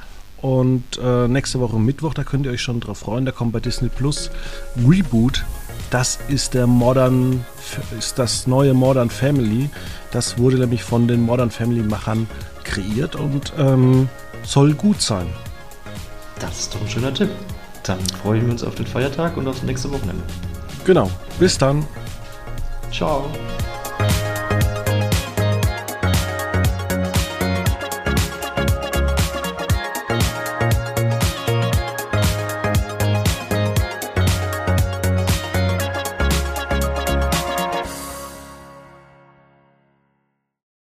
Und 0.42 0.98
äh, 1.02 1.28
nächste 1.28 1.60
Woche 1.60 1.78
Mittwoch, 1.78 2.14
da 2.14 2.24
könnt 2.24 2.46
ihr 2.46 2.52
euch 2.52 2.60
schon 2.60 2.80
drauf 2.80 2.98
freuen, 2.98 3.24
da 3.24 3.30
kommt 3.30 3.52
bei 3.52 3.60
Disney 3.60 3.88
Plus 3.88 4.30
Reboot. 4.76 5.44
Das 5.90 6.18
ist 6.28 6.54
der 6.54 6.66
Modern, 6.66 7.44
ist 7.96 8.18
das 8.18 8.46
neue 8.46 8.74
Modern 8.74 9.08
Family. 9.08 9.70
Das 10.10 10.38
wurde 10.38 10.58
nämlich 10.58 10.82
von 10.82 11.06
den 11.06 11.22
Modern 11.22 11.50
Family 11.50 11.82
Machern 11.82 12.26
kreiert 12.64 13.14
und 13.14 13.52
ähm, 13.56 14.08
soll 14.42 14.74
gut 14.74 15.00
sein. 15.00 15.26
Das 16.40 16.60
ist 16.60 16.74
doch 16.74 16.80
ein 16.80 16.88
schöner 16.88 17.14
Tipp. 17.14 17.30
Dann 17.84 17.98
freuen 18.22 18.46
wir 18.46 18.52
uns 18.52 18.62
auf 18.64 18.74
den 18.74 18.86
Feiertag 18.86 19.36
und 19.36 19.48
aufs 19.48 19.62
nächste 19.62 19.90
Wochenende. 19.90 20.22
Genau. 20.84 21.10
Bis 21.38 21.58
dann. 21.58 21.86
Ciao. 22.92 23.30